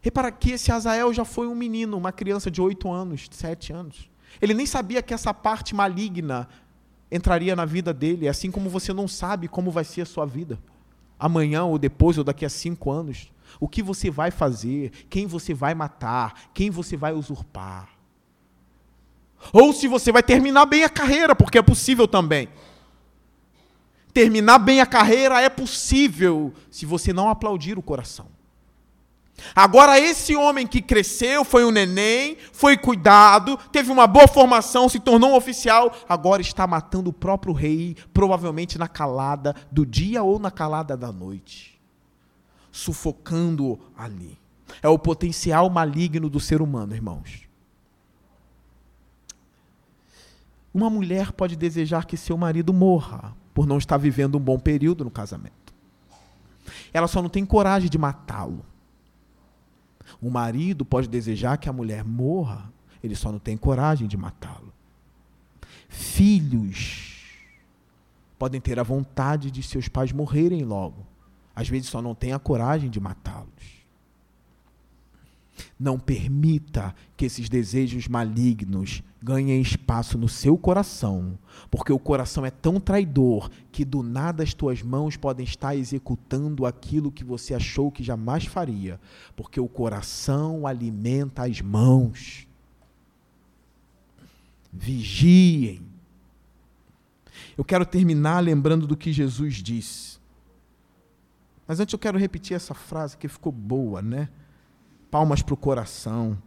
Repara 0.01 0.31
que 0.31 0.51
esse 0.51 0.71
Azael 0.71 1.13
já 1.13 1.25
foi 1.25 1.47
um 1.47 1.55
menino, 1.55 1.97
uma 1.97 2.11
criança 2.11 2.49
de 2.49 2.61
oito 2.61 2.89
anos, 2.91 3.27
sete 3.31 3.73
anos. 3.73 4.09
Ele 4.41 4.53
nem 4.53 4.65
sabia 4.65 5.01
que 5.01 5.13
essa 5.13 5.33
parte 5.33 5.75
maligna 5.75 6.47
entraria 7.11 7.55
na 7.55 7.65
vida 7.65 7.93
dele, 7.93 8.27
assim 8.27 8.49
como 8.49 8.69
você 8.69 8.93
não 8.93 9.07
sabe 9.07 9.47
como 9.47 9.71
vai 9.71 9.83
ser 9.83 10.01
a 10.01 10.05
sua 10.05 10.25
vida 10.25 10.59
amanhã 11.19 11.65
ou 11.65 11.77
depois 11.77 12.17
ou 12.17 12.23
daqui 12.23 12.45
a 12.45 12.49
cinco 12.49 12.89
anos. 12.89 13.31
O 13.59 13.67
que 13.67 13.83
você 13.83 14.09
vai 14.09 14.31
fazer, 14.31 14.91
quem 15.09 15.27
você 15.27 15.53
vai 15.53 15.75
matar, 15.75 16.49
quem 16.53 16.69
você 16.69 16.95
vai 16.95 17.13
usurpar. 17.13 17.89
Ou 19.53 19.73
se 19.73 19.87
você 19.87 20.11
vai 20.11 20.23
terminar 20.23 20.65
bem 20.65 20.83
a 20.83 20.89
carreira, 20.89 21.35
porque 21.35 21.57
é 21.57 21.61
possível 21.61 22.07
também. 22.07 22.49
Terminar 24.13 24.59
bem 24.59 24.81
a 24.81 24.85
carreira 24.85 25.39
é 25.39 25.49
possível 25.49 26.53
se 26.69 26.85
você 26.85 27.13
não 27.13 27.29
aplaudir 27.29 27.77
o 27.77 27.81
coração. 27.81 28.27
Agora, 29.55 29.99
esse 29.99 30.35
homem 30.35 30.67
que 30.67 30.81
cresceu, 30.81 31.45
foi 31.45 31.63
um 31.63 31.71
neném, 31.71 32.37
foi 32.51 32.77
cuidado, 32.77 33.57
teve 33.71 33.91
uma 33.91 34.05
boa 34.05 34.27
formação, 34.27 34.89
se 34.89 34.99
tornou 34.99 35.31
um 35.31 35.35
oficial, 35.35 35.95
agora 36.07 36.41
está 36.41 36.67
matando 36.67 37.09
o 37.09 37.13
próprio 37.13 37.53
rei, 37.53 37.95
provavelmente 38.13 38.77
na 38.77 38.87
calada 38.87 39.55
do 39.71 39.85
dia 39.85 40.23
ou 40.23 40.39
na 40.39 40.51
calada 40.51 40.97
da 40.97 41.11
noite, 41.11 41.79
sufocando-o 42.71 43.79
ali. 43.97 44.37
É 44.83 44.89
o 44.89 44.99
potencial 44.99 45.69
maligno 45.69 46.29
do 46.29 46.39
ser 46.39 46.61
humano, 46.61 46.93
irmãos. 46.93 47.48
Uma 50.73 50.89
mulher 50.89 51.31
pode 51.31 51.55
desejar 51.55 52.05
que 52.05 52.15
seu 52.15 52.37
marido 52.37 52.73
morra 52.73 53.35
por 53.53 53.65
não 53.65 53.77
estar 53.77 53.97
vivendo 53.97 54.37
um 54.37 54.41
bom 54.41 54.59
período 54.59 55.03
no 55.03 55.11
casamento. 55.11 55.73
Ela 56.93 57.07
só 57.07 57.21
não 57.21 57.29
tem 57.29 57.45
coragem 57.45 57.89
de 57.89 57.97
matá-lo. 57.97 58.65
O 60.21 60.29
marido 60.29 60.85
pode 60.85 61.07
desejar 61.07 61.57
que 61.57 61.69
a 61.69 61.73
mulher 61.73 62.03
morra, 62.03 62.71
ele 63.03 63.15
só 63.15 63.31
não 63.31 63.39
tem 63.39 63.57
coragem 63.57 64.07
de 64.07 64.17
matá-lo. 64.17 64.73
Filhos 65.87 67.17
podem 68.37 68.61
ter 68.61 68.79
a 68.79 68.83
vontade 68.83 69.51
de 69.51 69.61
seus 69.63 69.87
pais 69.87 70.11
morrerem 70.11 70.63
logo, 70.63 71.05
às 71.55 71.67
vezes 71.67 71.89
só 71.89 72.01
não 72.01 72.15
tem 72.15 72.31
a 72.31 72.39
coragem 72.39 72.89
de 72.89 72.99
matá-los. 72.99 73.78
Não 75.79 75.99
permita 75.99 76.93
que 77.15 77.25
esses 77.25 77.49
desejos 77.49 78.07
malignos 78.07 79.03
ganhem 79.21 79.61
espaço 79.61 80.17
no 80.17 80.29
seu 80.29 80.57
coração, 80.57 81.37
porque 81.69 81.91
o 81.91 81.99
coração 81.99 82.45
é 82.45 82.51
tão 82.51 82.79
traidor 82.79 83.49
que 83.71 83.83
do 83.83 84.01
nada 84.01 84.43
as 84.43 84.53
tuas 84.53 84.81
mãos 84.81 85.17
podem 85.17 85.43
estar 85.43 85.75
executando 85.75 86.65
aquilo 86.65 87.11
que 87.11 87.23
você 87.23 87.53
achou 87.53 87.91
que 87.91 88.03
jamais 88.03 88.45
faria, 88.45 88.99
porque 89.35 89.59
o 89.59 89.67
coração 89.67 90.65
alimenta 90.65 91.43
as 91.43 91.59
mãos. 91.61 92.47
Vigiem. 94.71 95.81
Eu 97.57 97.65
quero 97.65 97.85
terminar 97.85 98.39
lembrando 98.39 98.87
do 98.87 98.95
que 98.95 99.11
Jesus 99.11 99.55
disse. 99.55 100.17
Mas 101.67 101.79
antes 101.79 101.93
eu 101.93 101.99
quero 101.99 102.17
repetir 102.17 102.55
essa 102.55 102.73
frase 102.73 103.17
que 103.17 103.27
ficou 103.27 103.51
boa, 103.51 104.01
né? 104.01 104.29
Palmas 105.09 105.41
para 105.41 105.53
o 105.53 105.57
coração. 105.57 106.37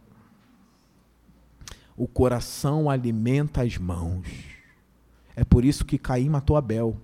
O 1.95 2.07
coração 2.07 2.89
alimenta 2.89 3.61
as 3.61 3.77
mãos. 3.77 4.27
É 5.35 5.43
por 5.43 5.65
isso 5.65 5.85
que 5.85 5.97
Caim 5.97 6.29
matou 6.29 6.55
Abel. 6.55 6.99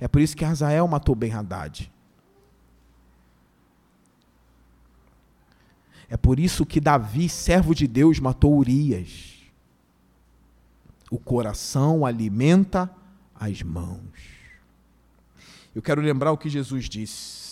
É 0.00 0.08
por 0.08 0.20
isso 0.20 0.36
que 0.36 0.44
Azael 0.44 0.86
matou 0.88 1.14
Ben 1.14 1.32
Haddad. 1.32 1.90
É 6.08 6.16
por 6.16 6.38
isso 6.38 6.66
que 6.66 6.80
Davi, 6.80 7.28
servo 7.28 7.74
de 7.74 7.86
Deus, 7.86 8.18
matou 8.18 8.56
Urias. 8.56 9.42
O 11.10 11.18
coração 11.18 12.04
alimenta 12.04 12.90
as 13.34 13.62
mãos. 13.62 14.00
Eu 15.74 15.82
quero 15.82 16.00
lembrar 16.00 16.32
o 16.32 16.38
que 16.38 16.48
Jesus 16.48 16.88
disse. 16.88 17.43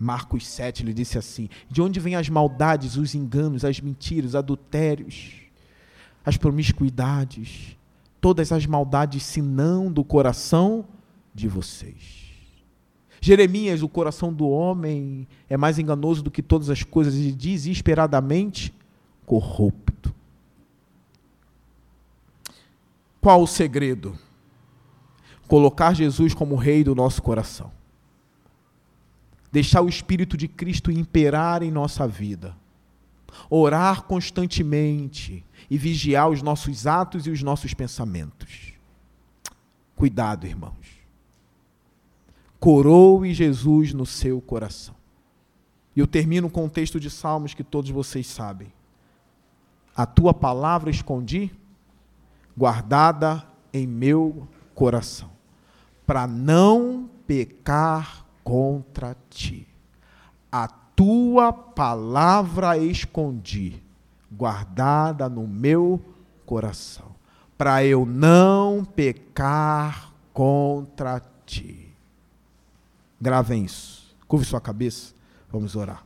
Marcos 0.00 0.46
7, 0.46 0.82
ele 0.82 0.94
disse 0.94 1.18
assim: 1.18 1.50
De 1.68 1.82
onde 1.82 2.00
vêm 2.00 2.16
as 2.16 2.30
maldades, 2.30 2.96
os 2.96 3.14
enganos, 3.14 3.66
as 3.66 3.80
mentiras, 3.80 4.34
adultérios, 4.34 5.32
as 6.24 6.38
promiscuidades, 6.38 7.76
todas 8.18 8.50
as 8.50 8.64
maldades, 8.64 9.22
senão 9.22 9.92
do 9.92 10.02
coração 10.02 10.86
de 11.34 11.46
vocês. 11.46 12.30
Jeremias, 13.20 13.82
o 13.82 13.88
coração 13.90 14.32
do 14.32 14.48
homem 14.48 15.28
é 15.50 15.58
mais 15.58 15.78
enganoso 15.78 16.22
do 16.22 16.30
que 16.30 16.42
todas 16.42 16.70
as 16.70 16.82
coisas 16.82 17.14
e 17.16 17.30
desesperadamente 17.30 18.72
corrupto. 19.26 20.14
Qual 23.20 23.42
o 23.42 23.46
segredo? 23.46 24.18
Colocar 25.46 25.92
Jesus 25.92 26.32
como 26.32 26.56
rei 26.56 26.82
do 26.82 26.94
nosso 26.94 27.20
coração 27.20 27.70
deixar 29.50 29.82
o 29.82 29.88
Espírito 29.88 30.36
de 30.36 30.46
Cristo 30.46 30.90
imperar 30.90 31.62
em 31.62 31.70
nossa 31.70 32.06
vida, 32.06 32.56
orar 33.48 34.02
constantemente 34.02 35.44
e 35.68 35.76
vigiar 35.76 36.28
os 36.28 36.42
nossos 36.42 36.86
atos 36.86 37.26
e 37.26 37.30
os 37.30 37.42
nossos 37.42 37.74
pensamentos. 37.74 38.72
Cuidado, 39.96 40.46
irmãos. 40.46 41.00
Coroe 42.58 43.32
Jesus 43.34 43.92
no 43.92 44.06
seu 44.06 44.40
coração. 44.40 44.94
E 45.94 46.00
eu 46.00 46.06
termino 46.06 46.48
com 46.48 46.66
o 46.66 46.70
texto 46.70 47.00
de 47.00 47.10
Salmos 47.10 47.54
que 47.54 47.64
todos 47.64 47.90
vocês 47.90 48.26
sabem. 48.26 48.72
A 49.94 50.06
tua 50.06 50.32
palavra 50.32 50.90
escondi, 50.90 51.50
guardada 52.56 53.44
em 53.72 53.86
meu 53.86 54.46
coração, 54.74 55.30
para 56.06 56.26
não 56.26 57.10
pecar 57.26 58.19
contra 58.42 59.16
ti. 59.28 59.66
A 60.50 60.68
tua 60.68 61.52
palavra 61.52 62.76
escondi, 62.76 63.82
guardada 64.30 65.28
no 65.28 65.46
meu 65.46 66.00
coração, 66.44 67.14
para 67.56 67.84
eu 67.84 68.04
não 68.04 68.84
pecar 68.84 70.12
contra 70.32 71.20
ti. 71.46 71.92
Gravem 73.20 73.64
isso. 73.64 74.14
Curve 74.26 74.44
sua 74.44 74.60
cabeça. 74.60 75.14
Vamos 75.50 75.76
orar. 75.76 76.04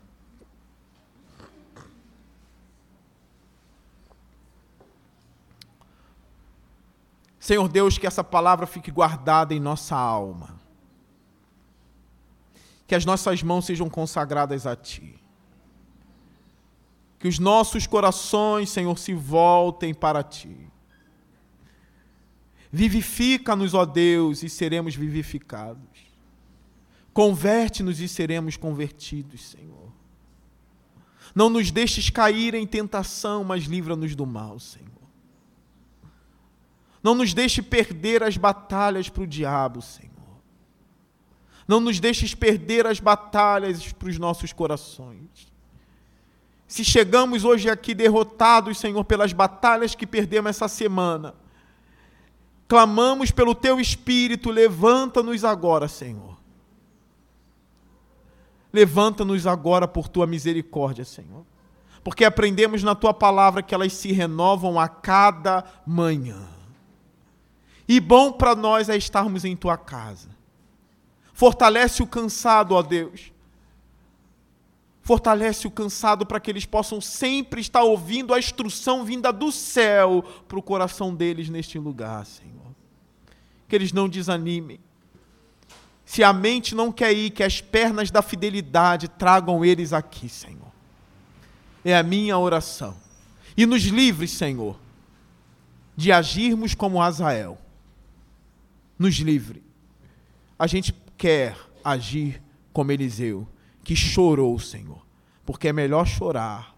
Senhor 7.39 7.69
Deus, 7.69 7.99
que 7.99 8.07
essa 8.07 8.25
palavra 8.25 8.67
fique 8.67 8.91
guardada 8.91 9.53
em 9.53 9.61
nossa 9.61 9.95
alma. 9.95 10.64
Que 12.87 12.95
as 12.95 13.05
nossas 13.05 13.43
mãos 13.43 13.65
sejam 13.65 13.89
consagradas 13.89 14.67
a 14.67 14.77
Ti. 14.77 15.15
Que 17.19 17.29
os 17.29 17.39
nossos 17.39 17.87
corações, 17.87 18.71
Senhor, 18.71 18.99
se 18.99 19.15
voltem 19.15 19.95
para 19.95 20.23
Ti. 20.23 20.57
Vivifica-nos, 22.71 23.73
ó 23.73 23.85
Deus, 23.85 24.43
e 24.43 24.49
seremos 24.49 24.95
vivificados. 24.97 26.13
Converte-nos 27.13 28.01
e 28.01 28.09
seremos 28.09 28.57
convertidos, 28.57 29.43
Senhor. 29.43 29.93
Não 31.35 31.49
nos 31.49 31.71
deixes 31.71 32.11
cair 32.11 32.55
em 32.55 32.67
tentação, 32.67 33.45
mas 33.45 33.65
livra-nos 33.65 34.15
do 34.15 34.27
mal, 34.27 34.59
Senhor. 34.59 34.91
Não 37.03 37.15
nos 37.15 37.35
deixe 37.35 37.63
perder 37.63 38.23
as 38.23 38.37
batalhas 38.37 39.09
para 39.09 39.23
o 39.23 39.27
diabo, 39.27 39.83
Senhor. 39.83 40.14
Não 41.67 41.81
nos 41.81 41.99
deixes 41.99 42.35
perder 42.35 42.87
as 42.87 43.01
batalhas 43.01 43.93
para 43.93 44.09
os 44.09 44.19
nossos 44.19 44.53
corações. 44.53 45.53
Se 46.67 46.85
chegamos 46.85 47.45
hoje 47.45 47.71
aqui 47.71 47.95
derrotados, 47.95 48.79
Senhor, 48.79 49.05
pelas 49.05 49.33
batalhas 49.33 49.95
que 49.95 50.07
perdemos 50.07 50.51
essa 50.51 50.69
semana, 50.69 51.35
clamamos 52.67 53.31
pelo 53.31 53.55
Teu 53.55 53.81
Espírito, 53.81 54.51
levanta-nos 54.51 55.45
agora, 55.45 55.89
Senhor. 55.89 56.37
Levanta-nos 58.73 59.47
agora 59.47 59.87
por 59.87 60.09
Tua 60.09 60.27
misericórdia, 60.27 61.05
Senhor. 61.05 61.47
Porque 62.03 62.25
aprendemos 62.25 62.83
na 62.83 62.95
Tua 62.95 63.15
palavra 63.15 63.63
que 63.63 63.75
elas 63.75 63.93
se 63.93 64.13
renovam 64.13 64.79
a 64.79 64.89
cada 64.89 65.65
manhã. 65.87 66.55
E 67.87 68.01
bom 68.01 68.33
para 68.33 68.55
nós 68.55 68.89
é 68.89 68.97
estarmos 68.97 69.45
em 69.45 69.55
tua 69.55 69.77
casa. 69.77 70.34
Fortalece 71.35 72.01
o 72.01 72.07
cansado, 72.07 72.77
ó 72.77 72.81
Deus. 72.81 73.33
Fortalece 75.03 75.67
o 75.67 75.71
cansado 75.71 76.25
para 76.25 76.39
que 76.39 76.49
eles 76.49 76.65
possam 76.65 77.01
sempre 77.01 77.61
estar 77.61 77.83
ouvindo 77.83 78.33
a 78.33 78.39
instrução 78.39 79.05
vinda 79.05 79.33
do 79.33 79.51
céu 79.51 80.25
para 80.47 80.59
o 80.59 80.63
coração 80.63 81.13
deles 81.13 81.49
neste 81.49 81.77
lugar, 81.77 82.25
Senhor. 82.25 82.73
Que 83.69 83.75
eles 83.75 83.93
não 83.93 84.09
desanimem. 84.09 84.79
Se 86.07 86.23
a 86.23 86.33
mente 86.33 86.75
não 86.75 86.93
quer 86.93 87.13
ir, 87.13 87.31
que 87.31 87.43
as 87.43 87.61
pernas 87.61 88.13
da 88.13 88.23
fidelidade 88.23 89.09
tragam 89.09 89.65
eles 89.65 89.93
aqui, 89.93 90.29
Senhor. 90.29 90.73
É 91.85 91.97
a 91.97 92.03
minha 92.03 92.39
oração. 92.39 92.97
E 93.57 93.67
nos 93.67 93.83
livres, 93.83 94.31
Senhor, 94.31 94.79
de 95.97 96.13
agirmos 96.13 96.75
como 96.75 97.03
Azael 97.03 97.59
nos 98.97 99.17
livre. 99.17 99.63
A 100.57 100.67
gente 100.69 100.95
quer 101.25 101.57
agir 101.83 102.43
como 102.71 102.93
Eliseu, 102.93 103.49
que 103.83 103.97
chorou, 103.97 104.59
Senhor, 104.59 105.07
porque 105.47 105.69
é 105.69 105.73
melhor 105.73 106.07
chorar 106.07 106.77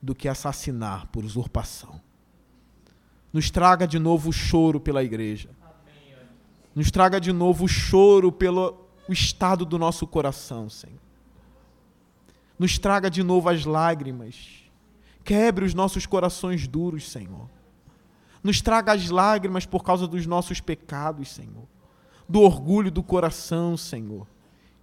do 0.00 0.14
que 0.14 0.28
assassinar 0.28 1.08
por 1.08 1.24
usurpação. 1.24 2.00
Nos 3.32 3.50
traga 3.50 3.88
de 3.88 3.98
novo 3.98 4.30
o 4.30 4.32
choro 4.32 4.78
pela 4.78 5.02
igreja. 5.02 5.50
Nos 6.76 6.92
traga 6.92 7.20
de 7.20 7.32
novo 7.32 7.64
o 7.64 7.68
choro 7.68 8.30
pelo 8.30 8.86
o 9.08 9.12
estado 9.12 9.64
do 9.64 9.76
nosso 9.76 10.06
coração, 10.06 10.70
Senhor. 10.70 11.00
Nos 12.56 12.78
traga 12.78 13.10
de 13.10 13.24
novo 13.24 13.48
as 13.48 13.64
lágrimas. 13.64 14.62
Quebre 15.24 15.64
os 15.64 15.74
nossos 15.74 16.06
corações 16.06 16.68
duros, 16.68 17.10
Senhor. 17.10 17.50
Nos 18.44 18.60
traga 18.62 18.92
as 18.92 19.10
lágrimas 19.10 19.66
por 19.66 19.82
causa 19.82 20.06
dos 20.06 20.24
nossos 20.24 20.60
pecados, 20.60 21.30
Senhor. 21.30 21.66
Do 22.28 22.42
orgulho 22.42 22.90
do 22.90 23.02
coração, 23.02 23.76
Senhor. 23.76 24.26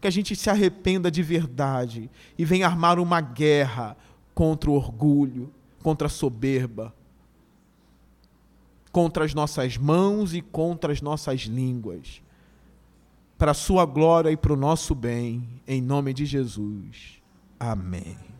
Que 0.01 0.07
a 0.07 0.11
gente 0.11 0.35
se 0.35 0.49
arrependa 0.49 1.11
de 1.11 1.21
verdade 1.21 2.09
e 2.37 2.45
venha 2.45 2.67
armar 2.67 2.99
uma 2.99 3.21
guerra 3.21 3.95
contra 4.33 4.69
o 4.69 4.73
orgulho, 4.73 5.51
contra 5.81 6.07
a 6.07 6.09
soberba, 6.09 6.93
contra 8.91 9.25
as 9.25 9.33
nossas 9.33 9.77
mãos 9.77 10.33
e 10.33 10.41
contra 10.41 10.91
as 10.91 11.01
nossas 11.01 11.41
línguas. 11.41 12.21
Para 13.37 13.51
a 13.51 13.55
sua 13.55 13.85
glória 13.85 14.31
e 14.31 14.37
para 14.37 14.53
o 14.53 14.57
nosso 14.57 14.95
bem, 14.95 15.47
em 15.67 15.81
nome 15.81 16.13
de 16.13 16.25
Jesus. 16.25 17.21
Amém. 17.59 18.34